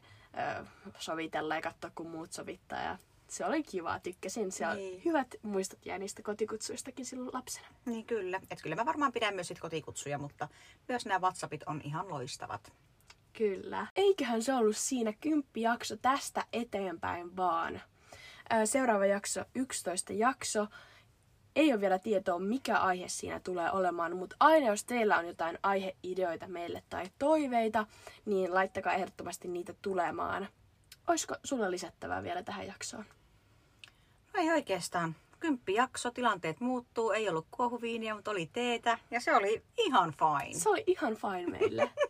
ö, 0.59 0.65
sovitella 0.99 1.55
ja 1.55 1.61
katsoa, 1.61 1.91
kun 1.95 2.09
muut 2.09 2.31
sovittaa. 2.33 2.81
Ja 2.81 2.97
se 3.27 3.45
oli 3.45 3.63
kiva, 3.63 3.99
tykkäsin. 3.99 4.51
Se 4.51 4.65
niin. 4.75 5.01
hyvät 5.05 5.35
muistot 5.41 5.85
jäi 5.85 5.99
niistä 5.99 6.21
kotikutsuistakin 6.21 7.05
silloin 7.05 7.29
lapsena. 7.33 7.67
Niin 7.85 8.05
kyllä. 8.05 8.41
Et 8.51 8.61
kyllä 8.61 8.75
mä 8.75 8.85
varmaan 8.85 9.11
pidän 9.11 9.35
myös 9.35 9.47
sit 9.47 9.59
kotikutsuja, 9.59 10.17
mutta 10.17 10.47
myös 10.87 11.05
nämä 11.05 11.19
WhatsAppit 11.19 11.63
on 11.63 11.81
ihan 11.83 12.09
loistavat. 12.09 12.73
Kyllä. 13.37 13.87
Eiköhän 13.95 14.43
se 14.43 14.53
ollut 14.53 14.77
siinä 14.77 15.13
kymppijakso 15.13 15.97
tästä 15.97 16.43
eteenpäin 16.53 17.37
vaan. 17.37 17.81
Seuraava 18.65 19.05
jakso, 19.05 19.45
11 19.55 20.13
jakso. 20.13 20.67
Ei 21.55 21.73
ole 21.73 21.81
vielä 21.81 21.99
tietoa, 21.99 22.39
mikä 22.39 22.77
aihe 22.77 23.07
siinä 23.07 23.39
tulee 23.39 23.71
olemaan, 23.71 24.15
mutta 24.15 24.35
aina 24.39 24.67
jos 24.67 24.83
teillä 24.83 25.17
on 25.17 25.27
jotain 25.27 25.59
aiheideoita 25.63 26.47
meille 26.47 26.83
tai 26.89 27.05
toiveita, 27.19 27.87
niin 28.25 28.53
laittakaa 28.53 28.93
ehdottomasti 28.93 29.47
niitä 29.47 29.73
tulemaan. 29.81 30.47
Olisiko 31.07 31.35
sulla 31.43 31.71
lisättävää 31.71 32.23
vielä 32.23 32.43
tähän 32.43 32.67
jaksoon? 32.67 33.05
Ei 34.33 34.51
oikeastaan. 34.51 35.15
Kymppi 35.39 35.73
jakso, 35.73 36.11
tilanteet 36.11 36.59
muuttuu, 36.59 37.11
ei 37.11 37.29
ollut 37.29 37.47
kuohuviiniä, 37.51 38.15
mutta 38.15 38.31
oli 38.31 38.49
teetä 38.53 38.99
ja 39.11 39.19
se 39.19 39.35
oli 39.35 39.63
ihan 39.77 40.13
fine. 40.13 40.59
Se 40.59 40.69
oli 40.69 40.83
ihan 40.87 41.15
fine 41.15 41.57
meille. 41.59 41.91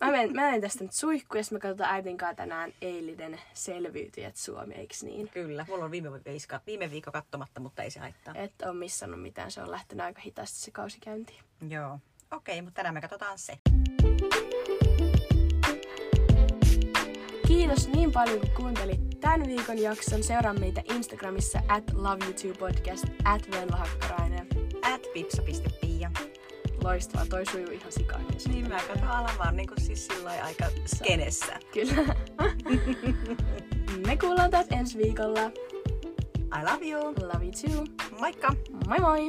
mä, 0.00 0.10
menen, 0.10 0.32
mä 0.32 0.42
menen 0.42 0.60
tästä 0.60 0.84
nyt 0.84 0.92
suihkuun 0.92 1.38
ja 1.38 1.44
me 1.50 1.58
katsotaan 1.58 1.90
äitin 1.90 2.16
kanssa 2.16 2.36
tänään 2.36 2.72
eiliden 2.82 3.40
selviytyjät 3.54 4.36
Suomi, 4.36 4.74
eikö 4.74 4.94
niin? 5.02 5.28
Kyllä, 5.28 5.66
mulla 5.68 5.84
on 5.84 5.90
viime, 5.90 6.10
viiska, 6.24 6.60
viime 6.66 6.90
viikko 6.90 7.12
katsomatta, 7.12 7.60
mutta 7.60 7.82
ei 7.82 7.90
se 7.90 8.00
haittaa. 8.00 8.34
Et 8.34 8.62
ole 8.64 8.74
missannut 8.74 9.22
mitään, 9.22 9.50
se 9.50 9.62
on 9.62 9.70
lähtenyt 9.70 10.04
aika 10.04 10.20
hitaasti 10.20 10.58
se 10.58 10.70
kausi 10.70 10.98
käyntiin. 11.00 11.40
Joo, 11.68 11.98
okei, 12.30 12.54
okay, 12.54 12.62
mutta 12.62 12.76
tänään 12.76 12.94
me 12.94 13.00
katsotaan 13.00 13.38
se. 13.38 13.58
Kiitos 17.46 17.88
niin 17.88 18.12
paljon, 18.12 18.40
kun 18.40 18.50
kuuntelit 18.56 19.20
tämän 19.20 19.46
viikon 19.46 19.78
jakson. 19.78 20.22
Seuraa 20.22 20.54
meitä 20.54 20.82
Instagramissa 20.84 21.62
at 21.68 21.92
loveyoutubepodcast, 21.92 23.04
at 23.24 23.50
Venla 23.50 23.76
Hakkarainen, 23.76 24.48
at 24.82 25.00
pipsa.pia 25.14 25.85
loistavaa. 26.86 27.26
Toi 27.26 27.46
sujuu 27.46 27.70
ihan 27.70 27.92
sikaa. 27.92 28.20
Niin 28.48 28.68
mä 28.68 28.76
katson 28.88 29.08
alan 29.08 29.38
vaan 29.38 29.56
niin 29.56 29.68
kuin 29.68 29.80
siis 29.80 30.06
sillä 30.06 30.30
aika 30.42 30.64
skenessä. 30.86 31.60
Kyllä. 31.72 32.14
Me 34.06 34.16
kuullaan 34.16 34.50
taas 34.50 34.66
ensi 34.70 34.98
viikolla. 34.98 35.50
I 36.60 36.64
love 36.72 36.90
you. 36.90 37.14
Love 37.32 37.44
you 37.44 37.52
too. 37.52 37.84
Moikka! 38.20 38.54
Moi 38.88 38.98
moi! 38.98 39.28